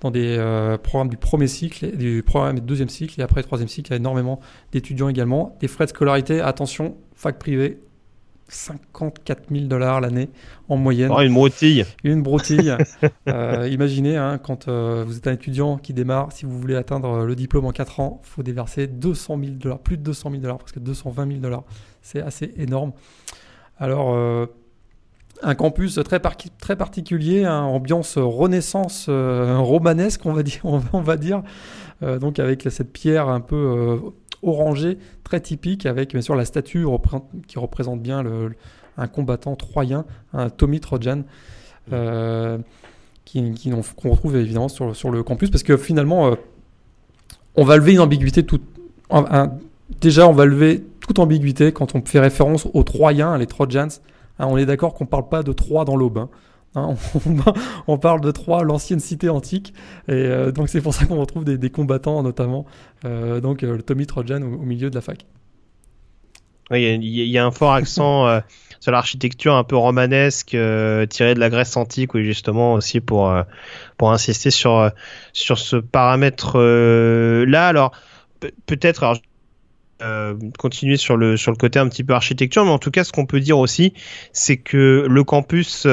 [0.00, 3.68] dans des programmes du premier cycle, du programme du deuxième cycle, et après le troisième
[3.68, 4.40] cycle, il y a énormément
[4.72, 5.56] d'étudiants également.
[5.60, 7.78] Des frais de scolarité, attention, fac privée,
[8.50, 10.28] 54 000 dollars l'année
[10.68, 11.10] en moyenne.
[11.14, 11.86] Oh, une broutille.
[12.04, 12.76] Une broutille.
[13.28, 17.24] euh, imaginez, hein, quand euh, vous êtes un étudiant qui démarre, si vous voulez atteindre
[17.24, 20.42] le diplôme en 4 ans, il faut déverser 200 000 dollars, plus de 200 000
[20.42, 21.64] dollars, parce que 220 000 dollars.
[22.02, 22.92] C'est assez énorme.
[23.78, 24.46] Alors, euh,
[25.42, 26.20] un campus très,
[26.58, 30.60] très particulier, hein, ambiance renaissance euh, romanesque, on va dire.
[30.92, 31.42] On va dire.
[32.02, 34.00] donc, avec cette pierre un peu
[34.42, 36.86] orangé, très typique, avec bien sûr la statue
[37.46, 38.52] qui représente bien le,
[38.96, 41.22] un combattant troyen, un Tommy Trojan.
[41.92, 42.58] Euh,
[43.24, 46.34] qui, qu'on retrouve évidemment sur, sur, le campus parce que finalement euh,
[47.54, 48.62] on va lever une ambiguïté toute
[50.00, 53.88] déjà on va lever toute ambiguïté quand on fait référence aux Troyens, les Trojans.
[54.38, 56.18] Hein, on est d'accord qu'on ne parle pas de Troie dans l'aube.
[56.18, 56.28] Hein.
[56.76, 56.94] Hein,
[57.88, 59.74] on, parle de Troie, l'ancienne cité antique,
[60.06, 62.64] et euh, donc c'est pour ça qu'on retrouve des, combattants notamment,
[63.04, 65.26] euh, donc euh, le Tommy Trojan au, milieu de la fac.
[66.72, 68.40] Il y, a un fort accent
[68.80, 73.34] sur l'architecture un peu romanesque tiré de la Grèce antique, oui justement aussi pour
[73.96, 74.88] pour insister sur
[75.32, 77.66] sur ce paramètre là.
[77.66, 77.90] Alors
[78.66, 79.20] peut-être
[80.60, 83.10] continuer sur le sur le côté un petit peu architecture, mais en tout cas ce
[83.10, 83.92] qu'on peut dire aussi,
[84.32, 85.88] c'est que le campus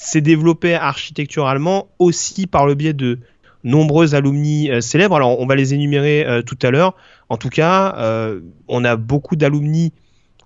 [0.00, 3.18] s'est développé architecturalement aussi par le biais de
[3.64, 5.14] nombreux alumni euh, célèbres.
[5.14, 6.94] Alors, on va les énumérer euh, tout à l'heure.
[7.28, 9.92] En tout cas, euh, on a beaucoup d'alumni,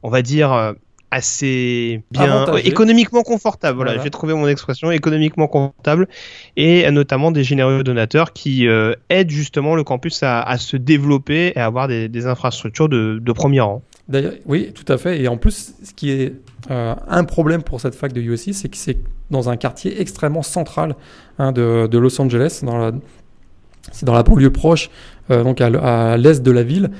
[0.03, 0.75] on va dire,
[1.13, 3.77] assez bien économiquement confortable.
[3.77, 6.09] Voilà, j'ai trouvé mon expression économiquement confortable
[6.57, 8.67] et notamment des généreux donateurs qui
[9.09, 13.61] aident justement le campus à, se développer et à avoir des, infrastructures de, de premier
[13.61, 13.83] rang.
[14.09, 15.23] D'ailleurs, oui, tout à fait.
[15.23, 16.35] Et en plus, ce qui est
[16.71, 18.99] euh, un problème pour cette fac de USC, c'est que c'est
[19.31, 20.97] dans un quartier extrêmement central
[21.39, 22.63] hein, de, Los Angeles,
[23.93, 24.91] c'est dans la banlieue proche,
[25.31, 26.91] euh, donc à, l'est de la ville.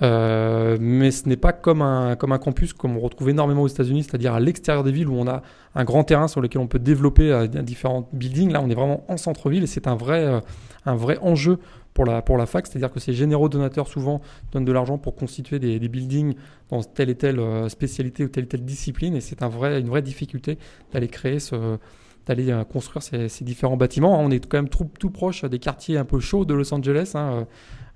[0.00, 3.68] Euh, mais ce n'est pas comme un, comme un campus comme on retrouve énormément aux
[3.68, 5.42] États-Unis, c'est-à-dire à, l'extérieur des villes où on a
[5.76, 8.50] un grand terrain sur lequel on peut développer différents buildings.
[8.50, 10.42] Là, on est vraiment en centre-ville et c'est un vrai,
[10.86, 11.58] un vrai enjeu
[11.94, 15.14] pour la, pour la fac, c'est-à-dire que ces généraux donateurs souvent donnent de l'argent pour
[15.14, 16.34] constituer des, des, buildings
[16.70, 19.80] dans telle et telle euh, spécialité ou telle et telle discipline, et c'est un vrai,
[19.80, 20.58] une vraie difficulté
[20.92, 21.78] d'aller créer ce
[22.26, 24.20] d'aller euh, construire ces, différents bâtiments.
[24.20, 27.12] On est quand même tout, proche des quartiers un peu chauds de Los Angeles.
[27.14, 27.46] Hein.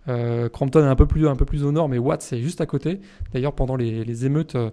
[0.09, 2.61] Euh, Crampton est un peu plus un peu plus au nord, mais Watts c'est juste
[2.61, 3.01] à côté.
[3.33, 4.71] D'ailleurs, pendant les, émeutes euh,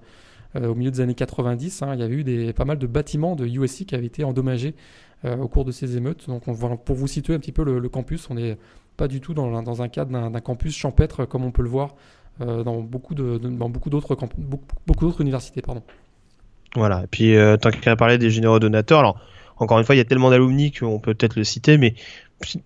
[0.55, 3.35] au milieu des années 90, hein, il y avait eu des, pas mal de bâtiments
[3.35, 4.75] de USC qui avaient été endommagés
[5.25, 6.27] au cours de ces émeutes.
[6.27, 8.57] Donc, on, pour vous situer un petit peu le, campus, on est
[8.97, 11.95] pas du tout dans, un cadre d'un campus champêtre comme on peut le voir
[12.41, 15.83] euh, dans beaucoup de, beaucoup d'autres universités pardon.
[16.75, 17.03] Voilà.
[17.03, 19.19] Et puis euh, tant qu'à parler des généraux donateurs, alors
[19.57, 21.93] encore une fois, il y a tellement d'alumni qu'on peut peut-être le citer, mais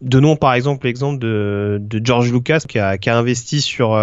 [0.01, 3.95] donnons par exemple l'exemple de, George Lucas qui a investi sur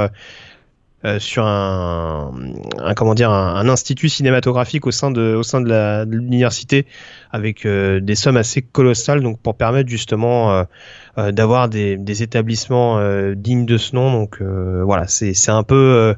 [1.04, 2.32] euh, euh, sur un,
[2.78, 6.86] un, comment dire un, institut cinématographique au sein de au sein de l'université
[7.30, 10.66] avec euh, des sommes assez colossales donc pour permettre justement
[11.18, 12.98] euh, d'avoir des, des, établissements
[13.34, 16.14] dignes de ce nom donc voilà c'est c'est un peu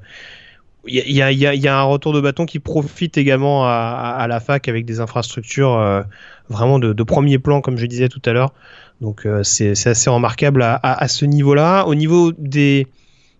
[0.88, 4.14] il y a, y, a, y a, un retour de bâton qui profite également à,
[4.18, 6.04] à, la fac avec des infrastructures
[6.48, 8.52] vraiment de, de, premier plan, comme je disais tout à l'heure.
[9.00, 11.86] Donc c'est assez remarquable à, à, à ce niveau-là.
[11.86, 12.86] Au niveau des,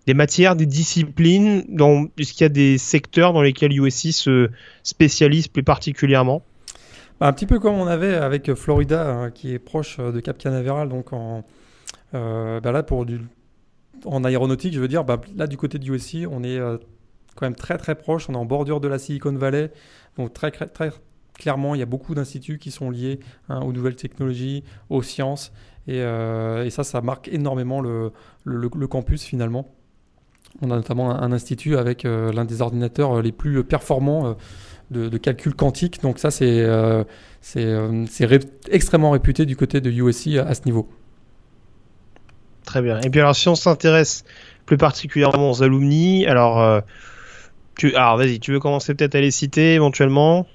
[0.06, 4.50] des matières, des disciplines dans, Est-ce qu'il y a des secteurs dans lesquels USC se
[4.84, 6.42] spécialise plus particulièrement
[7.20, 10.38] bah, Un petit peu comme on avait avec Florida, hein, qui est proche de Cap
[10.38, 10.88] Canaveral.
[10.88, 11.44] Donc en,
[12.14, 13.20] euh, bah là, pour du,
[14.04, 16.78] en aéronautique, je veux dire, bah, là du côté de USC, on est euh,
[17.34, 18.28] quand même très très proche.
[18.28, 19.72] On est en bordure de la Silicon Valley.
[20.16, 20.90] Donc très, très
[21.34, 23.18] clairement, il y a beaucoup d'instituts qui sont liés
[23.48, 25.52] hein, aux nouvelles technologies, aux sciences.
[25.88, 28.10] Et, euh, ça, ça marque énormément le
[28.88, 29.75] campus finalement.
[30.62, 34.36] On a notamment un, institut avec euh, l'un des ordinateurs euh, les plus performants
[34.92, 36.00] euh, de, calcul quantique.
[36.02, 36.64] Donc ça, c'est
[38.70, 40.88] extrêmement réputé du côté de USC à, ce niveau.
[42.64, 43.00] Très bien.
[43.00, 44.24] Et puis alors, si on s'intéresse
[44.64, 46.82] plus particulièrement aux alumni, alors,
[47.76, 50.46] tu, alors vas-y, tu veux commencer peut-être à les citer éventuellement?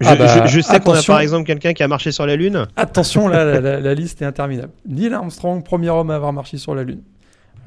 [0.00, 2.66] Je, ah bah, sais qu'on a par exemple quelqu'un qui a marché sur la Lune.
[2.76, 4.72] Attention, là, la, liste est interminable.
[4.86, 7.02] Neil Armstrong, premier homme à avoir marché sur la Lune.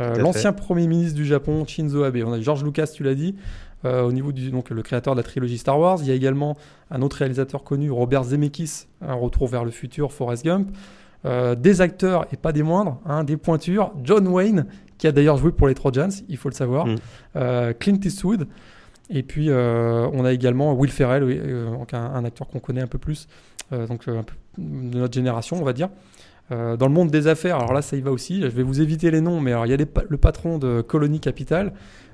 [0.01, 2.23] Euh, l'ancien Premier ministre du Japon, Shinzo Abe.
[2.25, 3.35] On a George Lucas, tu l'as dit,
[3.85, 5.99] euh, au niveau du donc, le créateur de la trilogie Star Wars.
[6.01, 6.57] Il y a également
[6.91, 10.69] un autre réalisateur connu, Robert Zemeckis, un retour vers le futur, Forrest Gump.
[11.57, 13.93] des acteurs et pas des moindres, hein, des pointures.
[14.03, 14.65] John Wayne,
[14.97, 16.87] qui a d'ailleurs joué pour les Trojans, il faut le savoir.
[16.87, 17.73] Mm.
[17.79, 18.47] Clint Eastwood.
[19.09, 21.23] Et puis, on a également Will Ferrell,
[21.93, 23.27] un, un, acteur qu'on connaît un peu plus,
[23.71, 25.89] donc un peu de notre génération, on va dire.
[26.53, 28.41] Euh, dans le monde des affaires, alors là, ça y va aussi.
[28.41, 31.19] Je vais vous éviter les noms, mais alors il y a le patron de Colony
[31.19, 31.73] Capital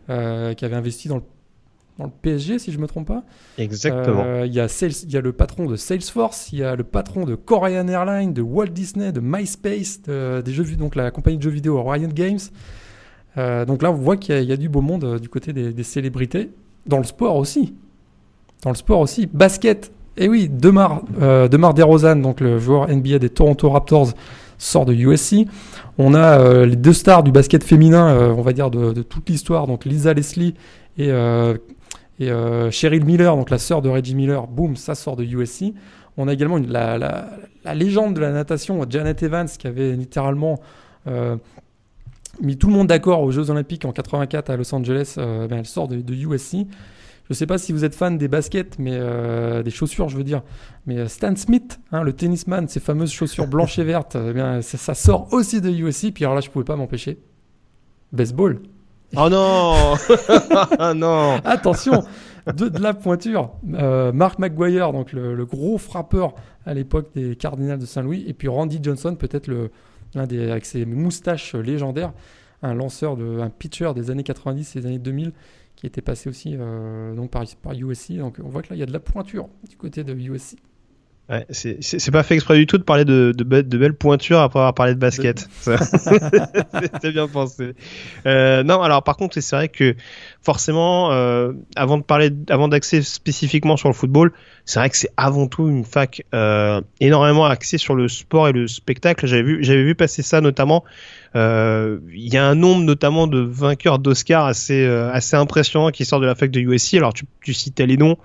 [0.09, 1.23] euh, qui avait investi dans le,
[1.97, 3.23] dans le, PSG, si je ne me trompe pas.
[3.57, 4.23] Exactement.
[4.25, 6.83] Euh, il, y a il y a le patron de Salesforce, il y a le
[6.83, 11.43] patron de Korean Airlines, de Walt Disney, de MySpace, des jeux, donc la compagnie de
[11.43, 12.39] jeux vidéo Riot Games.
[13.35, 15.83] donc là, on voit qu'il y, y, a du beau monde du côté des, des
[15.83, 16.49] célébrités.
[16.85, 17.75] Dans le sport aussi.
[18.63, 19.27] Dans le sport aussi.
[19.27, 24.13] Basket, et oui, Demar, euh, Demar DeRozan, donc le joueur NBA des Toronto Raptors,
[24.59, 25.47] sort de USC.
[25.97, 29.27] On a euh, les deux stars du basket féminin, euh, on va dire de, toute
[29.29, 30.53] l'histoire, donc Lisa Leslie
[30.97, 31.57] et, euh,
[32.19, 32.29] et
[32.71, 34.45] Cheryl Miller, donc la sœur de Reggie Miller.
[34.45, 35.73] Boom, ça sort de USC.
[36.17, 40.59] On a également la, légende de la natation, Janet Evans, qui avait littéralement
[42.41, 45.13] mis tout le monde d'accord aux Jeux Olympiques en 84 à Los Angeles.
[45.17, 46.67] Ben, elle sort de, de USC.
[47.29, 50.17] Je ne sais pas si vous êtes fan des baskets, mais euh, des chaussures, je
[50.17, 50.41] veux dire.
[50.87, 54.63] Mais euh, Stan Smith, hein, le tennisman, ces fameuses chaussures blanches et vertes, eh bien,
[54.63, 56.11] ça, sort aussi de USC.
[56.11, 57.19] Puis alors là, je pouvais pas m'empêcher.
[58.11, 58.59] Baseball.
[59.15, 59.95] Oh non
[60.95, 62.03] non Attention
[62.47, 63.51] de, de, la pointure.
[63.75, 66.33] Euh, Mark McGuire, donc le, gros frappeur
[66.65, 68.23] à l'époque des Cardinals de Saint-Louis.
[68.27, 69.51] Et puis Randy Johnson, peut-être
[70.15, 72.11] l'un des avec ses moustaches légendaires,
[72.63, 75.31] un lanceur, de, un pitcher des années 90 et des années 2000
[75.79, 78.17] qui était passé aussi euh, donc par, par USC.
[78.17, 80.57] Donc on voit que là, il y a de la pointure du côté de USC.
[81.29, 84.59] Ouais, c'est pas fait exprès du tout de parler de, de, de, belles pointures après
[84.59, 85.47] avoir parlé de basket.
[85.61, 87.75] c'est bien pensé.
[88.25, 89.95] Euh, non, alors par contre, c'est vrai que
[90.41, 94.31] forcément, euh, avant de parler, avant d'axer spécifiquement sur le football,
[94.65, 98.53] c'est vrai que c'est avant tout une fac euh, énormément axée sur le sport et
[98.53, 99.27] le spectacle.
[99.27, 100.83] J'avais vu, j'avais vu passer ça notamment
[101.35, 106.19] euh, il y a un nombre notamment de vainqueurs d'Oscar assez assez impressionnant qui sort
[106.19, 106.95] de la fac de USC.
[106.95, 108.17] Alors tu, tu citais les noms.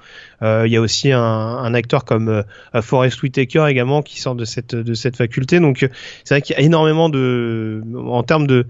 [0.42, 2.44] Il y a aussi un, un acteur comme
[2.80, 5.58] Forrest Whitaker également qui sort de cette de cette faculté.
[5.58, 5.88] Donc
[6.24, 8.66] c'est vrai qu'il y a énormément de en termes de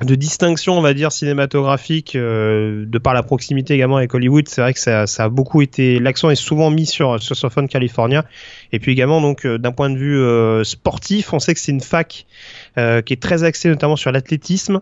[0.00, 4.48] de distinction, on va dire, cinématographique, euh, de par la proximité également avec Hollywood.
[4.48, 7.68] C'est vrai que ça, ça, a beaucoup été, l'accent est souvent mis sur sur Southern
[7.68, 8.24] California.
[8.72, 11.72] Et puis également, donc, euh, d'un point de vue euh, sportif, on sait que c'est
[11.72, 12.26] une fac
[12.76, 14.80] qui est très axée notamment sur l'athlétisme.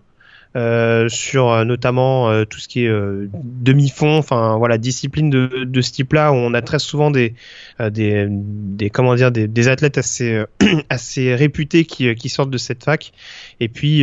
[0.56, 2.92] Euh, sur euh, notamment euh, tout ce qui est
[3.32, 7.34] demi-fond, enfin voilà, discipline de, de ce type-là où on a très souvent des
[7.78, 10.42] des, des comment dire des, des athlètes assez
[10.90, 13.12] assez réputés qui, qui sortent de cette fac.
[13.60, 14.02] Et puis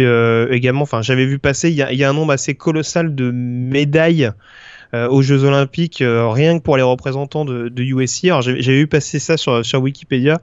[0.51, 3.29] également, enfin j'avais vu passer, il y a, y a un nombre assez colossal de
[3.31, 4.31] médailles
[4.93, 8.25] aux Jeux Olympiques, rien que pour les représentants de, de USC.
[8.25, 10.39] Alors j'avais vu passer ça sur, sur Wikipédia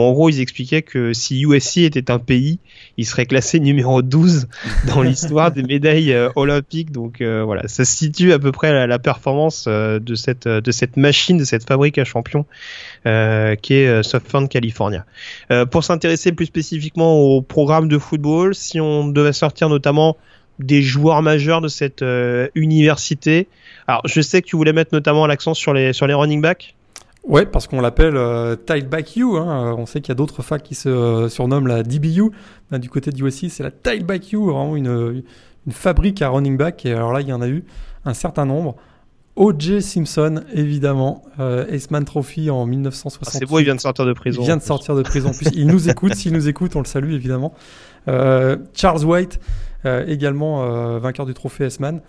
[0.00, 2.58] en gros ils expliquaient que si USC était un pays,
[2.96, 4.48] il serait classé numéro 12
[4.86, 6.92] dans l'histoire des médailles euh, olympiques.
[6.92, 10.70] Donc euh, voilà, ça situe à peu près la, la performance euh, de cette de
[10.70, 12.46] cette machine, de cette fabrique à champions
[13.04, 15.04] qui est Southern California.
[15.70, 20.16] pour s'intéresser plus spécifiquement au programme de football, si on devait sortir notamment
[20.58, 22.04] des joueurs majeurs de cette
[22.56, 23.46] université.
[23.86, 26.74] Alors, je sais que tu voulais mettre notamment l'accent sur les sur les running backs.
[27.26, 29.36] Ouais, parce qu'on l'appelle euh, Tileback U.
[29.36, 29.74] Hein.
[29.76, 32.30] On sait qu'il y a d'autres facs qui se euh, surnomment la DBU.
[32.72, 35.24] Du côté du USC, c'est la Tileback U, vraiment une,
[35.66, 36.86] une fabrique à running back.
[36.86, 37.64] Et alors là, il y en a eu
[38.04, 38.76] un certain nombre.
[39.36, 39.82] O.J.
[39.82, 43.22] Simpson, évidemment, euh, Aceman Trophy en 1960.
[43.26, 44.40] Ah, c'est beau, il vient de sortir de prison.
[44.40, 45.28] Il vient de sortir de prison.
[45.28, 46.14] En plus, il nous écoute.
[46.14, 47.52] S'il nous écoute, on le salue évidemment.
[48.08, 49.38] Euh, Charles White,
[49.84, 52.00] euh, également euh, vainqueur du trophée Aceman.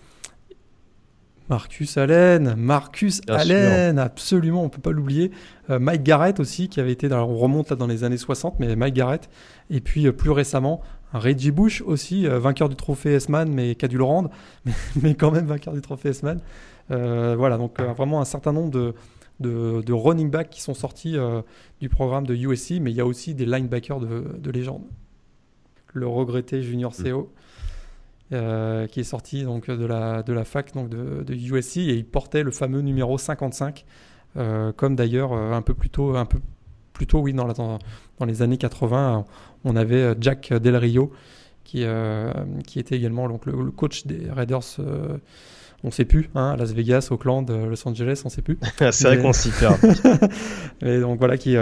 [1.49, 5.31] Marcus Allen, Marcus Allen, absolument, on peut pas l'oublier.
[5.69, 8.59] Euh, Mike Garrett aussi, qui avait été, dans, on remonte là dans les années 60,
[8.59, 9.29] mais Mike Garrett.
[9.69, 10.81] Et puis euh, plus récemment,
[11.13, 14.29] Reggie Bush aussi, euh, vainqueur du trophée S-Man, mais qui a dû le rendre,
[15.01, 16.41] mais, quand même vainqueur du trophée S-Man.
[16.89, 18.93] voilà, donc vraiment un certain nombre de,
[19.39, 21.15] de, running backs qui sont sortis
[21.79, 24.83] du programme de USC, mais il y a aussi des linebackers de, de légende.
[25.93, 27.31] Le regretté Junior CO.
[28.33, 31.93] Euh, qui est sorti donc de la, de la fac donc de, de, USC et
[31.93, 33.85] il portait le fameux numéro 55
[34.35, 36.39] euh, comme d'ailleurs euh, un peu plus tôt un peu
[36.91, 37.79] plus tôt oui dans, la, dans,
[38.25, 39.23] les années 80
[39.63, 41.13] on avait Jack Del Rio
[41.63, 41.85] qui,
[42.65, 44.77] qui était également donc, le, coach des Raiders
[45.85, 48.57] on sait plus, hein, Las Vegas, Oakland, Los Angeles, on sait plus.
[48.91, 49.77] c'est vrai qu'on s'y perd.
[50.81, 51.57] et donc voilà qui, qui,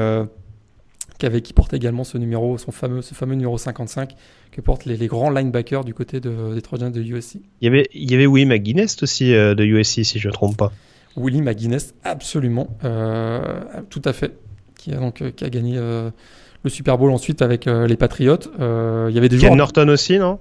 [1.17, 4.15] qui portait également ce numéro, son fameux, ce fameux numéro 55
[4.51, 7.37] que portent les, grands linebackers du côté de, des Trojans de USC.
[7.61, 10.31] Il y avait, il y avait Willie McGuinness aussi euh, de USC, si je ne
[10.31, 10.71] me trompe pas.
[11.15, 13.41] Willie McGuinness, absolument, euh,
[13.89, 14.37] tout à fait,
[14.77, 16.11] qui a, donc, qui a gagné le
[16.63, 18.39] le Super Bowl ensuite avec les Patriots.
[18.57, 19.55] Il y avait des Ken joueurs.
[19.55, 20.39] Norton aussi, non?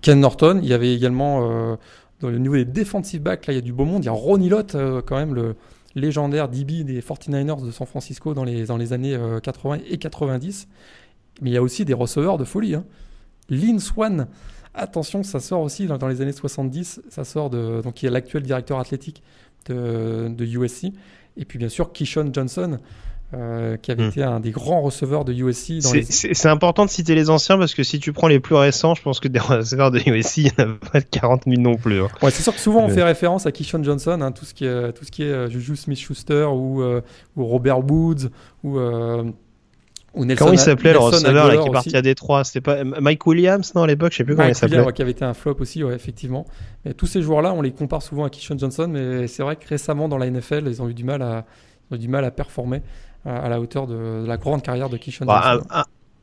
[0.00, 0.58] Ken Norton.
[0.60, 1.78] Il y avait également
[2.20, 4.02] dans le niveau des defensive backs, là, il y a du beau monde.
[4.02, 4.76] Il y a Ronnie Lott,
[5.06, 5.54] quand même, le
[5.94, 10.68] légendaire DB des 49ers de San Francisco dans les, dans années 80 et 90.
[11.40, 12.74] Mais il y a aussi des receveurs de folie.
[12.74, 12.84] Hein.
[13.48, 14.28] Lynn Swan,
[14.74, 17.02] attention, ça sort aussi dans, les années 70.
[17.08, 17.80] Ça sort de.
[17.82, 19.22] Donc, il y a l'actuel directeur athlétique
[19.66, 20.92] de, de, USC.
[21.36, 22.78] Et puis, bien sûr, Kishon Johnson.
[23.34, 24.08] Euh, qui avait hmm.
[24.08, 25.80] été un des grands receveurs de USC.
[25.80, 29.00] C'est important de citer les anciens parce que si tu prends les plus récents, je
[29.00, 31.76] pense que des receveurs de USC, il n'y en a pas de 40 000 non
[31.76, 32.02] plus.
[32.02, 32.08] Hein.
[32.20, 34.66] Ouais, c'est sûr que souvent on fait référence à Kishon Johnson, hein, tout ce qui
[34.66, 37.00] est, tout ce qui est euh, Juju Smith-Schuster ou, euh,
[37.36, 38.28] ou, Robert Woods
[38.64, 38.78] ou
[40.36, 43.84] comment il s'appelait le receveur qui est parti à Détroit C'était pas Mike Williams, non,
[43.84, 44.92] à l'époque Je sais plus comment il s'appelait.
[44.92, 46.44] qui avait été un flop aussi, ouais, effectivement.
[46.84, 49.66] Mais tous ces joueurs-là, on les compare souvent à Kishon Johnson, mais c'est vrai que
[49.66, 51.46] récemment dans la NFL, ils ont eu du mal à,
[51.90, 52.82] ont eu du mal à performer
[53.24, 55.60] à, la hauteur de, la grande carrière de Kishon bah.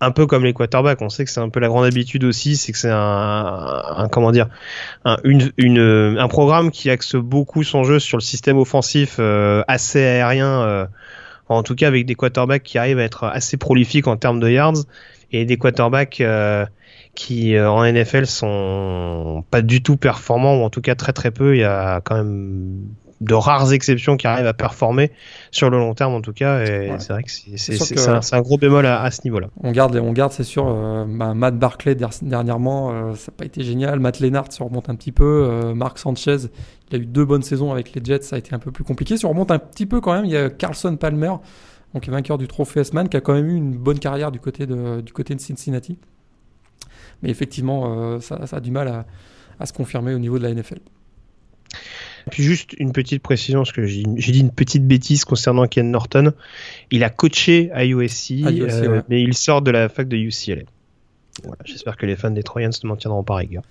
[0.02, 2.56] Un, peu comme les quarterbacks, on sait que c'est un peu la grande habitude aussi,
[2.56, 4.48] c'est que c'est un, comment dire,
[5.04, 9.62] un, une, une, un programme qui axe beaucoup son jeu sur le système offensif euh,
[9.68, 10.62] assez aérien.
[10.62, 10.86] Euh,
[11.50, 14.50] en tout cas avec des quarterbacks qui arrivent à être assez prolifiques en termes de
[14.50, 14.86] yards
[15.32, 16.66] et des quarterbacks euh,
[17.16, 21.32] qui euh, en NFL sont pas du tout performants ou en tout cas très très
[21.32, 21.56] peu.
[21.56, 22.84] Il y a quand même
[23.22, 25.12] de rares exceptions qui arrivent à performer
[25.52, 28.86] sur le long terme en tout cas et c'est vrai que c'est un, gros bémol
[28.86, 33.14] à, ce niveau là on garde on garde c'est sûr euh, bah, Matt Barclay dernièrement
[33.16, 36.48] ça n'a pas été génial Matt Lennart se remonte un petit peu Marc Sanchez
[36.92, 38.84] il a eu deux bonnes saisons avec les Jets, ça a été un peu plus
[38.84, 39.18] compliqué.
[39.18, 41.34] Si on remonte un petit peu quand même, il y a Carlson Palmer,
[41.94, 44.66] donc vainqueur du trophée S-Man, qui a quand même eu une bonne carrière du côté
[44.66, 45.98] de, du côté de Cincinnati.
[47.22, 49.06] Mais effectivement, euh, ça, a du mal
[49.60, 50.80] à, se confirmer au niveau de la NFL.
[52.30, 55.90] Et puis juste une petite précision, parce que j'ai dit une petite bêtise concernant Ken
[55.90, 56.32] Norton.
[56.92, 60.62] Il a coaché à USC, euh, mais il sort de la fac de UCLA.
[61.66, 63.64] J'espère que les fans des Troyans ne m'en tiendront pas rigueur.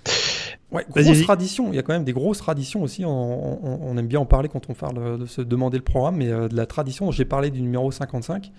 [0.72, 1.72] Ouais, grosse tradition.
[1.72, 3.04] Il y a quand même des grosses traditions aussi.
[3.04, 6.48] On, aime bien en parler quand on parle de se demander le programme, mais euh,
[6.48, 7.12] de la tradition.
[7.12, 8.50] J'ai parlé du numéro 55.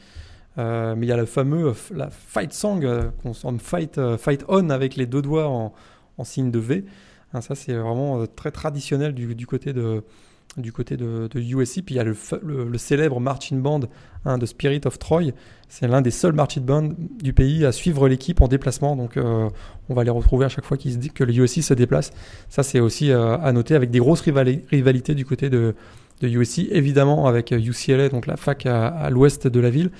[0.57, 2.87] Euh, mais il y a le fameux la fight song
[3.21, 6.85] qu'on fight, fight on avec les deux doigts en, signe de V.
[7.33, 10.03] Hein, ça, c'est vraiment très traditionnel du, côté de,
[10.57, 11.83] du côté de, USC.
[11.83, 13.81] Puis il y a le, le, célèbre marching band
[14.25, 15.31] hein, de Spirit of Troy.
[15.67, 16.89] C'est l'un des seuls marching bands
[17.21, 18.95] du pays à suivre l'équipe en déplacement.
[18.95, 19.49] Donc euh,
[19.89, 22.11] on va les retrouver à chaque fois qu'ils se dit que le USC se déplace.
[22.49, 25.75] Ça c'est aussi euh, à noter avec des grosses rivalités du côté de,
[26.21, 26.67] de USC.
[26.71, 29.91] Évidemment avec UCLA, donc la fac à, l'ouest de la ville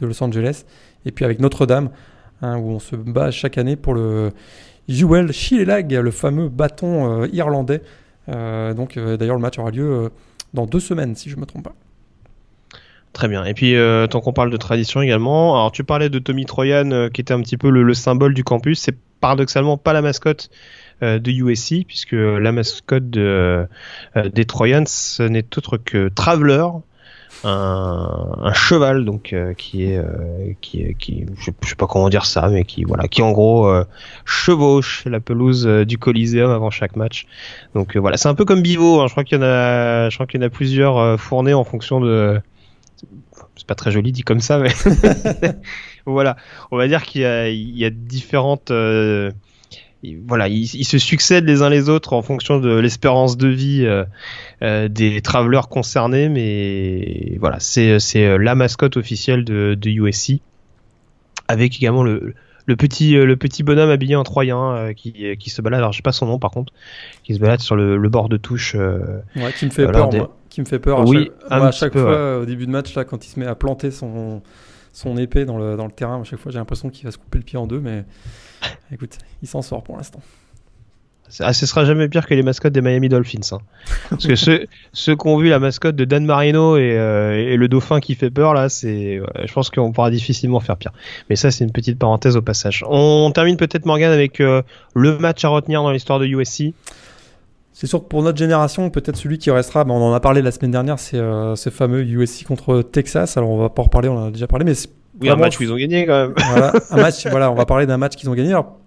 [0.00, 0.64] de Los Angeles.
[1.04, 1.90] Et puis avec Notre-Dame,
[2.42, 4.32] hein, où on se bat chaque année pour le
[4.88, 7.82] Jewel Shilelag, le fameux bâton euh, irlandais.
[8.26, 10.10] donc d'ailleurs le match aura lieu
[10.54, 11.74] dans deux semaines si je ne me trompe pas.
[13.12, 13.44] Très bien.
[13.44, 16.90] Et puis, euh, tant qu'on parle de tradition également, alors tu parlais de Tommy Troyan,
[16.92, 18.80] euh, qui était un petit peu le, symbole du campus.
[18.80, 20.50] C'est paradoxalement pas la mascotte
[21.02, 23.66] euh, de USC, puisque la mascotte de,
[24.32, 26.66] des Troyans, ce n'est autre que Traveler,
[27.44, 30.00] un, cheval donc qui est
[30.60, 33.72] qui qui je, sais pas comment dire ça mais qui voilà qui en gros
[34.24, 37.26] chevauche la pelouse du Coliseum avant chaque match
[37.74, 39.06] donc voilà c'est un peu comme Bivo hein.
[39.06, 41.64] je crois qu'il y en a je crois qu'il y en a plusieurs fournés en
[41.64, 42.40] fonction de
[43.56, 44.72] c'est pas très joli dit comme ça, mais
[46.06, 46.36] voilà,
[46.70, 49.30] on va dire qu'il y, a, différentes, euh,
[50.26, 54.04] voilà, ils, se succèdent les uns les autres en fonction de l'espérance de vie euh,
[54.62, 57.98] euh, des travelers concernés, mais voilà, c'est
[58.38, 60.40] la mascotte officielle de, de USC,
[61.48, 62.34] avec également le,
[62.66, 66.02] le petit le petit bonhomme habillé en troyen qui, qui se balade alors je sais
[66.02, 66.72] pas son nom par contre
[67.24, 70.60] qui se balade sur le, bord de touche ouais, qui me fait peur moi qui
[70.60, 71.00] me fait peur.
[71.00, 73.46] À oui, chaque, à chaque fois, au début de match, là, quand il se met
[73.46, 74.42] à planter son,
[74.92, 77.18] son épée dans le, dans le terrain, à chaque fois, j'ai l'impression qu'il va se
[77.18, 78.04] couper le pied en deux, mais
[78.92, 80.20] écoute, il s'en sort pour l'instant.
[81.40, 83.40] Ah, ce sera jamais pire que les mascottes des Miami Dolphins.
[83.52, 83.58] Hein.
[84.08, 87.56] Parce que ceux, ceux qui ont vu la mascotte de Dan Marino et, euh, et
[87.56, 90.92] le dauphin qui fait peur, là, c'est, je pense qu'on pourra difficilement faire pire.
[91.28, 92.82] Mais ça, c'est une petite parenthèse au passage.
[92.88, 94.62] On termine peut-être, Morgan, avec euh,
[94.94, 96.72] le match à retenir dans l'histoire de USC.
[97.80, 100.42] C'est sûr que pour notre génération, peut-être celui qui restera, ben, on en a parlé
[100.42, 103.36] la semaine dernière, c'est euh, ce fameux USC contre Texas.
[103.36, 104.72] Alors on va pas en reparler, on en a déjà parlé, mais
[105.20, 106.34] oui, un match qu'ils ont gagné quand même.
[106.50, 108.50] Voilà, un match, voilà, on va parler d'un match qu'ils ont gagné.
[108.50, 108.80] Alors,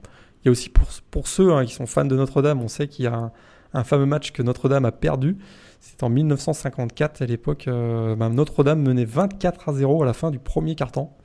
[0.44, 2.90] il y a aussi pour, pour ceux hein, qui sont fans de Notre-Dame, on sait
[2.90, 3.32] qu'il y a
[3.74, 5.38] un, fameux match que Notre-Dame a perdu.
[5.80, 10.32] C'est en 1954, à l'époque, euh, ben, Notre-Dame menait 24 à 0 à la fin
[10.32, 11.16] du premier quart-temps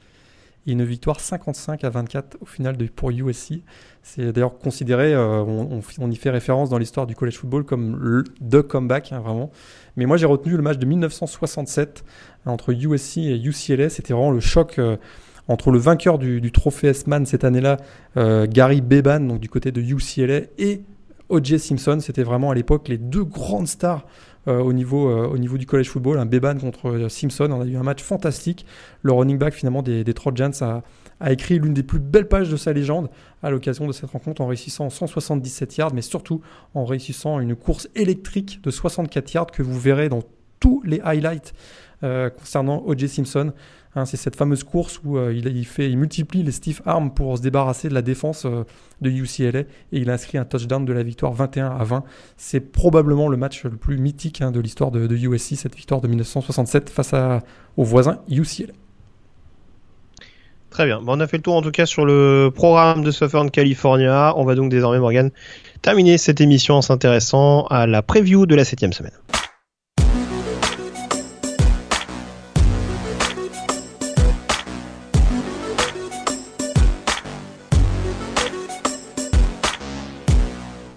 [0.66, 3.62] et une victoire 55 à 24 au final de, pour USC.
[4.02, 8.24] C'est d'ailleurs considéré, euh, on, y fait référence dans l'histoire du college football comme le
[8.48, 9.50] the comeback, hein, vraiment.
[9.96, 12.04] Mais moi j'ai retenu le match de 1967
[12.46, 13.90] entre USC et UCLA.
[13.90, 14.96] C'était vraiment le choc euh,
[15.48, 17.76] entre le vainqueur du, trophée S-Man cette année-là,
[18.16, 20.82] euh, Gary Beban, donc du côté de UCLA, et
[21.28, 21.58] O.J.
[21.58, 21.98] Simpson.
[22.00, 24.06] C'était vraiment à l'époque les deux grandes stars
[24.46, 26.18] au, niveau, euh, au niveau du college football.
[26.18, 27.48] Un Beban contre euh, Simpson.
[27.50, 28.66] On a eu un match fantastique.
[29.02, 30.82] Le running back finalement des, des Trojans a,
[31.20, 33.08] a écrit l'une des plus belles pages de sa légende
[33.42, 36.40] à l'occasion de cette rencontre en réussissant 177 yards, mais surtout
[36.74, 40.22] en réussissant une course électrique de 64 yards que vous verrez dans
[40.60, 41.52] tous les highlights
[42.02, 43.08] euh, concernant O.J.
[43.08, 43.52] Simpson.
[43.96, 47.88] Hein, c'est cette fameuse course où euh, il, multiplie les stiff arms pour se débarrasser
[47.88, 48.64] de la défense euh,
[49.00, 52.04] de UCLA et il inscrit un touchdown de la victoire 21 à 20.
[52.36, 56.02] C'est probablement le match le plus mythique hein, de l'histoire de, de USC, cette victoire
[56.02, 57.40] de 1967 face à,
[57.78, 58.74] aux voisins UCLA.
[60.68, 61.00] Très bien.
[61.00, 64.34] Bon, on a fait le tour en tout cas sur le programme de Southern California.
[64.36, 65.30] On va donc désormais, Morgan,
[65.80, 69.14] terminer cette émission en s'intéressant à la preview de la septième semaine.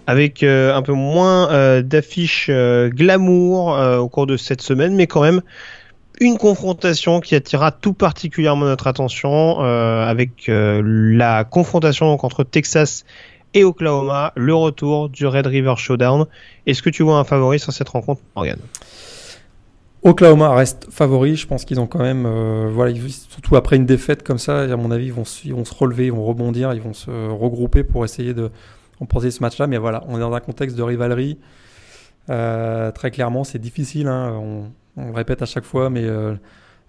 [0.09, 5.05] Avec euh, un peu moins euh, d'affiches euh, glamour au cours de cette semaine, mais
[5.05, 5.43] quand même
[6.19, 13.05] une confrontation qui attirera tout particulièrement notre attention avec la confrontation entre Texas
[13.53, 16.25] et Oklahoma, le retour du Red River Showdown.
[16.65, 18.57] Est-ce que tu vois un favori sur cette rencontre, Morgan?
[20.03, 21.37] Oklahoma reste favori.
[21.37, 22.27] Je pense qu'ils ont quand même,
[22.73, 22.93] voilà,
[23.29, 26.11] surtout après une défaite comme ça, à mon avis, vont, ils vont se relever, ils
[26.11, 28.51] vont rebondir, ils vont se regrouper pour essayer de
[28.99, 29.67] remporter ce match-là.
[29.67, 31.39] Mais voilà, on est dans un contexte de rivalerie.
[32.29, 34.07] Euh, très clairement, c'est difficile.
[34.07, 34.31] hein.
[34.41, 36.35] On, on le répète à chaque fois, mais euh,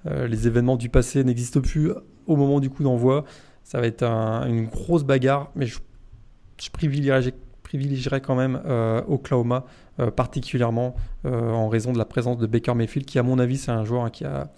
[0.07, 1.93] euh, les événements du passé n'existent plus
[2.27, 3.24] au moment du coup d'envoi.
[3.65, 5.78] Ça va être un- une grosse bagarre, mais je,
[6.61, 8.61] je privilégierais, quand même
[9.09, 9.65] Oklahoma
[10.16, 13.85] particulièrement en raison de la présence de Baker Mayfield, qui à mon avis c'est un
[13.85, 14.49] joueur hein, qui a,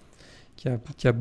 [0.55, 1.13] qui a, qui a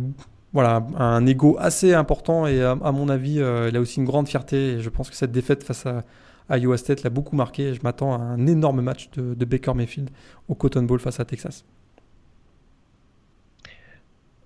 [0.52, 4.04] voilà, un ego assez important et à, à mon avis euh, il a aussi une
[4.04, 6.02] grande fierté et je pense que cette défaite face à,
[6.48, 9.44] à Iowa State l'a beaucoup marqué et je m'attends à un énorme match de, de
[9.44, 10.10] Baker Mayfield
[10.48, 11.64] au Cotton Bowl face à Texas.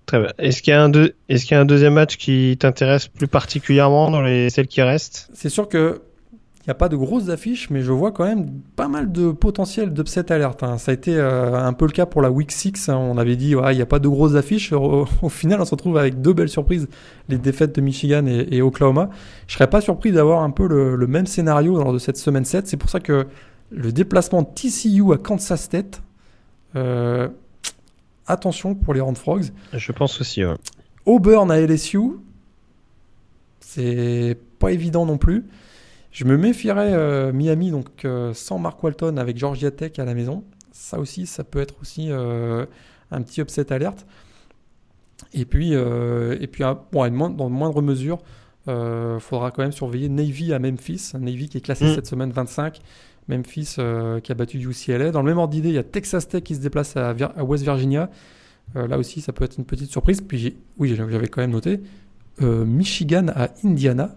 [0.05, 0.31] Très bien.
[0.37, 4.49] Est-ce qu'il y a un y a deuxième match qui t'intéresse plus particulièrement dans les
[4.49, 5.29] celles qui restent?
[5.33, 6.01] C'est sûr que
[6.67, 9.93] n'y a pas de grosses affiches, mais je vois quand même pas mal de potentiel
[9.93, 10.63] d'upset alerte.
[10.63, 10.77] hein.
[10.77, 12.89] Ça a été euh, un peu le cas pour la Week 6.
[12.89, 12.97] hein.
[12.97, 14.73] On avait dit, ouais, il n'y a pas de grosses affiches.
[14.73, 16.87] Au, au final, on se retrouve avec deux belles surprises,
[17.29, 19.09] les défaites de Michigan et, et Oklahoma.
[19.47, 22.43] Je serais pas surpris d'avoir un peu le, le même scénario lors de cette semaine
[22.45, 22.67] 7.
[22.67, 23.27] C'est pour ça que
[23.71, 26.01] le déplacement de TCU à Kansas State,
[26.75, 27.29] euh,
[28.27, 29.45] attention pour les Horned Frogs.
[29.73, 30.43] Je pense aussi.
[30.45, 30.55] ouais.
[31.05, 31.99] Auburn à LSU,
[33.59, 35.45] c'est pas évident non plus.
[36.11, 40.13] Je me méfierais euh, Miami, donc euh, sans Mark Walton avec Georgia Tech à la
[40.13, 40.43] maison.
[40.71, 42.65] Ça aussi, ça peut être aussi euh,
[43.11, 44.05] un petit upset alerte.
[45.33, 48.19] Et puis, et puis à- bon, dans moindre mesure,
[48.67, 51.11] il faudra quand même surveiller Navy à Memphis.
[51.19, 51.95] Navy qui est classé Mm.
[51.95, 52.79] cette semaine 25.
[53.27, 55.11] Memphis euh, qui a battu UCLA.
[55.11, 57.33] Dans le même ordre d'idée, il y a Texas Tech qui se déplace à, Vir-
[57.35, 58.09] à West Virginia.
[58.75, 60.21] Euh, là aussi, ça peut être une petite surprise.
[60.21, 61.81] Puis, j'ai- oui, j'avais quand même noté
[62.41, 64.15] euh, Michigan à Indiana.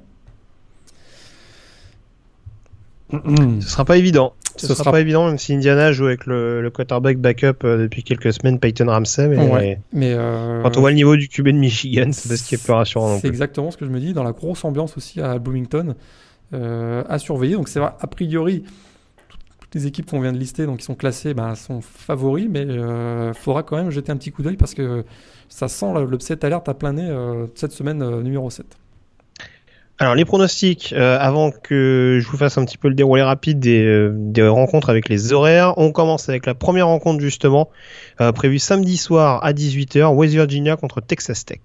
[3.61, 4.35] Ce sera pas évident.
[4.57, 7.65] Ce, Ce sera, sera- pas évident, même si Indiana joue avec le, le quarterback backup
[7.65, 9.29] euh, depuis quelques semaines, Peyton Ramsey.
[9.29, 12.37] Mais Ouais, mais euh, quand on voit le niveau du QB de Michigan, c'est pas
[12.37, 14.13] ce qui est plus rassurant C'est exactement ce que je me dis.
[14.13, 15.95] Dans la grosse ambiance aussi à Bloomington,
[16.53, 17.55] euh, à surveiller.
[17.55, 18.65] Donc c'est vrai, a priori,
[19.61, 22.63] toutes les équipes qu'on vient de lister, donc qui sont classées, ben, sont favoris, mais
[22.63, 25.05] il faudra quand même jeter un petit coup d'œil parce que
[25.49, 28.67] ça sent le- l'upset alerte à plein nez euh, cette semaine euh, numéro 7.
[30.03, 33.61] Alors les pronostics, euh, avant que je vous fasse un petit peu le déroulé rapide
[33.61, 37.69] des, euh, rencontres avec les horaires, on commence avec la première rencontre justement,
[38.23, 41.61] euh, prévue samedi soir à 18h, West Virginia contre Texas Tech.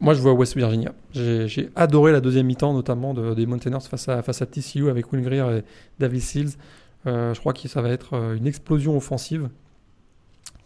[0.00, 0.92] Moi, je vois West Virginia.
[1.12, 5.22] J'ai adoré la deuxième mi-temps, notamment de- des Mountaineers face à, face TCU avec Will
[5.22, 5.62] Greer et
[6.00, 6.50] David Seals.
[7.06, 9.48] Je crois que ça va être une explosion offensive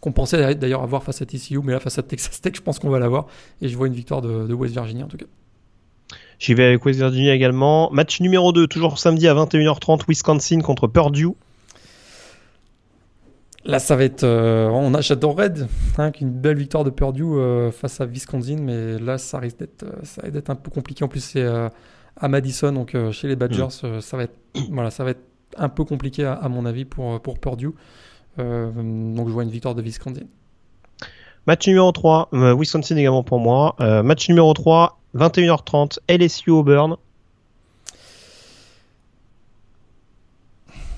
[0.01, 2.77] qu'on pensait d'ailleurs avoir face à TCU, mais là, face à Texas Tech, je pense
[2.79, 3.27] qu'on va l'avoir.
[3.61, 5.25] Et je vois une victoire de West Virginia en tout cas.
[6.43, 7.89] J'y vais avec West Virginia également.
[7.91, 11.29] Match numéro 2, toujours samedi à 21h30, Wisconsin contre Purdue.
[13.63, 14.25] Là, ça va être.
[14.25, 15.53] euh, on a, j'adorerais
[15.97, 19.83] hein, qu'une belle victoire de Purdue euh, face à Wisconsin, mais là, ça risque d'être,
[19.83, 21.05] euh, ça un peu compliqué.
[21.05, 21.69] En plus, c'est euh,
[22.17, 24.37] à Madison, donc chez les Badgers, euh, ça va être,
[24.69, 25.23] voilà, ça va être
[25.57, 27.71] un peu compliqué à, à mon avis pour pour Purdue.
[28.37, 30.25] Donc, je vois une victoire de Wisconsin.
[31.47, 33.77] Match numéro 3, euh, Wisconsin également pour moi.
[33.79, 36.95] Match numéro 3, 21h30, LSU Auburn.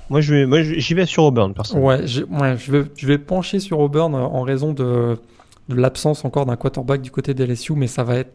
[0.09, 1.87] Moi, je vais, moi, je- j'y vais sur Auburn, personnellement.
[1.87, 5.17] Ouais, ouais, je vais, je vais pencher sur Auburn euh, en raison de,
[5.69, 8.31] de l'absence encore d'un quarterback du côté des LSU, mais ça va être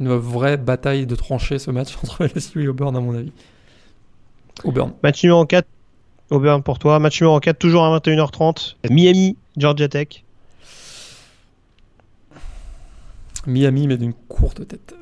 [0.00, 3.32] une vraie bataille de tranchées ce match entre LSU et Auburn, à mon avis.
[4.64, 4.92] Auburn.
[5.04, 5.64] Match numéro 4,
[6.30, 6.98] Auburn pour toi.
[6.98, 8.74] Match numéro 4, toujours à 21h30.
[8.90, 10.24] Miami, Georgia Tech.
[13.48, 14.94] Miami, mais d'une courte tête.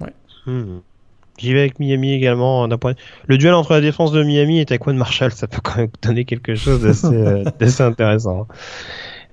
[0.00, 0.12] Ouais.
[0.46, 0.78] Hmm.
[1.38, 2.68] J'y vais avec Miami également.
[2.78, 2.94] Point...
[3.26, 6.24] Le duel entre la défense de Miami et Taquan Marshall, ça peut quand même donner
[6.24, 7.44] quelque chose d'assez euh,
[7.88, 8.46] intéressant.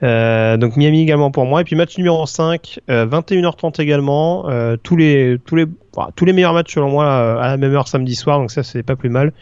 [0.04, 1.62] Euh, donc Miami également pour moi.
[1.62, 4.50] Et puis match numéro 5, 21h30 euh, également.
[4.50, 5.66] Euh, tous, les, tous, les,
[6.16, 8.84] tous les meilleurs matchs selon moi à la même heure samedi soir, donc ça c'est
[8.84, 9.34] pas plus mal.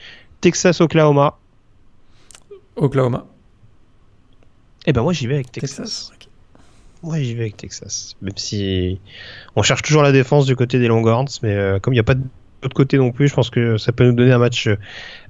[0.41, 1.37] Texas-Oklahoma.
[2.75, 3.25] Oklahoma.
[4.85, 6.11] Et eh ben moi j'y vais avec Texas.
[7.03, 8.15] Moi j'y vais avec Texas.
[8.21, 8.99] Même si
[9.55, 12.15] on cherche toujours la défense du côté des Longhorns, mais comme il n'y a pas
[12.15, 12.23] de
[12.63, 14.69] l'autre côté non plus, je pense que ça peut nous donner un match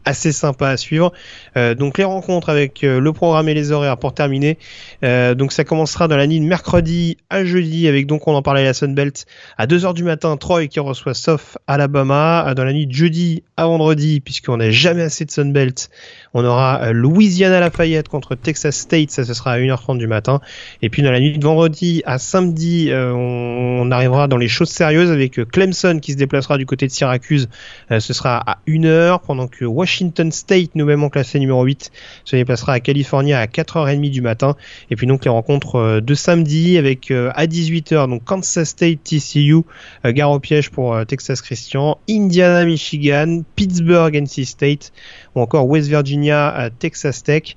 [0.06, 1.14] assez sympa à suivre.
[1.58, 4.58] Euh, donc les rencontres avec euh, le programme et les horaires pour terminer.
[5.04, 8.42] Euh, donc ça commencera dans la nuit de mercredi à jeudi avec donc on en
[8.42, 9.26] parlait la Sunbelt
[9.58, 12.54] à 2h du matin Troy qui reçoit South Alabama.
[12.56, 15.90] Dans la nuit de jeudi à vendredi puisqu'on n'a jamais assez de Sunbelt
[16.34, 20.42] on aura Louisiana Lafayette contre Texas State, ça ce sera à 1h30 du matin.
[20.82, 25.12] Et puis dans la nuit de vendredi à samedi, on, arrivera dans les choses sérieuses
[25.12, 27.50] avec Clemson qui se déplacera du côté de Syracuse,
[27.92, 31.92] ce sera à 1h pendant que Washington State, nous-mêmes classé numéro 8,
[32.26, 34.56] se déplacera à Californie à 4h30 du matin.
[34.90, 39.04] Et puis donc les rencontres euh, de samedi avec euh, à 18h donc Kansas State
[39.04, 39.62] TCU,
[40.06, 44.92] euh, gare au piège pour Texas Christian, Indiana Michigan, Pittsburgh NC State
[45.36, 47.56] ou encore West Virginia Texas Tech,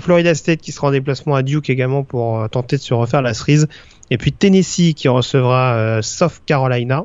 [0.00, 3.34] Florida State qui sera en déplacement à Duke également pour tenter de se refaire la
[3.34, 3.68] cerise.
[4.10, 7.04] Et puis Tennessee qui recevra South Carolina.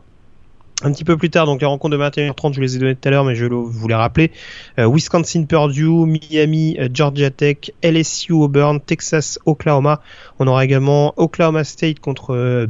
[0.83, 3.07] Un petit peu plus tard, donc les rencontres de 21h30, je les ai données tout
[3.07, 4.31] à l'heure, mais je vous les rappeler.
[4.79, 10.01] Euh, Wisconsin, Purdue, Miami, euh, Georgia Tech, LSU, Auburn, Texas, Oklahoma.
[10.39, 12.65] On aura également Oklahoma State contre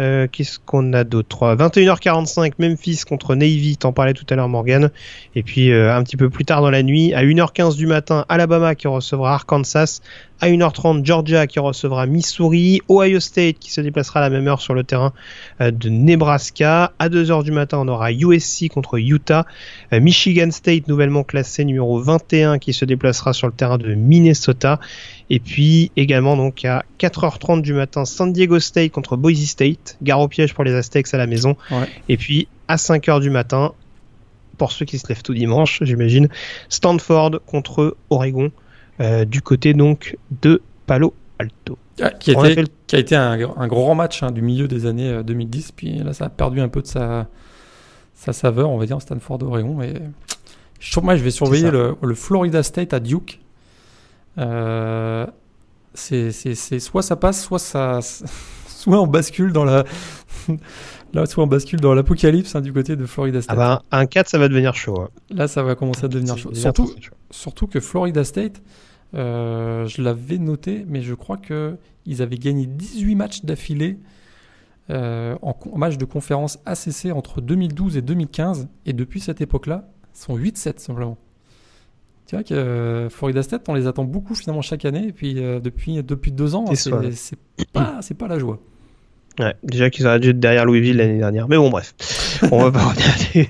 [0.00, 0.26] euh.
[0.30, 1.54] Qu'est-ce qu'on a d'autre?
[1.54, 4.90] 21h45, Memphis contre Navy, t'en parlais tout à l'heure Morgan.
[5.34, 8.74] Et puis un petit peu plus tard dans la nuit, à 1h15 du matin, Alabama
[8.74, 10.00] qui recevra Arkansas.
[10.42, 12.80] À 1h30, Georgia qui recevra Missouri.
[12.88, 15.12] Ohio State qui se déplacera à la même heure sur le terrain
[15.60, 16.92] euh, de Nebraska.
[16.98, 19.44] À 2h du matin, on aura USC contre Utah.
[19.92, 24.80] Euh, Michigan State, nouvellement classé numéro 21, qui se déplacera sur le terrain de Minnesota.
[25.28, 29.98] Et puis également donc à 4h30 du matin, San Diego State contre Boise State.
[30.02, 31.56] Gare au piège pour les Aztecs à la maison.
[32.08, 33.74] Et puis à 5h du matin,
[34.56, 36.28] pour ceux qui se lèvent tout dimanche, j'imagine,
[36.70, 38.50] Stanford contre Oregon.
[39.00, 41.78] Euh, du côté donc de Palo Alto.
[42.02, 43.36] Ah, qui, a été, qui, a été, un,
[43.66, 46.68] grand match hein, du milieu des années 2010, euh, puis là ça a perdu un
[46.68, 47.28] peu de sa,
[48.14, 49.74] sa saveur, on va dire, Stanford Oregon.
[49.74, 49.94] Mais
[51.02, 53.40] moi je vais surveiller le, Florida State à Duke.
[54.38, 55.26] Euh,
[55.94, 56.30] c'est
[56.78, 58.00] soit ça passe, soit ça,
[58.66, 59.84] soit on bascule dans la,
[61.12, 63.56] là soit on bascule dans l'apocalypse hein, du côté de Florida State.
[63.58, 65.00] Ah bah, un 4 ça va devenir chaud.
[65.00, 65.08] Hein.
[65.30, 66.54] Là ça va commencer à devenir chaud.
[66.54, 66.90] Surtout,
[67.30, 68.62] surtout que Florida State,
[69.14, 73.98] euh, je l'avais noté, mais je crois qu'ils avaient gagné 18 matchs d'affilée
[74.90, 78.68] euh, en, match de conférence ACC entre 2012 et 2015.
[78.86, 81.18] Et depuis cette époque-là, ils sont 8-7 simplement.
[82.26, 85.08] Tu vois que euh, Florida State, on les attend beaucoup finalement chaque année.
[85.08, 86.90] Et puis depuis, depuis deux ans, c'est
[87.72, 88.60] pas, pas la joie.
[89.38, 91.48] Ouais, déjà qu'ils auraient dû être derrière Louisville l'année dernière.
[91.48, 91.94] Mais bon, bref.
[92.52, 93.48] on va pas regarder.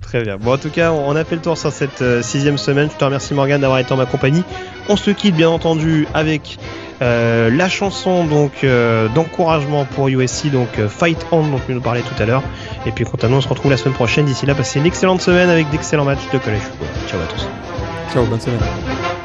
[0.00, 0.36] Très bien.
[0.38, 2.88] Bon, en tout cas, on a fait le tour sur cette euh, sixième semaine.
[2.92, 4.42] Je te remercie Morgan d'avoir été en ma compagnie.
[4.88, 6.58] On se quitte bien entendu avec
[7.02, 12.02] euh, la chanson donc euh, d'encouragement pour USC, donc Fight On, dont tu nous parlais
[12.02, 12.42] tout à l'heure.
[12.86, 14.24] Et puis quant à nous, on se retrouve la semaine prochaine.
[14.24, 16.88] D'ici là, passez une excellente semaine avec d'excellents matchs de college football.
[17.08, 17.48] Ciao à tous.
[18.12, 19.19] Ciao, bonne semaine.